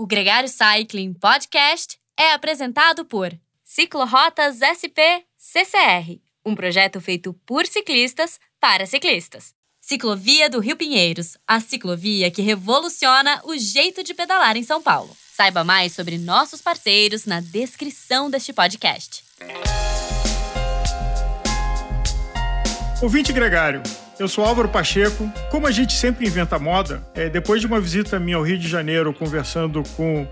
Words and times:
O 0.00 0.06
Gregário 0.06 0.48
Cycling 0.48 1.12
Podcast 1.12 1.98
é 2.16 2.32
apresentado 2.32 3.04
por 3.04 3.36
Ciclorotas 3.64 4.60
SP 4.62 5.26
CCR, 5.36 6.20
um 6.46 6.54
projeto 6.54 7.00
feito 7.00 7.32
por 7.44 7.66
ciclistas 7.66 8.38
para 8.60 8.86
ciclistas. 8.86 9.52
Ciclovia 9.80 10.48
do 10.48 10.60
Rio 10.60 10.76
Pinheiros, 10.76 11.36
a 11.44 11.58
ciclovia 11.58 12.30
que 12.30 12.42
revoluciona 12.42 13.42
o 13.44 13.58
jeito 13.58 14.04
de 14.04 14.14
pedalar 14.14 14.56
em 14.56 14.62
São 14.62 14.80
Paulo. 14.80 15.16
Saiba 15.34 15.64
mais 15.64 15.94
sobre 15.94 16.16
nossos 16.16 16.62
parceiros 16.62 17.26
na 17.26 17.40
descrição 17.40 18.30
deste 18.30 18.52
podcast. 18.52 19.24
Ouvinte 23.00 23.32
Gregário, 23.32 23.80
eu 24.18 24.26
sou 24.26 24.44
Álvaro 24.44 24.68
Pacheco. 24.68 25.30
Como 25.52 25.68
a 25.68 25.70
gente 25.70 25.92
sempre 25.92 26.26
inventa 26.26 26.58
moda, 26.58 27.00
é, 27.14 27.28
depois 27.28 27.60
de 27.60 27.66
uma 27.68 27.80
visita 27.80 28.18
minha 28.18 28.36
ao 28.36 28.42
Rio 28.42 28.58
de 28.58 28.66
Janeiro, 28.66 29.14
conversando 29.14 29.84
com 29.96 30.26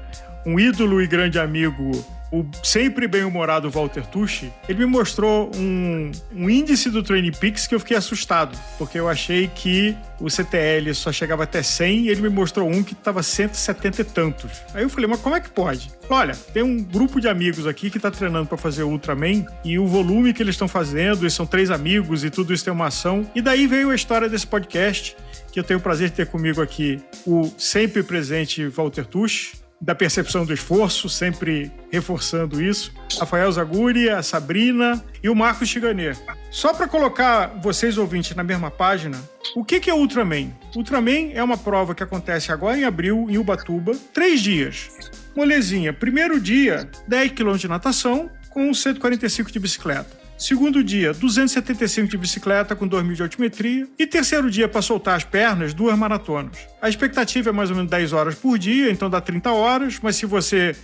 um 0.44 0.58
ídolo 0.58 1.00
e 1.00 1.06
grande 1.06 1.38
amigo 1.38 2.04
o 2.40 2.46
sempre 2.62 3.08
bem-humorado 3.08 3.70
Walter 3.70 4.04
Tucci, 4.06 4.52
ele 4.68 4.80
me 4.80 4.86
mostrou 4.86 5.50
um, 5.56 6.10
um 6.34 6.50
índice 6.50 6.90
do 6.90 7.02
Training 7.02 7.32
Peaks 7.32 7.66
que 7.66 7.74
eu 7.74 7.80
fiquei 7.80 7.96
assustado, 7.96 8.58
porque 8.78 8.98
eu 8.98 9.08
achei 9.08 9.48
que 9.48 9.96
o 10.20 10.28
CTL 10.30 10.94
só 10.94 11.12
chegava 11.12 11.44
até 11.44 11.62
100 11.62 12.00
e 12.00 12.08
ele 12.08 12.22
me 12.22 12.28
mostrou 12.28 12.68
um 12.68 12.82
que 12.82 12.92
estava 12.92 13.22
170 13.22 14.00
e 14.00 14.04
tantos. 14.04 14.50
Aí 14.74 14.82
eu 14.82 14.90
falei, 14.90 15.06
mas 15.06 15.20
como 15.20 15.34
é 15.34 15.40
que 15.40 15.50
pode? 15.50 15.90
Olha, 16.08 16.34
tem 16.52 16.62
um 16.62 16.82
grupo 16.82 17.20
de 17.20 17.28
amigos 17.28 17.66
aqui 17.66 17.90
que 17.90 17.96
está 17.96 18.10
treinando 18.10 18.46
para 18.46 18.58
fazer 18.58 18.82
Ultraman 18.82 19.44
e 19.64 19.78
o 19.78 19.86
volume 19.86 20.32
que 20.32 20.42
eles 20.42 20.54
estão 20.54 20.68
fazendo, 20.68 21.26
e 21.26 21.30
são 21.30 21.46
três 21.46 21.70
amigos 21.70 22.24
e 22.24 22.30
tudo 22.30 22.52
isso 22.52 22.64
tem 22.64 22.72
uma 22.72 22.86
ação. 22.86 23.28
E 23.34 23.40
daí 23.40 23.66
veio 23.66 23.90
a 23.90 23.94
história 23.94 24.28
desse 24.28 24.46
podcast, 24.46 25.16
que 25.50 25.58
eu 25.58 25.64
tenho 25.64 25.78
o 25.78 25.82
prazer 25.82 26.10
de 26.10 26.16
ter 26.16 26.26
comigo 26.26 26.60
aqui 26.60 27.00
o 27.26 27.50
sempre 27.58 28.02
presente 28.02 28.66
Walter 28.68 29.06
Tucci, 29.06 29.65
da 29.80 29.94
percepção 29.94 30.44
do 30.44 30.52
esforço, 30.52 31.08
sempre 31.08 31.70
reforçando 31.90 32.62
isso. 32.62 32.92
Rafael 33.18 33.50
Zaguri, 33.52 34.08
a 34.08 34.22
Sabrina 34.22 35.04
e 35.22 35.28
o 35.28 35.34
Marcos 35.34 35.68
Chiganer. 35.68 36.16
Só 36.50 36.72
para 36.72 36.88
colocar 36.88 37.48
vocês 37.62 37.98
ouvintes 37.98 38.34
na 38.34 38.42
mesma 38.42 38.70
página, 38.70 39.18
o 39.54 39.64
que 39.64 39.90
é 39.90 39.94
Ultraman? 39.94 40.50
Ultraman 40.74 41.30
é 41.34 41.42
uma 41.42 41.58
prova 41.58 41.94
que 41.94 42.02
acontece 42.02 42.50
agora 42.50 42.78
em 42.78 42.84
abril, 42.84 43.26
em 43.28 43.38
Ubatuba, 43.38 43.92
três 44.12 44.40
dias. 44.40 44.88
Molezinha, 45.36 45.92
primeiro 45.92 46.40
dia, 46.40 46.88
10 47.06 47.32
km 47.32 47.56
de 47.56 47.68
natação 47.68 48.30
com 48.48 48.72
145 48.72 49.52
de 49.52 49.58
bicicleta. 49.58 50.25
Segundo 50.38 50.84
dia, 50.84 51.14
275 51.14 52.08
de 52.08 52.18
bicicleta 52.18 52.76
com 52.76 52.86
2 52.86 53.04
mil 53.04 53.14
de 53.14 53.22
altimetria. 53.22 53.88
E 53.98 54.06
terceiro 54.06 54.50
dia, 54.50 54.68
para 54.68 54.82
soltar 54.82 55.16
as 55.16 55.24
pernas, 55.24 55.72
duas 55.72 55.96
maratonas. 55.96 56.58
A 56.80 56.90
expectativa 56.90 57.48
é 57.48 57.52
mais 57.52 57.70
ou 57.70 57.76
menos 57.76 57.90
10 57.90 58.12
horas 58.12 58.34
por 58.34 58.58
dia, 58.58 58.90
então 58.90 59.08
dá 59.08 59.20
30 59.20 59.50
horas, 59.50 59.98
mas 60.02 60.16
se 60.16 60.26
você 60.26 60.76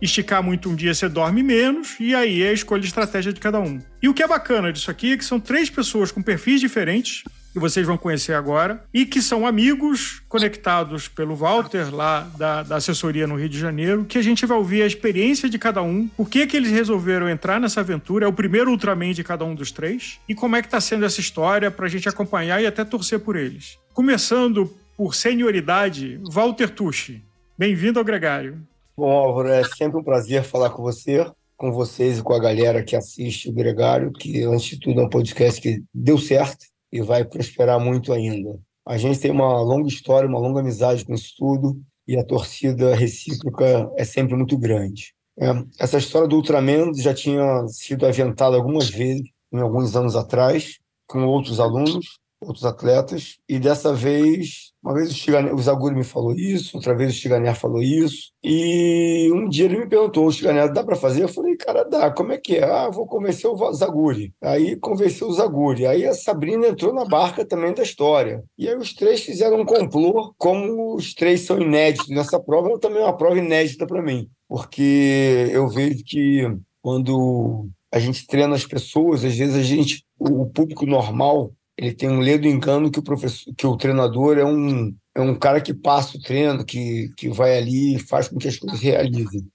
esticar 0.00 0.42
muito 0.42 0.68
um 0.68 0.74
dia, 0.74 0.92
você 0.92 1.08
dorme 1.08 1.42
menos, 1.42 1.96
e 1.98 2.14
aí 2.14 2.42
é 2.42 2.50
a 2.50 2.52
escolha 2.52 2.82
de 2.82 2.88
estratégia 2.88 3.32
de 3.32 3.40
cada 3.40 3.58
um. 3.58 3.80
E 4.02 4.08
o 4.08 4.14
que 4.14 4.22
é 4.22 4.28
bacana 4.28 4.72
disso 4.72 4.90
aqui 4.90 5.14
é 5.14 5.16
que 5.16 5.24
são 5.24 5.40
três 5.40 5.70
pessoas 5.70 6.12
com 6.12 6.22
perfis 6.22 6.60
diferentes, 6.60 7.24
que 7.58 7.62
vocês 7.62 7.86
vão 7.86 7.98
conhecer 7.98 8.34
agora, 8.34 8.84
e 8.94 9.04
que 9.04 9.20
são 9.20 9.44
amigos 9.44 10.22
conectados 10.28 11.08
pelo 11.08 11.34
Walter, 11.34 11.92
lá 11.92 12.20
da, 12.38 12.62
da, 12.62 12.76
assessoria 12.76 13.26
no 13.26 13.34
Rio 13.34 13.48
de 13.48 13.58
Janeiro, 13.58 14.04
que 14.04 14.16
a 14.16 14.22
gente 14.22 14.46
vai 14.46 14.56
ouvir 14.56 14.82
a 14.82 14.86
experiência 14.86 15.50
de 15.50 15.58
cada 15.58 15.82
um, 15.82 16.06
por 16.08 16.30
que, 16.30 16.46
que 16.46 16.56
eles 16.56 16.70
resolveram 16.70 17.28
entrar 17.28 17.60
nessa 17.60 17.80
aventura, 17.80 18.24
é 18.24 18.28
o 18.28 18.32
primeiro 18.32 18.70
Ultraman 18.70 19.12
de 19.12 19.24
cada 19.24 19.44
um 19.44 19.54
dos 19.54 19.72
três, 19.72 20.20
e 20.28 20.34
como 20.34 20.54
é 20.54 20.62
que 20.62 20.68
está 20.68 20.80
sendo 20.80 21.04
essa 21.04 21.20
história 21.20 21.70
para 21.70 21.86
a 21.86 21.88
gente 21.88 22.08
acompanhar 22.08 22.62
e 22.62 22.66
até 22.66 22.84
torcer 22.84 23.18
por 23.18 23.34
eles. 23.34 23.76
Começando 23.92 24.72
por 24.96 25.14
senioridade, 25.14 26.20
Walter 26.30 26.70
Tucci. 26.70 27.22
Bem-vindo 27.58 27.98
ao 27.98 28.04
Gregário. 28.04 28.62
Bom, 28.96 29.10
Álvaro, 29.10 29.48
é 29.48 29.64
sempre 29.64 29.98
um 29.98 30.02
prazer 30.02 30.44
falar 30.44 30.70
com 30.70 30.82
você, 30.82 31.28
com 31.56 31.72
vocês 31.72 32.18
e 32.18 32.22
com 32.22 32.32
a 32.32 32.38
galera 32.38 32.84
que 32.84 32.94
assiste 32.94 33.48
o 33.48 33.52
Gregário, 33.52 34.12
que 34.12 34.44
antes 34.44 34.66
de 34.66 34.80
tudo 34.80 35.00
é 35.00 35.04
um 35.04 35.08
podcast 35.08 35.60
que 35.60 35.82
deu 35.92 36.18
certo 36.18 36.64
e 36.92 37.00
vai 37.00 37.24
prosperar 37.24 37.78
muito 37.80 38.12
ainda. 38.12 38.58
A 38.86 38.96
gente 38.96 39.20
tem 39.20 39.30
uma 39.30 39.60
longa 39.60 39.88
história, 39.88 40.28
uma 40.28 40.38
longa 40.38 40.60
amizade 40.60 41.04
com 41.04 41.14
isso 41.14 41.34
tudo 41.36 41.80
e 42.06 42.16
a 42.16 42.24
torcida 42.24 42.94
recíproca 42.94 43.90
é 43.96 44.04
sempre 44.04 44.34
muito 44.34 44.56
grande. 44.56 45.12
É, 45.38 45.48
essa 45.78 45.98
história 45.98 46.26
do 46.26 46.36
Ultraman 46.36 46.94
já 46.94 47.14
tinha 47.14 47.66
sido 47.68 48.06
aventada 48.06 48.56
algumas 48.56 48.88
vezes, 48.88 49.28
em 49.52 49.60
alguns 49.60 49.94
anos 49.94 50.16
atrás, 50.16 50.78
com 51.06 51.24
outros 51.26 51.60
alunos, 51.60 52.18
outros 52.40 52.64
atletas, 52.64 53.36
e 53.48 53.58
dessa 53.58 53.94
vez 53.94 54.67
uma 54.82 54.94
vez 54.94 55.10
o, 55.10 55.54
o 55.54 55.62
Zaguri 55.62 55.94
me 55.94 56.04
falou 56.04 56.32
isso, 56.34 56.76
outra 56.76 56.94
vez 56.94 57.12
o 57.12 57.16
Chiganer 57.16 57.54
falou 57.54 57.82
isso. 57.82 58.30
E 58.42 59.28
um 59.32 59.48
dia 59.48 59.64
ele 59.64 59.78
me 59.78 59.88
perguntou: 59.88 60.26
o 60.26 60.32
Chiganer 60.32 60.72
dá 60.72 60.84
para 60.84 60.96
fazer? 60.96 61.24
Eu 61.24 61.28
falei: 61.28 61.56
cara, 61.56 61.84
dá. 61.84 62.10
Como 62.10 62.32
é 62.32 62.38
que 62.38 62.56
é? 62.56 62.64
Ah, 62.64 62.88
vou 62.88 63.06
convencer 63.06 63.50
o 63.50 63.72
Zaguri. 63.72 64.32
Aí 64.42 64.76
convenceu 64.76 65.28
o 65.28 65.32
Zaguri. 65.32 65.86
Aí 65.86 66.06
a 66.06 66.14
Sabrina 66.14 66.68
entrou 66.68 66.94
na 66.94 67.04
barca 67.04 67.44
também 67.44 67.74
da 67.74 67.82
história. 67.82 68.44
E 68.56 68.68
aí 68.68 68.76
os 68.76 68.94
três 68.94 69.20
fizeram 69.22 69.60
um 69.60 69.66
complô. 69.66 70.32
Como 70.38 70.94
os 70.94 71.14
três 71.14 71.40
são 71.42 71.60
inéditos 71.60 72.08
nessa 72.08 72.38
prova, 72.40 72.78
também 72.78 73.02
é 73.02 73.04
uma 73.04 73.16
prova 73.16 73.38
inédita 73.38 73.86
para 73.86 74.02
mim. 74.02 74.28
Porque 74.48 75.48
eu 75.52 75.68
vejo 75.68 76.04
que 76.04 76.46
quando 76.80 77.68
a 77.92 77.98
gente 77.98 78.26
treina 78.26 78.54
as 78.54 78.64
pessoas, 78.64 79.24
às 79.24 79.36
vezes 79.36 79.56
a 79.56 79.62
gente, 79.62 80.04
o 80.18 80.46
público 80.46 80.86
normal, 80.86 81.52
ele 81.78 81.94
tem 81.94 82.08
um 82.08 82.18
ledo 82.18 82.48
engano 82.48 82.90
que 82.90 82.98
o 82.98 83.04
professor, 83.04 83.54
que 83.56 83.66
o 83.66 83.76
treinador 83.76 84.36
é 84.36 84.44
um 84.44 84.92
é 85.14 85.20
um 85.20 85.34
cara 85.34 85.60
que 85.60 85.74
passa 85.74 86.16
o 86.16 86.20
treino, 86.20 86.64
que, 86.64 87.12
que 87.16 87.28
vai 87.28 87.56
ali 87.56 87.96
e 87.96 87.98
faz 87.98 88.28
com 88.28 88.38
que 88.38 88.46
as 88.46 88.56
coisas 88.56 88.80
realizem. 88.80 89.48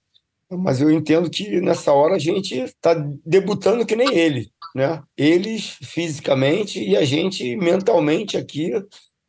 Mas 0.50 0.80
eu 0.80 0.90
entendo 0.90 1.30
que 1.30 1.58
nessa 1.60 1.90
hora 1.92 2.16
a 2.16 2.18
gente 2.18 2.54
está 2.54 2.94
debutando 3.24 3.86
que 3.86 3.96
nem 3.96 4.14
ele, 4.14 4.50
né? 4.74 5.02
Eles 5.16 5.76
fisicamente 5.82 6.82
e 6.82 6.96
a 6.96 7.04
gente 7.04 7.56
mentalmente 7.56 8.36
aqui 8.36 8.72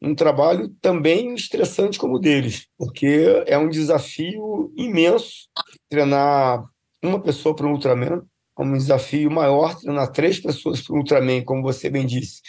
um 0.02 0.14
trabalho 0.14 0.70
também 0.82 1.34
estressante 1.34 1.98
como 1.98 2.16
o 2.16 2.20
deles, 2.20 2.68
porque 2.78 3.44
é 3.48 3.58
um 3.58 3.70
desafio 3.70 4.74
imenso 4.76 5.48
treinar 5.90 6.66
uma 7.02 7.22
pessoa 7.22 7.56
para 7.56 7.66
um 7.66 7.72
Ultraman, 7.72 8.24
é 8.58 8.62
um 8.62 8.78
desafio 8.78 9.32
maior 9.32 9.76
treinar 9.80 10.12
três 10.12 10.40
pessoas 10.40 10.82
para 10.82 10.96
um 10.96 11.00
Ultraman, 11.00 11.44
como 11.44 11.62
você 11.62 11.90
bem 11.90 12.06
disse 12.06 12.42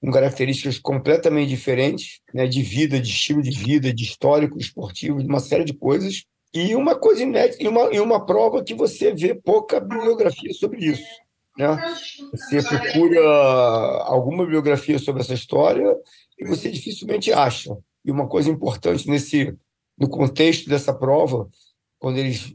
com 0.00 0.10
características 0.10 0.78
completamente 0.78 1.48
diferentes, 1.48 2.20
né, 2.32 2.46
de 2.46 2.62
vida, 2.62 2.98
de 2.98 3.10
estilo 3.10 3.42
de 3.42 3.50
vida, 3.50 3.92
de 3.92 4.02
histórico 4.02 4.58
esportivo, 4.58 5.20
de 5.20 5.28
uma 5.28 5.40
série 5.40 5.64
de 5.64 5.74
coisas. 5.74 6.24
E 6.52 6.74
uma 6.74 6.96
coisa 6.96 7.22
inédita, 7.22 7.62
e 7.62 7.68
uma, 7.68 7.94
e 7.94 8.00
uma 8.00 8.24
prova 8.24 8.64
que 8.64 8.74
você 8.74 9.14
vê 9.14 9.34
pouca 9.34 9.78
bibliografia 9.78 10.52
sobre 10.52 10.84
isso. 10.84 11.04
Né? 11.56 11.76
Você 12.32 12.62
procura 12.62 13.20
alguma 14.04 14.44
bibliografia 14.44 14.98
sobre 14.98 15.22
essa 15.22 15.34
história 15.34 15.94
e 16.38 16.44
você 16.44 16.70
dificilmente 16.70 17.32
acha. 17.32 17.76
E 18.04 18.10
uma 18.10 18.26
coisa 18.26 18.50
importante 18.50 19.08
nesse 19.08 19.54
no 19.96 20.08
contexto 20.08 20.68
dessa 20.68 20.94
prova, 20.94 21.46
quando 21.98 22.16
eles 22.16 22.54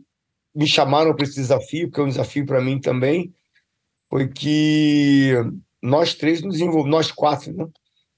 me 0.54 0.66
chamaram 0.66 1.16
para 1.16 1.26
esse 1.26 1.36
desafio, 1.36 1.92
que 1.92 2.00
é 2.00 2.04
um 2.04 2.10
desafio 2.10 2.46
para 2.46 2.60
mim 2.60 2.80
também, 2.80 3.32
foi 4.10 4.28
que 4.28 5.34
nós 5.86 6.16
três 6.16 6.42
nos 6.42 6.60
envolvemos, 6.60 6.90
nós 6.90 7.12
quatro, 7.12 7.54
né? 7.54 7.66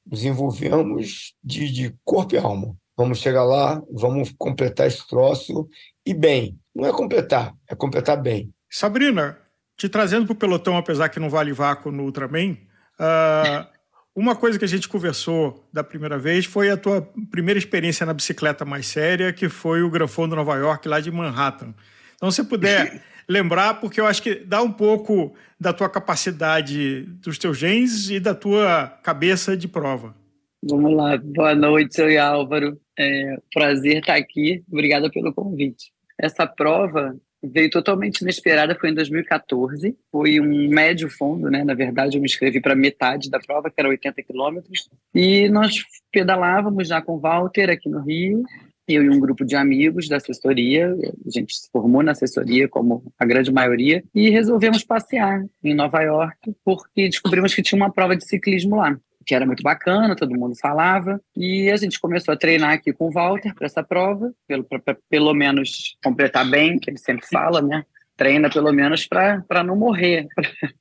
Nos 0.09 0.23
envolvemos 0.23 1.33
de, 1.43 1.69
de 1.69 1.95
corpo 2.03 2.33
e 2.33 2.37
alma. 2.37 2.75
Vamos 2.95 3.19
chegar 3.19 3.43
lá, 3.43 3.81
vamos 3.91 4.33
completar 4.37 4.87
esse 4.87 5.05
troço 5.07 5.67
e 6.05 6.13
bem. 6.13 6.57
Não 6.73 6.85
é 6.85 6.91
completar, 6.91 7.53
é 7.69 7.75
completar 7.75 8.19
bem. 8.21 8.51
Sabrina, 8.69 9.37
te 9.75 9.89
trazendo 9.89 10.25
para 10.25 10.33
o 10.33 10.37
pelotão, 10.37 10.77
apesar 10.77 11.09
que 11.09 11.19
não 11.19 11.29
vale 11.29 11.51
vácuo 11.51 11.91
no 11.91 12.03
Ultraman, 12.03 12.53
uh, 12.99 13.67
uma 14.15 14.35
coisa 14.35 14.57
que 14.57 14.65
a 14.65 14.67
gente 14.67 14.89
conversou 14.89 15.67
da 15.71 15.83
primeira 15.83 16.17
vez 16.17 16.45
foi 16.45 16.71
a 16.71 16.77
tua 16.77 17.01
primeira 17.29 17.59
experiência 17.59 18.05
na 18.05 18.13
bicicleta 18.13 18.65
mais 18.65 18.87
séria, 18.87 19.31
que 19.31 19.49
foi 19.49 19.83
o 19.83 19.91
Gran 19.91 20.07
Fondo 20.07 20.35
Nova 20.35 20.55
York, 20.55 20.87
lá 20.87 20.99
de 20.99 21.11
Manhattan. 21.11 21.75
Então, 22.15 22.31
se 22.31 22.43
puder 22.43 23.03
lembrar, 23.27 23.75
porque 23.75 23.99
eu 23.99 24.07
acho 24.07 24.21
que 24.21 24.35
dá 24.35 24.61
um 24.61 24.71
pouco 24.71 25.33
da 25.59 25.73
tua 25.73 25.89
capacidade, 25.89 27.01
dos 27.21 27.37
teus 27.37 27.57
genes 27.57 28.09
e 28.09 28.19
da 28.19 28.33
tua 28.33 28.87
cabeça 29.03 29.57
de 29.57 29.67
prova. 29.67 30.15
Vamos 30.63 30.95
lá. 30.95 31.17
Boa 31.17 31.53
noite, 31.53 31.99
eu 31.99 32.09
e 32.09 32.17
Álvaro. 32.17 32.79
É, 32.97 33.37
prazer 33.53 33.97
estar 33.97 34.15
aqui. 34.15 34.63
Obrigada 34.71 35.09
pelo 35.09 35.33
convite. 35.33 35.91
Essa 36.19 36.47
prova 36.47 37.15
veio 37.43 37.69
totalmente 37.69 38.21
inesperada, 38.21 38.75
foi 38.75 38.89
em 38.89 38.93
2014. 38.93 39.95
Foi 40.11 40.39
um 40.39 40.69
médio 40.69 41.09
fundo, 41.09 41.49
né? 41.49 41.63
Na 41.63 41.75
verdade, 41.75 42.17
eu 42.17 42.21
me 42.21 42.25
inscrevi 42.25 42.59
para 42.59 42.75
metade 42.75 43.29
da 43.29 43.39
prova, 43.39 43.69
que 43.69 43.79
era 43.79 43.89
80 43.89 44.23
quilômetros. 44.23 44.89
E 45.13 45.47
nós 45.49 45.75
pedalávamos 46.11 46.87
já 46.87 47.01
com 47.01 47.15
o 47.15 47.19
Walter 47.19 47.69
aqui 47.69 47.87
no 47.87 48.01
Rio 48.01 48.43
eu 48.87 49.03
e 49.03 49.09
um 49.09 49.19
grupo 49.19 49.43
de 49.43 49.55
amigos 49.55 50.07
da 50.07 50.17
assessoria, 50.17 50.95
a 51.25 51.29
gente 51.29 51.53
se 51.53 51.69
formou 51.71 52.01
na 52.01 52.13
assessoria, 52.13 52.67
como 52.67 53.03
a 53.19 53.25
grande 53.25 53.51
maioria, 53.51 54.03
e 54.15 54.29
resolvemos 54.29 54.83
passear 54.83 55.43
em 55.63 55.73
Nova 55.73 56.01
York, 56.01 56.55
porque 56.63 57.09
descobrimos 57.09 57.53
que 57.53 57.61
tinha 57.61 57.77
uma 57.77 57.91
prova 57.91 58.15
de 58.15 58.25
ciclismo 58.25 58.77
lá. 58.77 58.97
que 59.25 59.35
era 59.35 59.45
muito 59.45 59.61
bacana, 59.61 60.15
todo 60.15 60.39
mundo 60.39 60.55
falava. 60.55 61.19
E 61.35 61.69
a 61.69 61.75
gente 61.75 61.99
começou 61.99 62.33
a 62.33 62.37
treinar 62.37 62.71
aqui 62.71 62.93
com 62.93 63.07
o 63.07 63.11
Walter 63.11 63.53
para 63.53 63.65
essa 63.65 63.83
prova, 63.83 64.33
pelo, 64.47 64.63
pra, 64.63 64.95
pelo 65.09 65.33
menos 65.33 65.97
completar 66.01 66.49
bem, 66.49 66.79
que 66.79 66.89
ele 66.89 66.97
sempre 66.97 67.27
fala, 67.27 67.61
né? 67.61 67.83
Treina 68.15 68.49
pelo 68.49 68.71
menos 68.71 69.05
para 69.05 69.63
não 69.65 69.75
morrer. 69.75 70.27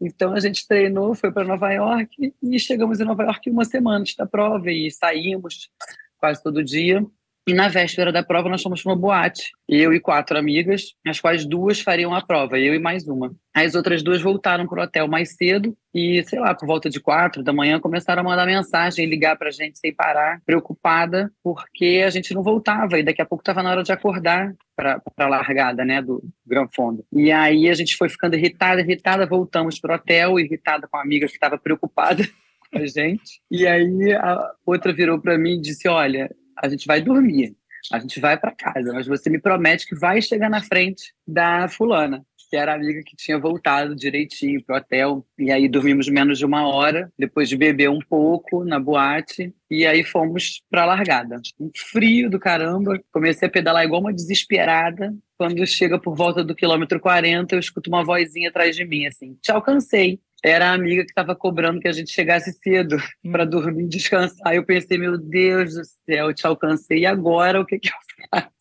Então 0.00 0.34
a 0.34 0.40
gente 0.40 0.66
treinou, 0.66 1.14
foi 1.14 1.32
para 1.32 1.44
Nova 1.44 1.72
York 1.72 2.34
e 2.42 2.58
chegamos 2.58 3.00
em 3.00 3.04
Nova 3.04 3.22
York 3.22 3.48
uma 3.48 3.64
semana 3.64 4.00
antes 4.00 4.16
da 4.16 4.26
prova 4.26 4.70
e 4.70 4.90
saímos 4.90 5.70
quase 6.18 6.42
todo 6.42 6.64
dia. 6.64 7.04
E 7.46 7.52
na 7.52 7.68
véspera 7.68 8.10
da 8.10 8.22
prova, 8.22 8.48
nós 8.48 8.62
fomos 8.62 8.82
para 8.82 8.92
uma 8.92 8.98
boate. 8.98 9.52
Eu 9.68 9.92
e 9.92 10.00
quatro 10.00 10.38
amigas, 10.38 10.94
as 11.06 11.20
quais 11.20 11.44
duas 11.44 11.78
fariam 11.78 12.14
a 12.14 12.24
prova, 12.24 12.58
eu 12.58 12.74
e 12.74 12.78
mais 12.78 13.06
uma. 13.06 13.34
As 13.52 13.74
outras 13.74 14.02
duas 14.02 14.22
voltaram 14.22 14.66
para 14.66 14.80
o 14.80 14.84
hotel 14.84 15.06
mais 15.06 15.36
cedo 15.36 15.76
e, 15.94 16.24
sei 16.24 16.40
lá, 16.40 16.54
por 16.54 16.66
volta 16.66 16.88
de 16.88 16.98
quatro 16.98 17.42
da 17.42 17.52
manhã, 17.52 17.78
começaram 17.78 18.22
a 18.22 18.24
mandar 18.24 18.46
mensagem, 18.46 19.04
ligar 19.04 19.36
para 19.36 19.48
a 19.48 19.52
gente 19.52 19.78
sem 19.78 19.94
parar, 19.94 20.40
preocupada, 20.46 21.30
porque 21.42 22.02
a 22.04 22.08
gente 22.08 22.32
não 22.32 22.42
voltava 22.42 22.98
e 22.98 23.02
daqui 23.02 23.20
a 23.20 23.26
pouco 23.26 23.42
estava 23.42 23.62
na 23.62 23.70
hora 23.72 23.82
de 23.82 23.92
acordar 23.92 24.54
para 24.74 25.02
a 25.18 25.28
largada 25.28 25.84
né, 25.84 26.00
do 26.00 26.22
Gran 26.46 26.66
Fundo. 26.74 27.04
E 27.12 27.30
aí 27.30 27.68
a 27.68 27.74
gente 27.74 27.94
foi 27.94 28.08
ficando 28.08 28.36
irritada, 28.36 28.80
irritada, 28.80 29.26
voltamos 29.26 29.78
para 29.78 29.92
o 29.92 29.96
hotel, 29.96 30.40
irritada 30.40 30.88
com 30.88 30.96
a 30.96 31.02
amiga 31.02 31.26
que 31.26 31.34
estava 31.34 31.58
preocupada 31.58 32.26
com 32.72 32.78
a 32.78 32.86
gente. 32.86 33.42
E 33.50 33.66
aí 33.66 34.14
a 34.14 34.50
outra 34.64 34.94
virou 34.94 35.20
para 35.20 35.36
mim 35.36 35.58
e 35.58 35.60
disse: 35.60 35.86
Olha, 35.88 36.30
a 36.56 36.68
gente 36.68 36.86
vai 36.86 37.00
dormir, 37.00 37.56
a 37.92 37.98
gente 37.98 38.18
vai 38.20 38.36
para 38.36 38.52
casa, 38.52 38.92
mas 38.92 39.06
você 39.06 39.28
me 39.28 39.38
promete 39.38 39.86
que 39.86 39.94
vai 39.94 40.20
chegar 40.22 40.48
na 40.48 40.62
frente 40.62 41.12
da 41.26 41.68
fulana, 41.68 42.24
que 42.48 42.56
era 42.56 42.72
a 42.72 42.76
amiga 42.76 43.02
que 43.04 43.16
tinha 43.16 43.38
voltado 43.38 43.96
direitinho 43.96 44.62
pro 44.64 44.76
hotel. 44.76 45.26
E 45.36 45.50
aí 45.50 45.68
dormimos 45.68 46.08
menos 46.08 46.38
de 46.38 46.46
uma 46.46 46.68
hora, 46.68 47.12
depois 47.18 47.48
de 47.48 47.56
beber 47.56 47.90
um 47.90 47.98
pouco 47.98 48.64
na 48.64 48.78
boate, 48.78 49.52
e 49.70 49.84
aí 49.84 50.04
fomos 50.04 50.62
para 50.70 50.82
a 50.82 50.86
largada. 50.86 51.40
Um 51.58 51.70
frio 51.74 52.30
do 52.30 52.38
caramba, 52.38 53.02
comecei 53.12 53.48
a 53.48 53.50
pedalar 53.50 53.84
igual 53.84 54.00
uma 54.00 54.12
desesperada. 54.12 55.12
Quando 55.36 55.66
chega 55.66 55.98
por 55.98 56.14
volta 56.14 56.44
do 56.44 56.54
quilômetro 56.54 57.00
40, 57.00 57.54
eu 57.54 57.58
escuto 57.58 57.90
uma 57.90 58.04
vozinha 58.04 58.50
atrás 58.50 58.76
de 58.76 58.84
mim, 58.84 59.06
assim, 59.06 59.36
te 59.42 59.50
alcancei 59.50 60.20
era 60.44 60.70
a 60.70 60.74
amiga 60.74 61.02
que 61.02 61.10
estava 61.10 61.34
cobrando 61.34 61.80
que 61.80 61.88
a 61.88 61.92
gente 61.92 62.12
chegasse 62.12 62.52
cedo 62.52 62.96
hum. 63.24 63.32
para 63.32 63.46
dormir 63.46 63.84
e 63.84 63.88
descansar. 63.88 64.54
Eu 64.54 64.64
pensei, 64.64 64.98
meu 64.98 65.16
Deus 65.16 65.74
do 65.74 65.82
céu, 65.84 66.28
eu 66.28 66.34
te 66.34 66.46
alcancei, 66.46 67.00
e 67.00 67.06
agora 67.06 67.60
o 67.60 67.64
que, 67.64 67.78
que 67.78 67.88
eu 67.88 68.28
faço? 68.30 68.54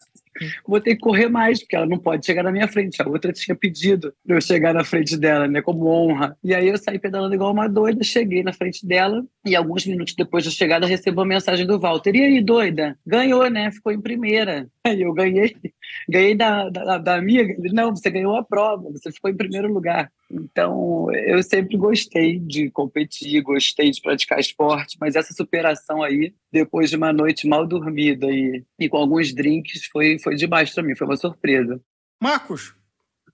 vou 0.68 0.82
ter 0.82 0.96
que 0.96 1.02
correr 1.02 1.30
mais, 1.30 1.60
porque 1.60 1.76
ela 1.76 1.86
não 1.86 1.98
pode 1.98 2.26
chegar 2.26 2.44
na 2.44 2.52
minha 2.52 2.68
frente. 2.68 3.02
A 3.02 3.08
outra 3.08 3.32
tinha 3.32 3.56
pedido 3.56 4.14
eu 4.26 4.42
chegar 4.42 4.74
na 4.74 4.84
frente 4.84 5.18
dela, 5.18 5.48
né, 5.48 5.62
como 5.62 5.88
honra. 5.88 6.36
E 6.44 6.54
aí 6.54 6.68
eu 6.68 6.78
saí 6.78 6.98
pedalando 6.98 7.36
igual 7.36 7.52
uma 7.52 7.68
doida, 7.68 8.04
cheguei 8.04 8.44
na 8.44 8.54
frente 8.54 8.86
dela 8.86 9.24
e 9.46 9.56
alguns 9.56 9.86
minutos 9.86 10.16
depois 10.16 10.44
da 10.44 10.52
chegada 10.52 10.88
recebo 10.88 11.22
uma 11.22 11.28
mensagem 11.28 11.66
do 11.66 11.80
Walter. 11.80 12.16
E 12.16 12.24
aí, 12.24 12.42
doida? 12.42 12.98
Ganhou, 13.06 13.50
né? 13.50 13.72
Ficou 13.72 13.92
em 13.92 14.02
primeira. 14.02 14.68
Aí 14.86 15.02
eu 15.02 15.14
ganhei, 15.14 15.56
ganhei 16.08 16.36
da, 16.36 16.70
da, 16.70 16.98
da 16.98 17.16
amiga. 17.16 17.56
Não, 17.72 17.96
você 17.96 18.10
ganhou 18.10 18.36
a 18.36 18.44
prova, 18.44 18.90
você 18.92 19.12
ficou 19.12 19.30
em 19.30 19.36
primeiro 19.36 19.72
lugar. 19.72 20.12
Então, 20.32 21.08
eu 21.14 21.42
sempre 21.44 21.78
gostei 21.78 22.40
de 22.40 22.70
competir, 22.72 23.42
gostei 23.42 23.92
de 23.92 24.02
praticar 24.02 24.40
esporte, 24.40 24.98
mas 25.00 25.16
essa 25.16 25.34
superação 25.34 26.02
aí, 26.02 26.34
depois 26.52 26.90
de 26.90 26.96
uma 26.96 27.14
noite 27.14 27.48
mal 27.48 27.68
dormida 27.68 28.28
e, 28.28 28.64
e 28.80 28.90
com 28.90 28.98
alguns 28.98 29.34
drinks, 29.34 29.86
foi, 29.86 30.18
foi 30.20 30.36
demais 30.36 30.72
para 30.74 30.84
mim, 30.84 30.96
foi 30.96 31.08
uma 31.08 31.18
surpresa. 31.18 31.80
Marcos, 32.22 32.74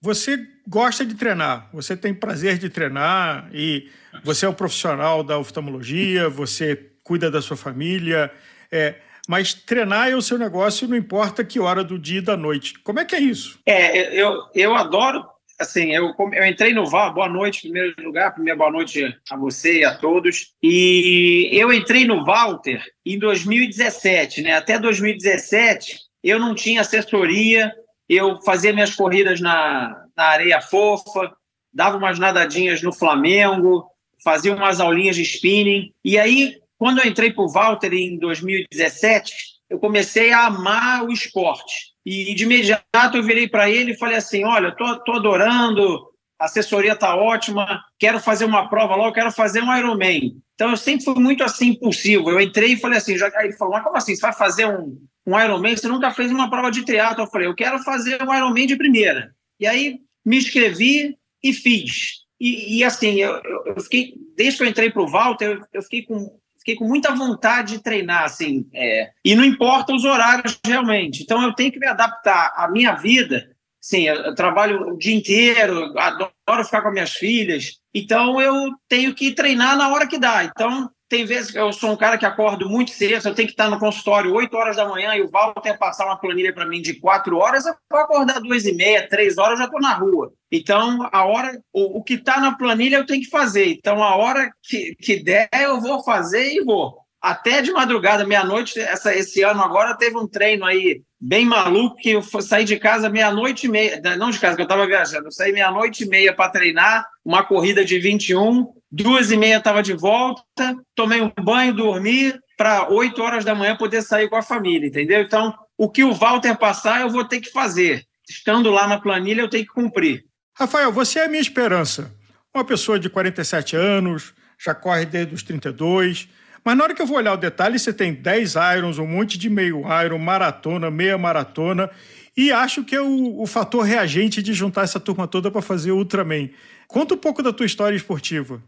você 0.01 0.39
gosta 0.67 1.05
de 1.05 1.15
treinar, 1.15 1.69
você 1.73 1.95
tem 1.95 2.13
prazer 2.13 2.57
de 2.57 2.69
treinar 2.69 3.49
e 3.53 3.89
você 4.23 4.45
é 4.45 4.49
um 4.49 4.53
profissional 4.53 5.23
da 5.23 5.37
oftalmologia, 5.37 6.29
você 6.29 6.89
cuida 7.03 7.29
da 7.29 7.41
sua 7.41 7.57
família, 7.57 8.31
é, 8.71 8.95
mas 9.29 9.53
treinar 9.53 10.09
é 10.09 10.15
o 10.15 10.23
seu 10.23 10.39
negócio 10.39 10.87
não 10.87 10.97
importa 10.97 11.45
que 11.45 11.59
hora 11.59 11.83
do 11.83 11.99
dia 11.99 12.17
e 12.17 12.21
da 12.21 12.35
noite. 12.35 12.73
Como 12.79 12.99
é 12.99 13.05
que 13.05 13.15
é 13.15 13.19
isso? 13.19 13.59
É, 13.63 14.19
eu, 14.19 14.41
eu 14.55 14.73
adoro 14.73 15.23
assim, 15.59 15.93
eu, 15.93 16.15
eu 16.33 16.45
entrei 16.47 16.73
no 16.73 16.89
VAR, 16.89 17.13
boa 17.13 17.29
noite, 17.29 17.59
em 17.59 17.71
primeiro 17.71 17.93
lugar, 18.03 18.33
primeira 18.33 18.57
boa 18.57 18.71
noite 18.71 19.15
a 19.29 19.37
você 19.37 19.81
e 19.81 19.85
a 19.85 19.93
todos. 19.93 20.55
E 20.63 21.47
eu 21.51 21.71
entrei 21.71 22.07
no 22.07 22.25
Walter 22.25 22.83
em 23.05 23.19
2017, 23.19 24.41
né? 24.41 24.53
Até 24.53 24.79
2017 24.79 25.99
eu 26.23 26.39
não 26.39 26.55
tinha 26.55 26.81
assessoria, 26.81 27.71
eu 28.09 28.41
fazia 28.41 28.73
minhas 28.73 28.95
corridas 28.95 29.39
na, 29.39 30.05
na 30.17 30.23
areia 30.23 30.59
fofa, 30.59 31.31
dava 31.71 31.97
umas 31.97 32.17
nadadinhas 32.17 32.81
no 32.81 32.91
Flamengo, 32.91 33.85
fazia 34.23 34.55
umas 34.55 34.79
aulinhas 34.79 35.15
de 35.15 35.21
spinning. 35.21 35.93
E 36.03 36.17
aí, 36.17 36.55
quando 36.79 36.99
eu 36.99 37.05
entrei 37.05 37.31
para 37.31 37.43
o 37.43 37.49
Walter 37.49 37.93
em 37.93 38.17
2017, 38.17 39.33
eu 39.69 39.77
comecei 39.77 40.31
a 40.31 40.45
amar 40.45 41.03
o 41.03 41.11
esporte. 41.11 41.89
E 42.05 42.33
de 42.33 42.43
imediato 42.45 43.17
eu 43.17 43.21
virei 43.21 43.47
para 43.47 43.69
ele 43.69 43.91
e 43.91 43.97
falei 43.97 44.15
assim: 44.15 44.45
olha, 44.45 44.71
tô, 44.75 44.97
tô 45.03 45.11
adorando, 45.11 46.07
a 46.39 46.45
assessoria 46.45 46.95
tá 46.95 47.15
ótima, 47.15 47.83
quero 47.99 48.19
fazer 48.19 48.45
uma 48.45 48.69
prova 48.69 48.95
lá, 48.95 49.07
eu 49.07 49.13
quero 49.13 49.29
fazer 49.29 49.61
um 49.61 49.77
Ironman. 49.77 50.41
Então 50.55 50.71
eu 50.71 50.77
sempre 50.77 51.03
fui 51.03 51.15
muito 51.15 51.43
assim 51.43 51.71
impulsivo. 51.71 52.31
Eu 52.31 52.39
entrei 52.39 52.73
e 52.73 52.79
falei 52.79 52.97
assim, 52.97 53.17
já 53.17 53.29
ele 53.41 53.53
falou: 53.53 53.73
"Mas 53.73 53.83
como 53.83 53.97
assim? 53.97 54.15
Você 54.15 54.21
vai 54.21 54.33
fazer 54.33 54.65
um 54.65 54.97
um 55.27 55.39
Ironman? 55.39 55.75
Você 55.75 55.87
nunca 55.87 56.11
fez 56.11 56.31
uma 56.31 56.49
prova 56.49 56.71
de 56.71 56.85
triatlo?" 56.85 57.25
Eu 57.25 57.29
falei: 57.29 57.47
"Eu 57.47 57.55
quero 57.55 57.77
fazer 57.79 58.23
um 58.23 58.33
Ironman 58.33 58.65
de 58.65 58.77
primeira". 58.77 59.35
E 59.59 59.67
aí 59.67 59.99
me 60.25 60.37
inscrevi 60.37 61.17
e 61.43 61.51
fiz. 61.51 62.19
E, 62.39 62.77
e 62.77 62.83
assim, 62.85 63.15
eu, 63.15 63.41
eu, 63.65 63.81
fiquei 63.81 64.13
desde 64.35 64.57
que 64.57 64.63
eu 64.63 64.67
entrei 64.69 64.89
para 64.89 65.01
o 65.01 65.07
Walter, 65.07 65.57
eu, 65.57 65.65
eu 65.73 65.81
fiquei 65.83 66.03
com 66.03 66.39
fiquei 66.69 66.75
com 66.75 66.85
muita 66.85 67.15
vontade 67.15 67.77
de 67.77 67.83
treinar, 67.83 68.23
assim, 68.23 68.67
é, 68.73 69.11
e 69.23 69.35
não 69.35 69.43
importa 69.43 69.93
os 69.93 70.03
horários 70.03 70.59
realmente. 70.65 71.23
Então 71.23 71.41
eu 71.41 71.53
tenho 71.53 71.71
que 71.71 71.79
me 71.79 71.87
adaptar 71.87 72.53
à 72.55 72.69
minha 72.69 72.93
vida. 72.93 73.49
Sim, 73.81 74.07
eu, 74.07 74.15
eu 74.15 74.35
trabalho 74.35 74.89
o 74.89 74.97
dia 74.97 75.15
inteiro, 75.15 75.97
adoro 75.97 76.65
ficar 76.65 76.81
com 76.81 76.89
as 76.89 76.93
minhas 76.93 77.11
filhas, 77.11 77.79
então 77.93 78.39
eu 78.41 78.71
tenho 78.87 79.13
que 79.13 79.31
treinar 79.31 79.77
na 79.77 79.89
hora 79.89 80.07
que 80.07 80.19
dá. 80.19 80.43
Então 80.43 80.89
tem 81.09 81.25
vezes 81.25 81.49
que 81.49 81.57
eu 81.57 81.73
sou 81.73 81.91
um 81.91 81.97
cara 81.97 82.17
que 82.17 82.25
acordo 82.25 82.69
muito 82.69 82.91
cedo, 82.91 83.27
eu 83.27 83.33
tenho 83.33 83.47
que 83.47 83.53
estar 83.53 83.69
no 83.69 83.79
consultório 83.79 84.33
8 84.33 84.55
horas 84.55 84.75
da 84.75 84.87
manhã 84.87 85.15
e 85.15 85.21
o 85.21 85.29
Walter 85.29 85.77
passar 85.77 86.05
uma 86.05 86.19
planilha 86.19 86.53
para 86.53 86.67
mim 86.67 86.81
de 86.81 86.99
4 86.99 87.35
horas, 87.35 87.65
eu 87.65 87.73
vou 87.89 87.99
acordar 87.99 88.39
duas 88.39 88.65
e 88.65 88.73
meia, 88.73 89.09
três 89.09 89.37
horas, 89.37 89.53
eu 89.53 89.57
já 89.57 89.65
estou 89.65 89.81
na 89.81 89.93
rua. 89.95 90.31
Então, 90.51 91.09
a 91.11 91.25
hora, 91.25 91.59
o, 91.73 91.97
o 91.97 92.03
que 92.03 92.13
está 92.13 92.39
na 92.39 92.55
planilha 92.55 92.97
eu 92.97 93.05
tenho 93.05 93.21
que 93.21 93.29
fazer. 93.29 93.65
Então, 93.71 94.03
a 94.03 94.15
hora 94.15 94.51
que, 94.61 94.95
que 94.95 95.21
der, 95.21 95.49
eu 95.53 95.81
vou 95.81 96.03
fazer 96.03 96.53
e 96.53 96.63
vou. 96.63 96.95
Até 97.21 97.61
de 97.61 97.71
madrugada, 97.71 98.25
meia-noite, 98.25 98.79
essa, 98.79 99.13
esse 99.13 99.41
ano 99.41 99.61
agora 99.61 99.97
teve 99.97 100.15
um 100.15 100.27
treino 100.27 100.63
aí 100.63 101.01
bem 101.19 101.43
maluco 101.43 101.97
que 101.97 102.11
eu 102.11 102.21
saí 102.21 102.63
de 102.63 102.77
casa 102.77 103.09
meia-noite 103.09 103.65
e 103.65 103.69
meia, 103.69 104.01
não 104.15 104.29
de 104.29 104.39
casa, 104.39 104.55
que 104.55 104.61
eu 104.61 104.65
estava 104.65 104.87
viajando, 104.87 105.27
eu 105.27 105.31
saí 105.31 105.51
meia-noite 105.51 106.05
e 106.05 106.07
meia 106.07 106.33
para 106.33 106.49
treinar, 106.49 107.05
uma 107.25 107.43
corrida 107.43 107.83
de 107.83 107.99
21, 107.99 108.71
duas 108.91 109.31
e 109.31 109.37
meia 109.37 109.57
estava 109.57 109.83
de 109.83 109.93
volta, 109.93 110.75
tomei 110.95 111.21
um 111.21 111.31
banho, 111.41 111.73
dormi, 111.73 112.33
para 112.57 112.89
oito 112.89 113.21
horas 113.21 113.45
da 113.45 113.55
manhã 113.55 113.75
poder 113.75 114.01
sair 114.01 114.29
com 114.29 114.35
a 114.35 114.41
família, 114.41 114.87
entendeu? 114.87 115.21
Então, 115.21 115.53
o 115.77 115.89
que 115.89 116.03
o 116.03 116.13
Walter 116.13 116.57
passar, 116.57 117.01
eu 117.01 117.09
vou 117.09 117.23
ter 117.23 117.39
que 117.39 117.51
fazer. 117.51 118.03
Estando 118.29 118.69
lá 118.69 118.87
na 118.87 118.99
planilha, 118.99 119.41
eu 119.41 119.49
tenho 119.49 119.65
que 119.65 119.73
cumprir. 119.73 120.25
Rafael, 120.53 120.91
você 120.91 121.19
é 121.19 121.25
a 121.25 121.29
minha 121.29 121.41
esperança. 121.41 122.13
Uma 122.53 122.65
pessoa 122.65 122.99
de 122.99 123.09
47 123.09 123.75
anos, 123.75 124.33
já 124.61 124.75
corre 124.75 125.05
desde 125.05 125.33
os 125.33 125.43
32, 125.43 126.27
mas 126.65 126.77
na 126.77 126.83
hora 126.83 126.93
que 126.93 127.01
eu 127.01 127.05
vou 127.05 127.17
olhar 127.17 127.33
o 127.33 127.37
detalhe, 127.37 127.79
você 127.79 127.93
tem 127.93 128.13
10 128.13 128.55
irons, 128.77 128.99
um 128.99 129.07
monte 129.07 129.37
de 129.37 129.49
meio 129.49 129.83
iron, 130.03 130.17
maratona, 130.17 130.91
meia 130.91 131.17
maratona, 131.17 131.89
e 132.35 132.51
acho 132.51 132.83
que 132.83 132.95
é 132.95 133.01
o, 133.01 133.41
o 133.41 133.47
fator 133.47 133.83
reagente 133.83 134.43
de 134.43 134.53
juntar 134.53 134.83
essa 134.83 134.99
turma 134.99 135.27
toda 135.27 135.49
para 135.49 135.61
fazer 135.61 135.91
Ultraman. 135.91 136.49
Conta 136.87 137.13
um 137.13 137.17
pouco 137.17 137.41
da 137.41 137.53
tua 137.53 137.65
história 137.65 137.95
esportiva. 137.95 138.61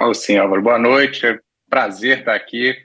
Oh, 0.00 0.14
sim, 0.14 0.36
Álvaro. 0.36 0.62
Boa 0.62 0.78
noite. 0.78 1.26
É 1.26 1.38
prazer 1.68 2.20
estar 2.20 2.34
aqui. 2.34 2.76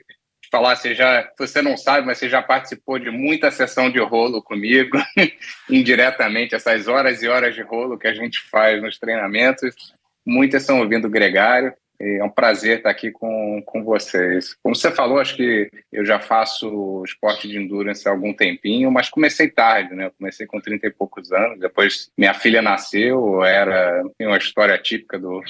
Falar, 0.50 0.76
você 0.76 0.94
já, 0.94 1.30
você 1.38 1.60
não 1.60 1.76
sabe, 1.76 2.06
mas 2.06 2.18
você 2.18 2.28
já 2.28 2.42
participou 2.42 2.98
de 2.98 3.10
muita 3.10 3.50
sessão 3.50 3.90
de 3.90 3.98
rolo 3.98 4.42
comigo, 4.42 4.96
indiretamente, 5.68 6.54
essas 6.54 6.88
horas 6.88 7.22
e 7.22 7.28
horas 7.28 7.54
de 7.54 7.60
rolo 7.60 7.98
que 7.98 8.06
a 8.06 8.14
gente 8.14 8.40
faz 8.50 8.80
nos 8.80 8.98
treinamentos. 8.98 9.74
Muitas 10.24 10.62
são 10.62 10.80
ouvindo 10.80 11.06
o 11.06 11.10
Gregário. 11.10 11.74
É 12.00 12.22
um 12.22 12.30
prazer 12.30 12.78
estar 12.78 12.90
aqui 12.90 13.10
com, 13.10 13.60
com 13.66 13.82
vocês. 13.82 14.54
Como 14.62 14.74
você 14.74 14.90
falou, 14.90 15.18
acho 15.18 15.36
que 15.36 15.68
eu 15.92 16.06
já 16.06 16.20
faço 16.20 17.02
esporte 17.04 17.48
de 17.48 17.58
endurance 17.58 18.08
há 18.08 18.12
algum 18.12 18.32
tempinho, 18.32 18.90
mas 18.90 19.10
comecei 19.10 19.50
tarde, 19.50 19.94
né? 19.94 20.06
Eu 20.06 20.12
comecei 20.12 20.46
com 20.46 20.60
30 20.60 20.86
e 20.86 20.90
poucos 20.90 21.32
anos. 21.32 21.58
Depois 21.58 22.10
minha 22.16 22.32
filha 22.32 22.62
nasceu, 22.62 23.44
era 23.44 24.02
uma 24.20 24.38
história 24.38 24.78
típica 24.78 25.18
do 25.18 25.42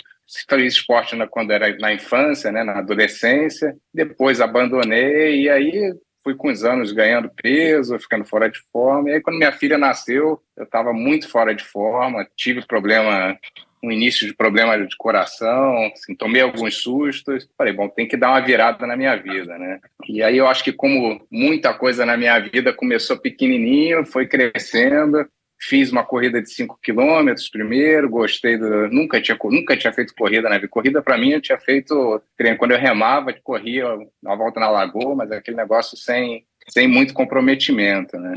fiz 0.49 0.75
esporte 0.75 1.17
na, 1.17 1.27
quando 1.27 1.53
era 1.53 1.77
na 1.79 1.93
infância, 1.93 2.53
né, 2.53 2.63
na 2.63 2.79
adolescência, 2.79 3.77
depois 3.93 4.41
abandonei 4.41 5.43
e 5.43 5.51
aí 5.51 5.95
fui 6.23 6.35
com 6.35 6.49
os 6.49 6.65
anos 6.65 6.93
ganhando 6.93 7.31
peso, 7.31 7.99
ficando 7.99 8.25
fora 8.25 8.51
de 8.51 8.59
forma. 8.71 9.09
E 9.09 9.15
aí 9.15 9.21
quando 9.21 9.39
minha 9.39 9.53
filha 9.53 9.79
nasceu, 9.79 10.41
eu 10.57 10.65
estava 10.65 10.93
muito 10.93 11.29
fora 11.29 11.55
de 11.55 11.65
forma, 11.65 12.27
tive 12.37 12.67
problema 12.67 13.39
um 13.83 13.93
início 13.93 14.27
de 14.27 14.35
problema 14.35 14.77
de 14.77 14.97
coração, 14.97 15.91
assim, 15.93 16.15
tomei 16.15 16.43
alguns 16.43 16.83
sustos. 16.83 17.49
Falei, 17.57 17.73
bom, 17.73 17.89
tem 17.89 18.09
que 18.09 18.17
dar 18.17 18.31
uma 18.31 18.41
virada 18.41 18.87
na 18.87 18.97
minha 18.97 19.15
vida, 19.17 19.57
né? 19.57 19.81
E 20.09 20.23
aí 20.23 20.37
eu 20.37 20.49
acho 20.49 20.65
que 20.65 20.73
como 20.73 21.25
muita 21.31 21.73
coisa 21.73 22.05
na 22.05 22.17
minha 22.17 22.39
vida 22.41 22.73
começou 22.73 23.17
pequenininho, 23.17 24.05
foi 24.05 24.27
crescendo, 24.27 25.27
fiz 25.61 25.91
uma 25.91 26.05
corrida 26.05 26.41
de 26.41 26.51
5 26.51 26.79
quilômetros 26.83 27.49
primeiro, 27.49 28.09
gostei 28.09 28.57
do. 28.57 28.89
Nunca 28.89 29.21
tinha, 29.21 29.37
nunca 29.45 29.77
tinha 29.77 29.93
feito 29.93 30.15
corrida 30.15 30.49
na 30.49 30.57
vida. 30.57 30.69
Corrida, 30.69 31.03
para 31.03 31.19
mim, 31.19 31.31
eu 31.31 31.41
tinha 31.41 31.59
feito. 31.59 32.23
Quando 32.59 32.73
eu 32.73 32.79
remava, 32.79 33.33
corria 33.43 33.87
uma 34.23 34.37
volta 34.37 34.61
na 34.61 34.71
lagoa, 34.71 35.15
mas 35.15 35.33
aquele 35.33 35.57
negócio 35.57 35.97
sem, 35.97 36.45
sem 36.69 36.87
muito 36.87 37.13
comprometimento, 37.13 38.19
né? 38.19 38.35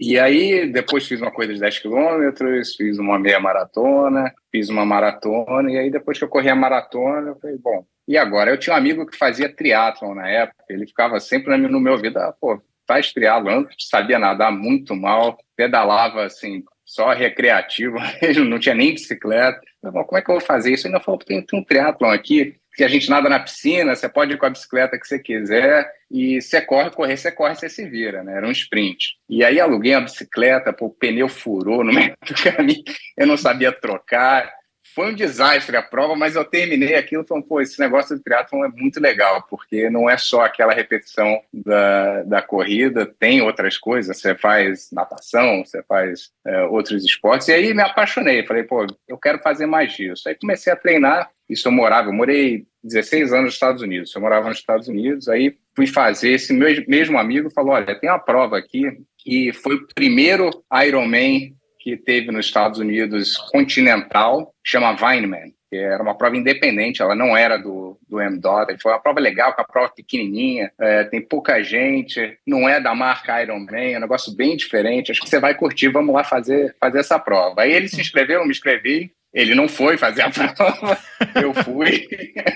E 0.00 0.16
aí, 0.16 0.70
depois 0.70 1.08
fiz 1.08 1.20
uma 1.20 1.32
corrida 1.32 1.54
de 1.54 1.60
10 1.60 1.80
quilômetros, 1.80 2.76
fiz 2.76 2.98
uma 2.98 3.18
meia 3.18 3.40
maratona, 3.40 4.32
fiz 4.52 4.68
uma 4.68 4.84
maratona, 4.84 5.72
e 5.72 5.76
aí 5.76 5.90
depois 5.90 6.16
que 6.16 6.22
eu 6.22 6.28
corri 6.28 6.48
a 6.48 6.54
maratona, 6.54 7.30
eu 7.30 7.36
falei, 7.36 7.56
bom, 7.58 7.84
e 8.06 8.16
agora? 8.16 8.50
Eu 8.50 8.56
tinha 8.56 8.74
um 8.74 8.78
amigo 8.78 9.04
que 9.04 9.16
fazia 9.16 9.52
triatlon 9.52 10.14
na 10.14 10.28
época, 10.28 10.64
ele 10.70 10.86
ficava 10.86 11.18
sempre 11.18 11.56
no 11.56 11.80
meu 11.80 11.94
ouvido, 11.94 12.16
ah, 12.18 12.32
pô, 12.40 12.62
faz 12.88 13.12
triatlon, 13.12 13.66
sabia 13.78 14.18
nadar 14.18 14.50
muito 14.50 14.96
mal, 14.96 15.38
pedalava 15.54 16.24
assim, 16.24 16.64
só 16.84 17.12
recreativo, 17.12 17.98
não 18.48 18.58
tinha 18.58 18.74
nem 18.74 18.94
bicicleta. 18.94 19.60
Como 19.82 20.16
é 20.16 20.22
que 20.22 20.30
eu 20.30 20.36
vou 20.36 20.40
fazer 20.40 20.72
isso? 20.72 20.86
Ainda 20.86 20.98
falou, 20.98 21.20
tem, 21.20 21.42
tem 21.42 21.60
um 21.60 21.62
triatlon 21.62 22.10
aqui, 22.10 22.56
que 22.74 22.82
a 22.82 22.88
gente 22.88 23.10
nada 23.10 23.28
na 23.28 23.40
piscina, 23.40 23.94
você 23.94 24.08
pode 24.08 24.32
ir 24.32 24.38
com 24.38 24.46
a 24.46 24.50
bicicleta 24.50 24.98
que 24.98 25.06
você 25.06 25.18
quiser, 25.18 25.86
e 26.10 26.40
você 26.40 26.60
corre, 26.60 26.90
correr, 26.90 27.16
você 27.16 27.30
corre, 27.30 27.54
você 27.54 27.68
se 27.68 27.84
vira, 27.88 28.22
né? 28.22 28.36
Era 28.36 28.46
um 28.46 28.52
sprint. 28.52 29.16
E 29.28 29.44
aí 29.44 29.60
aluguei 29.60 29.94
a 29.94 30.00
bicicleta, 30.00 30.72
pô, 30.72 30.86
o 30.86 30.90
pneu 30.90 31.28
furou 31.28 31.84
no 31.84 31.92
meio 31.92 32.16
do 32.26 32.34
caminho, 32.42 32.82
eu 33.16 33.26
não 33.26 33.36
sabia 33.36 33.72
trocar, 33.72 34.50
foi 34.94 35.12
um 35.12 35.14
desastre 35.14 35.76
a 35.76 35.82
prova, 35.82 36.14
mas 36.14 36.36
eu 36.36 36.44
terminei 36.44 36.94
aquilo 36.94 37.24
falando, 37.24 37.46
pô, 37.46 37.60
esse 37.60 37.78
negócio 37.80 38.16
de 38.16 38.22
triatlon 38.22 38.64
é 38.64 38.68
muito 38.68 39.00
legal, 39.00 39.44
porque 39.48 39.88
não 39.90 40.08
é 40.08 40.16
só 40.16 40.42
aquela 40.42 40.72
repetição 40.72 41.40
da, 41.52 42.22
da 42.24 42.42
corrida, 42.42 43.06
tem 43.06 43.42
outras 43.42 43.76
coisas, 43.78 44.18
você 44.18 44.34
faz 44.34 44.88
natação, 44.92 45.64
você 45.64 45.82
faz 45.82 46.30
é, 46.46 46.62
outros 46.64 47.04
esportes, 47.04 47.48
e 47.48 47.52
aí 47.52 47.74
me 47.74 47.82
apaixonei, 47.82 48.46
falei, 48.46 48.62
pô, 48.62 48.86
eu 49.06 49.18
quero 49.18 49.38
fazer 49.40 49.66
mais 49.66 49.92
disso. 49.92 50.28
Aí 50.28 50.34
comecei 50.34 50.72
a 50.72 50.76
treinar, 50.76 51.30
isso 51.48 51.68
eu 51.68 51.72
morava, 51.72 52.08
eu 52.08 52.12
morei 52.12 52.66
16 52.82 53.32
anos 53.32 53.44
nos 53.44 53.54
Estados 53.54 53.82
Unidos, 53.82 54.14
eu 54.14 54.20
morava 54.20 54.48
nos 54.48 54.58
Estados 54.58 54.88
Unidos, 54.88 55.28
aí 55.28 55.56
fui 55.74 55.86
fazer, 55.86 56.32
esse 56.32 56.52
mesmo 56.52 57.18
amigo 57.18 57.50
falou, 57.50 57.72
olha, 57.72 57.98
tem 57.98 58.10
uma 58.10 58.18
prova 58.18 58.58
aqui, 58.58 58.84
que 59.18 59.52
foi 59.52 59.76
o 59.76 59.86
primeiro 59.94 60.50
Ironman 60.86 61.54
que 61.88 61.96
teve 61.96 62.30
nos 62.30 62.44
Estados 62.44 62.78
Unidos 62.78 63.38
continental, 63.50 64.52
chama 64.62 64.94
Vineman, 64.94 65.54
que 65.70 65.76
era 65.76 66.02
uma 66.02 66.14
prova 66.14 66.36
independente, 66.36 67.00
ela 67.00 67.14
não 67.14 67.34
era 67.34 67.56
do, 67.56 67.98
do 68.06 68.18
MDOT, 68.18 68.76
foi 68.78 68.92
uma 68.92 69.00
prova 69.00 69.20
legal, 69.20 69.54
com 69.54 69.62
a 69.62 69.66
prova 69.66 69.88
pequenininha, 69.88 70.70
é, 70.78 71.04
tem 71.04 71.22
pouca 71.22 71.62
gente, 71.62 72.38
não 72.46 72.68
é 72.68 72.78
da 72.78 72.94
marca 72.94 73.42
Ironman, 73.42 73.94
é 73.94 73.96
um 73.96 74.02
negócio 74.02 74.34
bem 74.34 74.54
diferente, 74.54 75.10
acho 75.10 75.22
que 75.22 75.30
você 75.30 75.40
vai 75.40 75.54
curtir, 75.54 75.88
vamos 75.88 76.14
lá 76.14 76.22
fazer, 76.22 76.76
fazer 76.78 76.98
essa 76.98 77.18
prova. 77.18 77.62
Aí 77.62 77.72
ele 77.72 77.88
se 77.88 78.00
inscreveu, 78.02 78.40
eu 78.40 78.44
me 78.44 78.50
inscrevi, 78.50 79.10
ele 79.32 79.54
não 79.54 79.66
foi 79.66 79.96
fazer 79.96 80.20
a 80.20 80.28
prova, 80.30 80.98
eu 81.42 81.54
fui, 81.54 82.06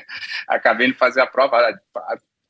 acabei 0.46 0.88
de 0.88 0.94
fazer 0.94 1.22
a 1.22 1.26
prova, 1.26 1.56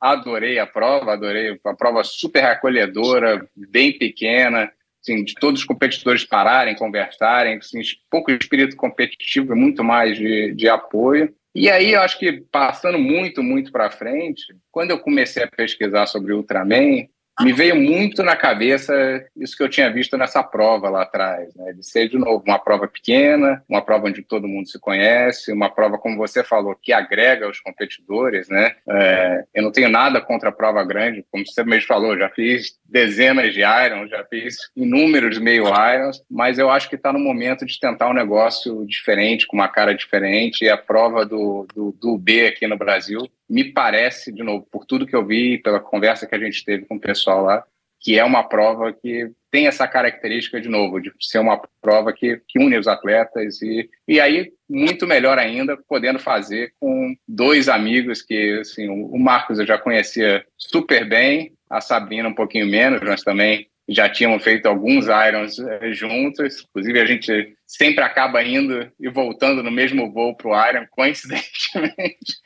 adorei 0.01 0.59
a 0.59 0.67
prova, 0.67 1.13
adorei, 1.13 1.57
uma 1.63 1.77
prova 1.77 2.03
super 2.03 2.43
acolhedora, 2.43 3.47
bem 3.55 3.97
pequena, 3.97 4.69
assim, 5.03 5.23
de 5.23 5.35
todos 5.35 5.59
os 5.59 5.65
competidores 5.65 6.23
pararem, 6.23 6.75
conversarem, 6.75 7.57
assim, 7.57 7.81
pouco 8.09 8.31
espírito 8.31 8.75
competitivo 8.75 9.53
e 9.53 9.55
muito 9.55 9.83
mais 9.83 10.17
de, 10.17 10.53
de 10.53 10.69
apoio. 10.69 11.33
E 11.53 11.69
aí, 11.69 11.93
eu 11.93 12.01
acho 12.01 12.17
que 12.17 12.41
passando 12.51 12.97
muito, 12.97 13.43
muito 13.43 13.71
para 13.71 13.91
frente, 13.91 14.55
quando 14.71 14.89
eu 14.89 14.99
comecei 14.99 15.43
a 15.43 15.47
pesquisar 15.47 16.07
sobre 16.07 16.33
Ultraman, 16.33 17.07
me 17.41 17.51
veio 17.51 17.75
muito 17.75 18.21
na 18.21 18.35
cabeça 18.35 18.93
isso 19.35 19.57
que 19.57 19.63
eu 19.63 19.69
tinha 19.69 19.91
visto 19.91 20.17
nessa 20.17 20.43
prova 20.43 20.89
lá 20.89 21.01
atrás, 21.01 21.53
né? 21.55 21.73
de 21.73 21.85
ser, 21.85 22.07
de 22.07 22.17
novo, 22.17 22.43
uma 22.45 22.59
prova 22.59 22.87
pequena, 22.87 23.63
uma 23.67 23.81
prova 23.81 24.07
onde 24.07 24.21
todo 24.21 24.47
mundo 24.47 24.69
se 24.69 24.79
conhece, 24.79 25.51
uma 25.51 25.69
prova, 25.69 25.97
como 25.97 26.17
você 26.17 26.43
falou, 26.43 26.77
que 26.79 26.93
agrega 26.93 27.49
os 27.49 27.59
competidores. 27.59 28.47
Né? 28.49 28.75
É, 28.87 29.43
eu 29.53 29.63
não 29.63 29.71
tenho 29.71 29.89
nada 29.89 30.21
contra 30.21 30.49
a 30.49 30.53
prova 30.53 30.83
grande, 30.83 31.25
como 31.31 31.45
você 31.45 31.63
mesmo 31.63 31.87
falou, 31.87 32.17
já 32.17 32.29
fiz 32.29 32.77
dezenas 32.85 33.53
de 33.53 33.61
Irons, 33.61 34.09
já 34.09 34.23
fiz 34.25 34.55
inúmeros 34.75 35.39
meio 35.39 35.65
Irons, 35.65 36.23
mas 36.29 36.59
eu 36.59 36.69
acho 36.69 36.87
que 36.87 36.95
está 36.95 37.11
no 37.11 37.19
momento 37.19 37.65
de 37.65 37.79
tentar 37.79 38.09
um 38.09 38.13
negócio 38.13 38.85
diferente, 38.85 39.47
com 39.47 39.57
uma 39.57 39.67
cara 39.67 39.95
diferente, 39.95 40.63
e 40.63 40.69
a 40.69 40.77
prova 40.77 41.25
do, 41.25 41.65
do, 41.73 41.91
do 41.99 42.17
B 42.17 42.45
aqui 42.45 42.67
no 42.67 42.77
Brasil 42.77 43.27
me 43.53 43.63
parece, 43.63 44.31
de 44.31 44.41
novo, 44.41 44.67
por 44.71 44.83
tudo 44.83 45.05
que 45.05 45.15
eu 45.15 45.23
vi, 45.23 45.59
pela 45.59 45.79
conversa 45.79 46.25
que 46.25 46.33
a 46.33 46.39
gente 46.39 46.65
teve 46.65 46.85
com 46.85 46.95
o 46.95 46.99
pessoal 46.99 47.43
lá, 47.43 47.63
que 47.99 48.17
é 48.17 48.23
uma 48.23 48.43
prova 48.43 48.91
que 48.91 49.29
tem 49.51 49.67
essa 49.67 49.87
característica, 49.87 50.59
de 50.59 50.67
novo, 50.67 50.99
de 50.99 51.11
ser 51.21 51.37
uma 51.37 51.61
prova 51.79 52.11
que, 52.11 52.41
que 52.47 52.57
une 52.57 52.79
os 52.79 52.87
atletas 52.87 53.61
e, 53.61 53.87
e 54.07 54.19
aí, 54.19 54.51
muito 54.67 55.05
melhor 55.05 55.37
ainda, 55.37 55.77
podendo 55.87 56.17
fazer 56.17 56.73
com 56.79 57.15
dois 57.27 57.69
amigos 57.69 58.23
que, 58.23 58.57
assim, 58.59 58.89
o 58.89 59.19
Marcos 59.19 59.59
eu 59.59 59.67
já 59.67 59.77
conhecia 59.77 60.43
super 60.57 61.07
bem, 61.07 61.53
a 61.69 61.79
Sabrina 61.79 62.27
um 62.27 62.33
pouquinho 62.33 62.65
menos, 62.65 63.01
mas 63.01 63.21
também 63.21 63.67
já 63.87 64.09
tínhamos 64.09 64.43
feito 64.43 64.65
alguns 64.65 65.07
Irons 65.07 65.59
eh, 65.59 65.91
juntos, 65.91 66.65
inclusive 66.69 66.99
a 67.01 67.05
gente 67.05 67.57
sempre 67.67 68.03
acaba 68.03 68.41
indo 68.43 68.89
e 68.99 69.09
voltando 69.09 69.61
no 69.61 69.71
mesmo 69.71 70.11
voo 70.11 70.35
para 70.35 70.47
o 70.47 70.69
Iron, 70.69 70.87
coincidentemente. 70.91 72.37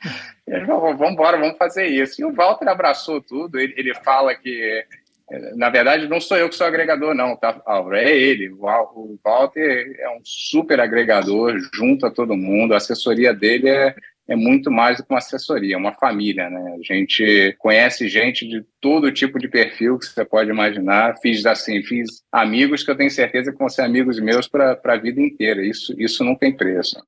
E 0.46 0.52
a 0.52 0.58
gente 0.58 0.66
falou, 0.66 0.96
vamos 0.96 1.12
embora, 1.12 1.38
vamos 1.38 1.56
fazer 1.56 1.86
isso. 1.86 2.20
E 2.20 2.24
o 2.24 2.32
Walter 2.32 2.68
abraçou 2.68 3.20
tudo, 3.20 3.58
ele, 3.58 3.72
ele 3.76 3.94
fala 3.94 4.34
que, 4.34 4.84
eh, 5.30 5.54
na 5.54 5.70
verdade, 5.70 6.08
não 6.08 6.20
sou 6.20 6.36
eu 6.36 6.48
que 6.48 6.56
sou 6.56 6.66
agregador, 6.66 7.14
não, 7.14 7.36
tá, 7.36 7.62
é 7.92 8.16
ele. 8.16 8.50
O 8.50 9.18
Walter 9.22 9.96
é 10.00 10.10
um 10.10 10.20
super 10.24 10.80
agregador, 10.80 11.56
junto 11.72 12.04
a 12.04 12.10
todo 12.10 12.36
mundo, 12.36 12.74
a 12.74 12.78
assessoria 12.78 13.32
dele 13.32 13.68
é, 13.68 13.94
é 14.28 14.36
muito 14.36 14.70
mais 14.70 14.98
do 14.98 15.04
que 15.04 15.10
uma 15.10 15.18
assessoria, 15.18 15.74
é 15.74 15.78
uma 15.78 15.94
família, 15.94 16.50
né? 16.50 16.76
A 16.78 16.82
gente 16.82 17.56
conhece 17.58 18.08
gente 18.08 18.46
de 18.46 18.62
todo 18.78 19.10
tipo 19.10 19.38
de 19.38 19.48
perfil 19.48 19.98
que 19.98 20.04
você 20.04 20.24
pode 20.24 20.50
imaginar. 20.50 21.16
Fiz 21.22 21.46
assim, 21.46 21.82
fiz 21.82 22.22
amigos 22.30 22.84
que 22.84 22.90
eu 22.90 22.96
tenho 22.96 23.10
certeza 23.10 23.50
que 23.50 23.58
vão 23.58 23.70
ser 23.70 23.82
amigos 23.82 24.20
meus 24.20 24.46
para 24.46 24.78
a 24.84 24.96
vida 24.96 25.20
inteira. 25.20 25.64
Isso, 25.66 25.94
isso 25.98 26.22
não 26.22 26.34
tem 26.34 26.54
preço. 26.54 27.02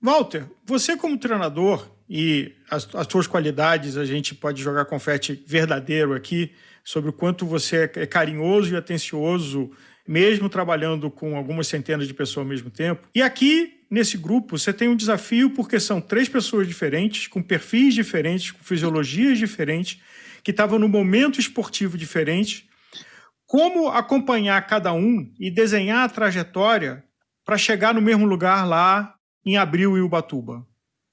Walter, 0.00 0.44
você 0.64 0.96
como 0.96 1.18
treinador 1.18 1.90
e 2.08 2.52
as, 2.70 2.88
as 2.94 3.06
suas 3.10 3.26
qualidades, 3.26 3.96
a 3.96 4.04
gente 4.04 4.34
pode 4.34 4.62
jogar 4.62 4.84
confete 4.84 5.42
verdadeiro 5.46 6.14
aqui 6.14 6.52
sobre 6.84 7.10
o 7.10 7.12
quanto 7.12 7.44
você 7.44 7.90
é 7.96 8.06
carinhoso 8.06 8.72
e 8.72 8.76
atencioso, 8.76 9.70
mesmo 10.06 10.48
trabalhando 10.48 11.10
com 11.10 11.36
algumas 11.36 11.66
centenas 11.68 12.06
de 12.06 12.14
pessoas 12.14 12.44
ao 12.44 12.50
mesmo 12.50 12.70
tempo. 12.70 13.08
E 13.14 13.22
aqui 13.22 13.80
nesse 13.90 14.16
grupo 14.16 14.58
você 14.58 14.72
tem 14.72 14.88
um 14.88 14.96
desafio 14.96 15.50
porque 15.50 15.80
são 15.80 16.00
três 16.00 16.28
pessoas 16.28 16.66
diferentes, 16.66 17.26
com 17.26 17.42
perfis 17.42 17.94
diferentes, 17.94 18.52
com 18.52 18.62
fisiologias 18.62 19.38
diferentes, 19.38 20.00
que 20.42 20.50
estavam 20.50 20.78
no 20.78 20.88
momento 20.88 21.40
esportivo 21.40 21.98
diferente. 21.98 22.68
Como 23.46 23.88
acompanhar 23.88 24.64
cada 24.66 24.92
um 24.92 25.30
e 25.38 25.50
desenhar 25.50 26.04
a 26.04 26.08
trajetória 26.08 27.04
para 27.44 27.58
chegar 27.58 27.92
no 27.92 28.00
mesmo 28.00 28.24
lugar 28.24 28.66
lá 28.66 29.14
em 29.44 29.56
abril 29.56 29.98
em 29.98 30.00
Ubatuba? 30.00 30.64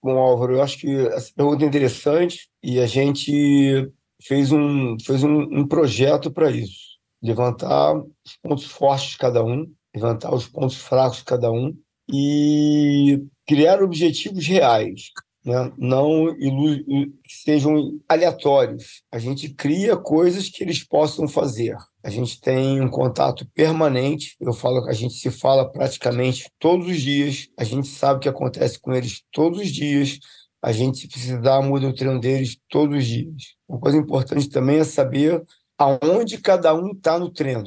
Bom, 0.03 0.17
Álvaro, 0.17 0.56
eu 0.56 0.62
acho 0.62 0.77
que 0.77 0.96
essa 1.08 1.34
pergunta 1.36 1.65
é 1.65 1.67
interessante 1.67 2.48
e 2.63 2.79
a 2.79 2.86
gente 2.86 3.91
fez 4.22 4.51
um, 4.51 4.96
fez 5.03 5.24
um, 5.24 5.41
um 5.41 5.67
projeto 5.67 6.32
para 6.32 6.51
isso. 6.51 6.97
Levantar 7.22 7.96
os 7.96 8.38
pontos 8.42 8.66
fortes 8.66 9.12
de 9.12 9.18
cada 9.18 9.44
um, 9.44 9.72
levantar 9.94 10.34
os 10.34 10.48
pontos 10.48 10.78
fracos 10.78 11.18
de 11.20 11.26
cada 11.26 11.52
um 11.52 11.76
e 12.12 13.22
criar 13.46 13.82
objetivos 13.82 14.46
reais, 14.46 15.12
né? 15.44 15.72
não 15.78 16.36
que 16.36 17.14
sejam 17.30 18.00
aleatórios. 18.08 19.02
A 19.12 19.18
gente 19.18 19.50
cria 19.50 19.96
coisas 19.96 20.50
que 20.50 20.64
eles 20.64 20.84
possam 20.86 21.28
fazer. 21.28 21.76
A 22.04 22.10
gente 22.10 22.40
tem 22.40 22.82
um 22.82 22.90
contato 22.90 23.46
permanente. 23.54 24.36
Eu 24.40 24.54
falo 24.54 24.84
que 24.84 24.90
a 24.90 24.94
gente 24.94 25.16
se 25.16 25.32
fala 25.32 25.70
praticamente 25.70 26.50
todos 26.60 26.88
os 26.88 27.02
dias. 27.02 27.48
A 27.58 27.64
gente 27.64 27.88
sabe 27.88 28.18
o 28.18 28.22
que 28.22 28.30
acontece 28.30 28.80
com 28.80 28.94
eles 28.94 29.24
todos 29.32 29.60
os 29.60 29.70
dias. 29.70 30.20
A 30.62 30.72
gente 30.72 31.08
precisa 31.08 31.40
dar 31.40 31.62
muda 31.62 31.88
o 31.88 31.94
treino 31.94 32.20
deles 32.20 32.58
todos 32.70 32.98
os 32.98 33.06
dias. 33.06 33.56
Uma 33.68 33.80
coisa 33.80 33.98
importante 33.98 34.50
também 34.50 34.80
é 34.80 34.84
saber 34.84 35.44
aonde 35.77 36.38
cada 36.39 36.74
um 36.74 36.91
está 36.91 37.19
no 37.19 37.29
treino, 37.29 37.63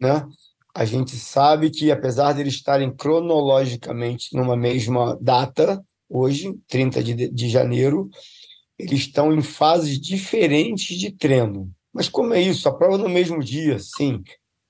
né? 0.00 0.26
a 0.76 0.84
gente 0.84 1.16
sabe 1.16 1.70
que, 1.70 1.90
apesar 1.90 2.34
de 2.34 2.42
eles 2.42 2.52
estarem 2.52 2.94
cronologicamente 2.94 4.36
numa 4.36 4.54
mesma 4.54 5.16
data, 5.18 5.82
hoje, 6.06 6.54
30 6.68 7.02
de, 7.02 7.30
de 7.30 7.48
janeiro, 7.48 8.10
eles 8.78 9.00
estão 9.00 9.32
em 9.32 9.40
fases 9.40 9.98
diferentes 9.98 10.98
de 10.98 11.10
treino. 11.10 11.72
Mas 11.94 12.10
como 12.10 12.34
é 12.34 12.42
isso? 12.42 12.68
A 12.68 12.76
prova 12.76 12.98
no 12.98 13.08
mesmo 13.08 13.42
dia, 13.42 13.78
sim. 13.78 14.22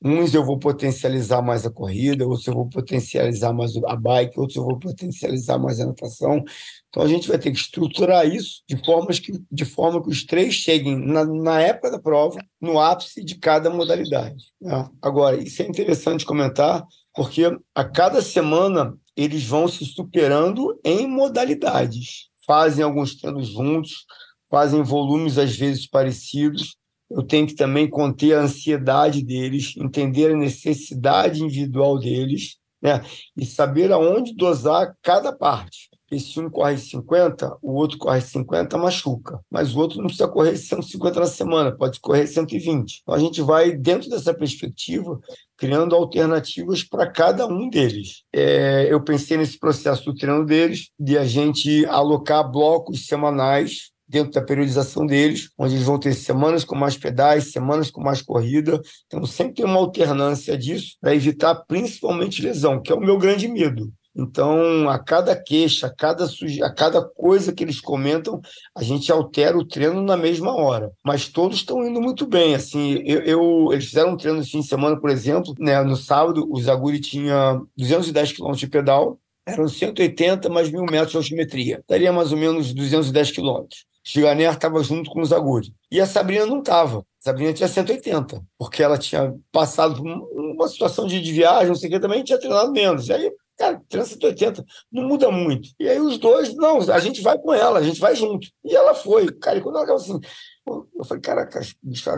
Uns 0.05 0.35
eu 0.35 0.45
vou 0.45 0.59
potencializar 0.59 1.41
mais 1.41 1.65
a 1.65 1.71
corrida, 1.71 2.27
outros 2.27 2.47
eu 2.47 2.53
vou 2.53 2.69
potencializar 2.69 3.53
mais 3.53 3.73
a 3.77 3.97
bike, 3.97 4.39
outros 4.39 4.57
eu 4.57 4.65
vou 4.65 4.79
potencializar 4.79 5.59
mais 5.59 5.81
a 5.81 5.87
natação. 5.87 6.45
Então 6.89 7.03
a 7.03 7.09
gente 7.09 7.27
vai 7.27 7.39
ter 7.39 7.51
que 7.51 7.57
estruturar 7.57 8.27
isso 8.27 8.63
de, 8.69 8.77
formas 8.77 9.19
que, 9.19 9.33
de 9.51 9.65
forma 9.65 10.03
que 10.03 10.11
os 10.11 10.25
três 10.25 10.55
cheguem 10.55 10.99
na, 10.99 11.25
na 11.25 11.61
época 11.61 11.91
da 11.91 11.99
prova, 11.99 12.39
no 12.61 12.79
ápice 12.79 13.25
de 13.25 13.37
cada 13.37 13.71
modalidade. 13.71 14.45
Né? 14.61 14.89
Agora, 15.01 15.43
isso 15.43 15.63
é 15.63 15.67
interessante 15.67 16.27
comentar, 16.27 16.85
porque 17.15 17.45
a 17.75 17.85
cada 17.85 18.21
semana 18.21 18.95
eles 19.17 19.45
vão 19.45 19.67
se 19.67 19.85
superando 19.87 20.79
em 20.85 21.09
modalidades. 21.09 22.29
Fazem 22.47 22.85
alguns 22.85 23.17
treinos 23.17 23.49
juntos, 23.49 24.05
fazem 24.51 24.83
volumes 24.83 25.39
às 25.39 25.57
vezes 25.57 25.89
parecidos, 25.89 26.77
eu 27.11 27.23
tenho 27.23 27.47
que 27.47 27.55
também 27.55 27.89
conter 27.89 28.35
a 28.35 28.43
ansiedade 28.43 29.23
deles, 29.23 29.75
entender 29.77 30.33
a 30.33 30.37
necessidade 30.37 31.43
individual 31.43 31.99
deles, 31.99 32.57
né? 32.83 33.03
E 33.37 33.47
saber 33.47 33.93
aonde 33.93 34.35
dosar 34.35 34.95
cada 35.03 35.33
parte. 35.33 35.89
Porque 36.09 36.23
se 36.23 36.39
um 36.39 36.49
corre 36.49 36.79
50, 36.79 37.59
o 37.61 37.73
outro 37.73 37.99
corre 37.99 38.21
50, 38.21 38.79
machuca. 38.79 39.41
Mas 39.51 39.75
o 39.75 39.81
outro 39.81 39.99
não 39.99 40.05
precisa 40.07 40.29
correr 40.29 40.57
150 40.57 41.19
na 41.19 41.27
semana, 41.27 41.77
pode 41.77 41.99
correr 41.99 42.29
120. 42.29 43.01
Então 43.03 43.15
a 43.15 43.19
gente 43.19 43.43
vai, 43.43 43.73
dentro 43.73 44.09
dessa 44.09 44.33
perspectiva, 44.33 45.19
criando 45.57 45.97
alternativas 45.97 46.85
para 46.85 47.11
cada 47.11 47.45
um 47.49 47.69
deles. 47.69 48.23
É, 48.33 48.87
eu 48.89 49.03
pensei 49.03 49.37
nesse 49.37 49.59
processo 49.59 50.05
do 50.05 50.15
treino 50.15 50.47
deles, 50.47 50.91
de 50.99 51.19
a 51.19 51.25
gente 51.25 51.85
alocar 51.87 52.49
blocos 52.49 53.07
semanais 53.07 53.91
dentro 54.09 54.33
da 54.33 54.43
periodização 54.43 55.07
deles, 55.07 55.51
onde 55.59 55.75
eles 55.75 55.87
vão 55.87 55.99
ter 55.99 56.15
semanas 56.15 56.65
com 56.65 56.75
mais 56.75 56.97
pedais, 56.97 57.53
semanas 57.53 57.91
com 57.91 58.01
mais 58.01 58.23
corrida. 58.23 58.81
Então, 59.07 59.25
sempre 59.27 59.55
tem 59.55 59.65
uma 59.65 59.79
alternância 59.79 60.57
disso 60.57 60.97
para 61.01 61.15
evitar 61.15 61.55
principalmente 61.67 62.43
lesão, 62.43 62.81
que 62.81 62.93
é 62.93 62.95
o 62.95 63.01
meu 63.01 63.19
grande 63.19 63.49
medo. 63.49 63.93
Então, 64.19 64.89
a 64.89 64.99
cada 64.99 65.37
queixa, 65.37 65.89
a 65.89 65.95
cada, 65.95 66.25
a 66.25 66.71
cada 66.73 67.03
coisa 67.03 67.53
que 67.53 67.63
eles 67.63 67.81
comentam, 67.81 68.41
a 68.75 68.83
gente 68.83 69.13
altera 69.13 69.59
o 69.59 69.65
treino 69.65 70.01
na 70.01 70.17
mesma 70.17 70.55
hora. 70.57 70.91
Mas 71.05 71.29
todos 71.29 71.59
estão 71.59 71.87
indo 71.87 72.01
muito 72.01 72.27
bem. 72.27 72.55
Assim, 72.55 73.03
eu, 73.05 73.21
eu 73.21 73.73
eles 73.73 73.85
fizeram 73.85 74.13
um 74.13 74.17
treino 74.17 74.39
no 74.39 74.45
fim 74.45 74.61
de 74.61 74.67
semana, 74.67 74.99
por 74.99 75.11
exemplo, 75.11 75.55
né? 75.59 75.83
no 75.83 75.97
sábado, 75.97 76.49
o 76.51 76.59
Zaguri 76.59 76.99
tinha 76.99 77.61
210 77.77 78.33
km 78.33 78.53
de 78.53 78.67
pedal, 78.67 79.19
eram 79.47 79.69
180 79.69 80.49
mais 80.49 80.71
mil 80.71 80.85
metros 80.85 81.11
de 81.11 81.19
altimetria. 81.19 81.85
Daria 81.87 82.13
mais 82.13 82.33
ou 82.33 82.39
menos 82.39 82.73
210 82.73 83.31
quilômetros. 83.33 83.85
Giganer 84.07 84.53
estava 84.53 84.81
junto 84.85 85.11
com 85.11 85.21
o 85.21 85.25
Zaguri. 85.25 85.75
E 85.91 86.01
a 86.01 86.07
Sabrina 86.07 86.47
não 86.47 86.61
estava. 86.61 87.05
Sabrina 87.19 87.53
tinha 87.53 87.69
180, 87.69 88.41
porque 88.57 88.81
ela 88.81 88.97
tinha 88.97 89.35
passado 89.51 90.01
uma 90.01 90.69
situação 90.69 91.09
de, 91.09 91.21
viagem, 91.21 91.69
não 91.69 91.75
sei 91.75 91.89
o 91.89 91.93
que, 91.93 91.99
também 91.99 92.23
tinha 92.23 92.39
treinado 92.39 92.71
menos. 92.71 93.09
E 93.09 93.13
aí, 93.13 93.33
cara, 93.59 93.83
treina 93.89 94.07
180, 94.07 94.65
não 94.93 95.09
muda 95.09 95.29
muito. 95.29 95.71
E 95.81 95.89
aí 95.89 95.99
os 95.99 96.19
dois, 96.19 96.55
não, 96.55 96.79
a 96.79 97.01
gente 97.01 97.21
vai 97.21 97.37
com 97.37 97.53
ela, 97.53 97.81
a 97.81 97.83
gente 97.83 97.99
vai 97.99 98.15
junto. 98.15 98.47
E 98.65 98.77
ela 98.77 98.95
foi. 98.95 99.27
Cara, 99.33 99.59
e 99.59 99.61
quando 99.61 99.75
ela 99.75 99.85
acabou 99.85 100.01
assim, 100.01 100.21
eu 100.69 101.05
falei, 101.05 101.21
caraca, 101.21 101.61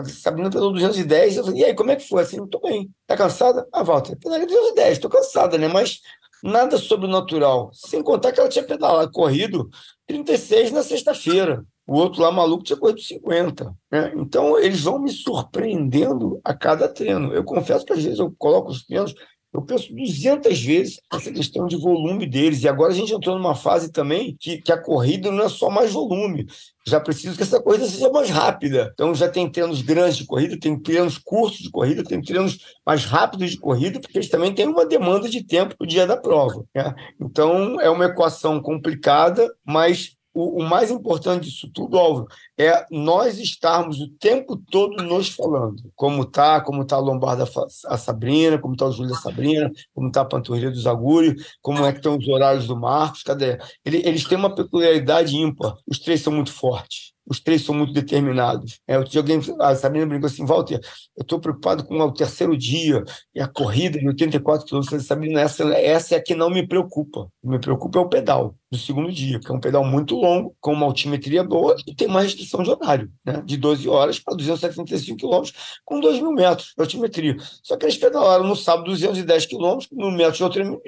Sabrina 0.07 0.51
pedalou 0.51 0.73
210. 0.73 1.37
Eu 1.37 1.43
falei, 1.45 1.61
e 1.61 1.65
aí, 1.65 1.73
como 1.73 1.89
é 1.89 1.95
que 1.95 2.07
foi? 2.07 2.21
Assim, 2.21 2.37
não 2.37 2.47
tô 2.47 2.59
bem. 2.59 2.91
Tá 3.07 3.17
cansada? 3.17 3.67
Ah, 3.73 3.81
Walter, 3.81 4.15
pedalei 4.15 4.45
210, 4.45 4.99
tô 4.99 5.09
cansada, 5.09 5.57
né? 5.57 5.67
Mas 5.67 6.01
nada 6.43 6.77
sobrenatural. 6.77 7.71
Sem 7.73 8.03
contar 8.03 8.31
que 8.31 8.39
ela 8.39 8.49
tinha 8.49 8.63
pedalado, 8.63 9.11
corrido 9.11 9.69
36 10.05 10.71
na 10.71 10.83
sexta-feira. 10.83 11.65
O 11.89 11.95
outro 11.95 12.21
lá 12.21 12.31
maluco 12.31 12.63
tinha 12.63 12.77
corrido 12.77 13.01
50. 13.01 13.75
Né? 13.91 14.13
Então, 14.15 14.59
eles 14.59 14.81
vão 14.81 14.99
me 14.99 15.09
surpreendendo 15.09 16.39
a 16.45 16.53
cada 16.53 16.87
treino. 16.87 17.33
Eu 17.33 17.43
confesso 17.43 17.83
que 17.83 17.93
às 17.93 18.03
vezes 18.03 18.19
eu 18.19 18.31
coloco 18.37 18.69
os 18.69 18.85
treinos, 18.85 19.15
eu 19.51 19.63
penso 19.63 19.91
200 19.95 20.61
vezes 20.61 21.01
essa 21.11 21.31
questão 21.31 21.65
de 21.65 21.75
volume 21.75 22.27
deles. 22.27 22.61
E 22.61 22.67
agora 22.67 22.91
a 22.91 22.95
gente 22.95 23.11
entrou 23.11 23.35
numa 23.35 23.55
fase 23.55 23.91
também 23.91 24.37
que, 24.39 24.61
que 24.61 24.71
a 24.71 24.79
corrida 24.79 25.31
não 25.31 25.43
é 25.43 25.49
só 25.49 25.67
mais 25.67 25.91
volume. 25.91 26.45
Já 26.87 26.99
preciso 26.99 27.35
que 27.35 27.41
essa 27.41 27.59
corrida 27.59 27.87
seja 27.87 28.11
mais 28.11 28.29
rápida. 28.29 28.91
Então, 28.93 29.15
já 29.15 29.27
tem 29.27 29.49
treinos 29.49 29.81
grandes 29.81 30.17
de 30.17 30.27
corrida, 30.27 30.59
tem 30.59 30.79
treinos 30.79 31.17
curtos 31.17 31.57
de 31.57 31.71
corrida, 31.71 32.03
tem 32.03 32.21
treinos 32.21 32.59
mais 32.85 33.03
rápidos 33.03 33.49
de 33.49 33.57
corrida, 33.57 33.99
porque 33.99 34.19
eles 34.19 34.29
também 34.29 34.53
têm 34.53 34.67
uma 34.67 34.85
demanda 34.85 35.27
de 35.27 35.43
tempo 35.43 35.73
no 35.79 35.87
dia 35.87 36.05
da 36.05 36.15
prova. 36.15 36.63
Né? 36.75 36.93
Então, 37.19 37.81
é 37.81 37.89
uma 37.89 38.05
equação 38.05 38.61
complicada, 38.61 39.51
mas 39.65 40.18
o, 40.39 40.61
o, 40.61 40.63
mais 40.63 40.89
importante 40.89 41.49
disso 41.49 41.69
tudo, 41.73 41.97
Álvaro, 41.97 42.27
é 42.57 42.85
nós 42.89 43.37
estarmos 43.39 43.99
o 43.99 44.07
tempo 44.07 44.55
todo 44.55 45.03
nos 45.03 45.29
falando. 45.29 45.91
Como 45.95 46.23
está, 46.23 46.61
como 46.61 46.83
está 46.83 46.95
a 46.95 46.99
lombar 46.99 47.35
da 47.35 47.45
a 47.87 47.97
Sabrina, 47.97 48.57
como 48.57 48.73
está 48.73 48.85
o 48.85 48.91
Júlio 48.91 49.11
da 49.11 49.17
Sabrina, 49.17 49.69
como 49.93 50.07
está 50.07 50.21
a 50.21 50.25
panturrilha 50.25 50.71
do 50.71 50.79
Zaguri, 50.79 51.35
como 51.61 51.85
é 51.85 51.91
que 51.91 51.99
estão 51.99 52.17
os 52.17 52.27
horários 52.27 52.67
do 52.67 52.75
Marcos, 52.77 53.21
cadê? 53.21 53.59
Eles 53.83 54.23
têm 54.23 54.37
uma 54.37 54.55
peculiaridade 54.55 55.35
ímpar. 55.35 55.75
Os 55.85 55.99
três 55.99 56.21
são 56.21 56.31
muito 56.31 56.53
fortes 56.53 57.13
os 57.29 57.39
três 57.39 57.63
são 57.63 57.75
muito 57.75 57.93
determinados. 57.93 58.79
É, 58.87 58.97
outro 58.97 59.11
dia 59.11 59.21
alguém, 59.21 59.39
a 59.59 59.75
Sabrina 59.75 60.07
brincou 60.07 60.27
assim, 60.27 60.45
Walter, 60.45 60.79
eu 61.15 61.21
estou 61.21 61.39
preocupado 61.39 61.85
com 61.85 61.95
o 61.99 62.11
terceiro 62.11 62.57
dia 62.57 63.03
e 63.35 63.39
a 63.39 63.47
corrida 63.47 63.99
de 63.99 64.07
84 64.07 64.65
quilômetros. 64.65 65.05
Sabrina, 65.05 65.39
essa, 65.39 65.63
essa 65.75 66.15
é 66.15 66.17
a 66.17 66.23
que 66.23 66.33
não 66.33 66.49
me 66.49 66.67
preocupa. 66.67 67.19
O 67.19 67.29
que 67.41 67.47
me 67.47 67.59
preocupa 67.59 67.99
é 67.99 68.01
o 68.01 68.09
pedal 68.09 68.55
do 68.71 68.77
segundo 68.77 69.11
dia, 69.11 69.39
que 69.39 69.51
é 69.51 69.53
um 69.53 69.59
pedal 69.59 69.85
muito 69.85 70.15
longo, 70.15 70.55
com 70.59 70.73
uma 70.73 70.85
altimetria 70.85 71.43
boa 71.43 71.75
e 71.87 71.93
tem 71.93 72.07
uma 72.07 72.21
restrição 72.21 72.63
de 72.63 72.71
horário, 72.71 73.11
né? 73.23 73.41
de 73.45 73.57
12 73.57 73.87
horas 73.87 74.19
para 74.19 74.35
275 74.35 75.17
quilômetros, 75.17 75.53
com 75.85 75.99
2 75.99 76.19
mil 76.19 76.31
metros 76.31 76.73
de 76.75 76.81
altimetria. 76.81 77.37
Só 77.63 77.77
que 77.77 77.85
eles 77.85 77.97
pedalaram 77.97 78.43
no 78.43 78.55
sábado 78.55 78.85
210 78.85 79.45
quilômetros, 79.45 79.87
com 79.87 79.95
mil 79.95 80.11
metros 80.11 80.37
de 80.37 80.43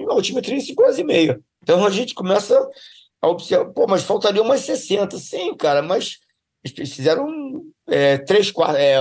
altimetria 0.10 0.58
em 0.58 0.62
5 0.62 0.82
horas 0.82 0.98
e 0.98 1.04
meia. 1.04 1.40
Então 1.62 1.86
a 1.86 1.90
gente 1.90 2.14
começa 2.14 2.60
a 3.22 3.28
observar, 3.28 3.66
pô, 3.72 3.86
mas 3.88 4.04
faltaria 4.04 4.42
umas 4.42 4.62
60. 4.62 5.18
Sim, 5.18 5.56
cara, 5.56 5.82
mas 5.82 6.18
eles 6.64 6.94
fizeram 6.94 7.64
é, 7.88 8.18
três 8.18 8.52
quartos, 8.52 8.80
é, 8.80 9.00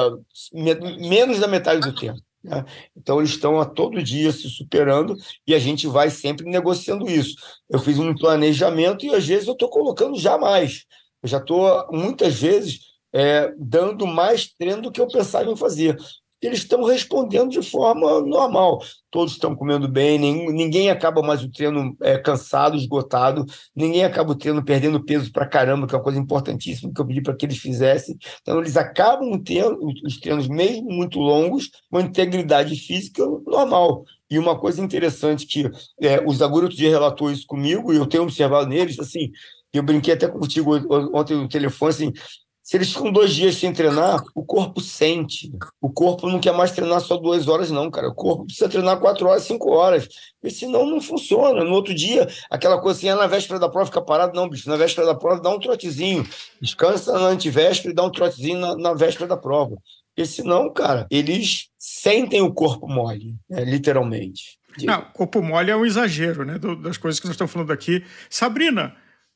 menos 0.99 1.39
da 1.39 1.47
metade 1.47 1.81
do 1.81 1.95
tempo. 1.95 2.21
Né? 2.43 2.65
Então, 2.97 3.19
eles 3.19 3.31
estão 3.31 3.61
a 3.61 3.65
todo 3.65 4.03
dia 4.03 4.33
se 4.33 4.49
superando 4.49 5.15
e 5.47 5.55
a 5.55 5.59
gente 5.59 5.87
vai 5.87 6.11
sempre 6.11 6.49
negociando 6.49 7.09
isso. 7.09 7.35
Eu 7.69 7.79
fiz 7.79 7.99
um 7.99 8.15
planejamento 8.15 9.05
e 9.05 9.15
às 9.15 9.27
vezes 9.27 9.47
eu 9.47 9.53
estou 9.53 9.69
colocando 9.69 10.19
já 10.19 10.39
mais. 10.39 10.85
Eu 11.23 11.29
já 11.29 11.39
estou, 11.39 11.87
muitas 11.93 12.35
vezes, 12.35 12.81
é, 13.13 13.53
dando 13.59 14.07
mais 14.07 14.49
treino 14.55 14.83
do 14.83 14.91
que 14.91 15.01
eu 15.01 15.09
pensava 15.09 15.51
em 15.51 15.57
fazer 15.57 15.97
eles 16.43 16.61
estão 16.61 16.83
respondendo 16.85 17.51
de 17.51 17.63
forma 17.63 18.21
normal. 18.23 18.83
Todos 19.11 19.35
estão 19.35 19.55
comendo 19.55 19.89
bem, 19.89 20.19
ninguém, 20.19 20.53
ninguém 20.53 20.91
acaba 20.91 21.23
mais 21.23 21.43
o 21.43 21.51
treino 21.51 21.97
é, 22.01 22.17
cansado, 22.17 22.77
esgotado, 22.77 23.45
ninguém 23.75 24.05
acaba 24.05 24.33
o 24.33 24.35
treino 24.35 24.65
perdendo 24.65 25.05
peso 25.05 25.33
para 25.33 25.47
caramba, 25.47 25.87
que 25.87 25.95
é 25.95 25.99
uma 25.99 26.05
coisa 26.05 26.19
importantíssima 26.19 26.93
que 26.95 27.01
eu 27.01 27.07
pedi 27.07 27.21
para 27.21 27.35
que 27.35 27.45
eles 27.45 27.59
fizessem. 27.59 28.17
Então, 28.41 28.59
eles 28.59 28.77
acabam 28.77 29.39
tendo 29.43 29.79
os 30.05 30.19
treinos, 30.19 30.49
mesmo 30.49 30.91
muito 30.91 31.19
longos, 31.19 31.71
com 31.91 32.01
integridade 32.01 32.75
física 32.77 33.25
normal. 33.47 34.05
E 34.31 34.39
uma 34.39 34.59
coisa 34.59 34.81
interessante 34.81 35.47
que 35.47 35.69
é, 36.01 36.21
o 36.25 36.33
Zaguri 36.33 36.65
outro 36.65 36.79
dia 36.79 36.89
relatou 36.89 37.31
isso 37.31 37.47
comigo, 37.47 37.93
e 37.93 37.97
eu 37.97 38.07
tenho 38.07 38.23
observado 38.23 38.69
neles, 38.69 38.99
assim, 38.99 39.31
eu 39.73 39.83
brinquei 39.83 40.15
até 40.15 40.27
contigo 40.29 40.75
ontem 41.17 41.37
no 41.37 41.49
telefone, 41.49 41.91
assim, 41.91 42.13
se 42.63 42.77
eles 42.77 42.93
ficam 42.93 43.11
dois 43.11 43.35
dias 43.35 43.57
sem 43.57 43.73
treinar, 43.73 44.23
o 44.35 44.45
corpo 44.45 44.81
sente. 44.81 45.51
O 45.81 45.91
corpo 45.91 46.29
não 46.29 46.39
quer 46.39 46.53
mais 46.53 46.71
treinar 46.73 47.01
só 47.01 47.17
duas 47.17 47.49
horas, 47.49 47.71
não, 47.71 47.91
cara. 47.91 48.09
O 48.09 48.15
corpo 48.15 48.45
precisa 48.45 48.69
treinar 48.69 49.01
quatro 49.01 49.27
horas, 49.27 49.43
cinco 49.43 49.71
horas. 49.71 50.09
Porque 50.41 50.55
senão 50.55 50.87
não 50.87 51.01
funciona. 51.01 51.65
No 51.65 51.73
outro 51.73 51.95
dia, 51.95 52.29
aquela 52.51 52.81
coisa 52.81 52.99
assim, 52.99 53.09
é 53.09 53.15
na 53.15 53.27
véspera 53.27 53.59
da 53.59 53.69
prova 53.69 53.87
fica 53.87 54.03
parado. 54.03 54.35
Não, 54.35 54.49
bicho. 54.49 54.69
Na 54.69 54.77
véspera 54.77 55.07
da 55.07 55.15
prova 55.15 55.41
dá 55.41 55.51
um 55.51 55.59
trotezinho. 55.59 56.25
Descansa 56.61 57.13
na 57.13 57.27
antivéspera 57.27 57.93
e 57.93 57.95
dá 57.95 58.05
um 58.05 58.13
trotezinho 58.13 58.59
na, 58.59 58.77
na 58.77 58.95
véspera 58.95 59.27
da 59.27 59.37
prova. 59.37 59.77
Porque 60.15 60.29
senão, 60.29 60.73
cara, 60.73 61.07
eles 61.11 61.71
sentem 61.79 62.43
o 62.43 62.53
corpo 62.53 62.87
mole, 62.87 63.37
né, 63.49 63.65
literalmente. 63.65 64.59
Não, 64.83 65.03
corpo 65.13 65.43
mole 65.43 65.71
é 65.71 65.77
um 65.77 65.85
exagero, 65.85 66.45
né? 66.45 66.59
Das 66.59 66.97
coisas 66.97 67.19
que 67.19 67.27
nós 67.27 67.35
estamos 67.35 67.53
falando 67.53 67.73
aqui. 67.73 68.05
Sabrina, 68.29 68.95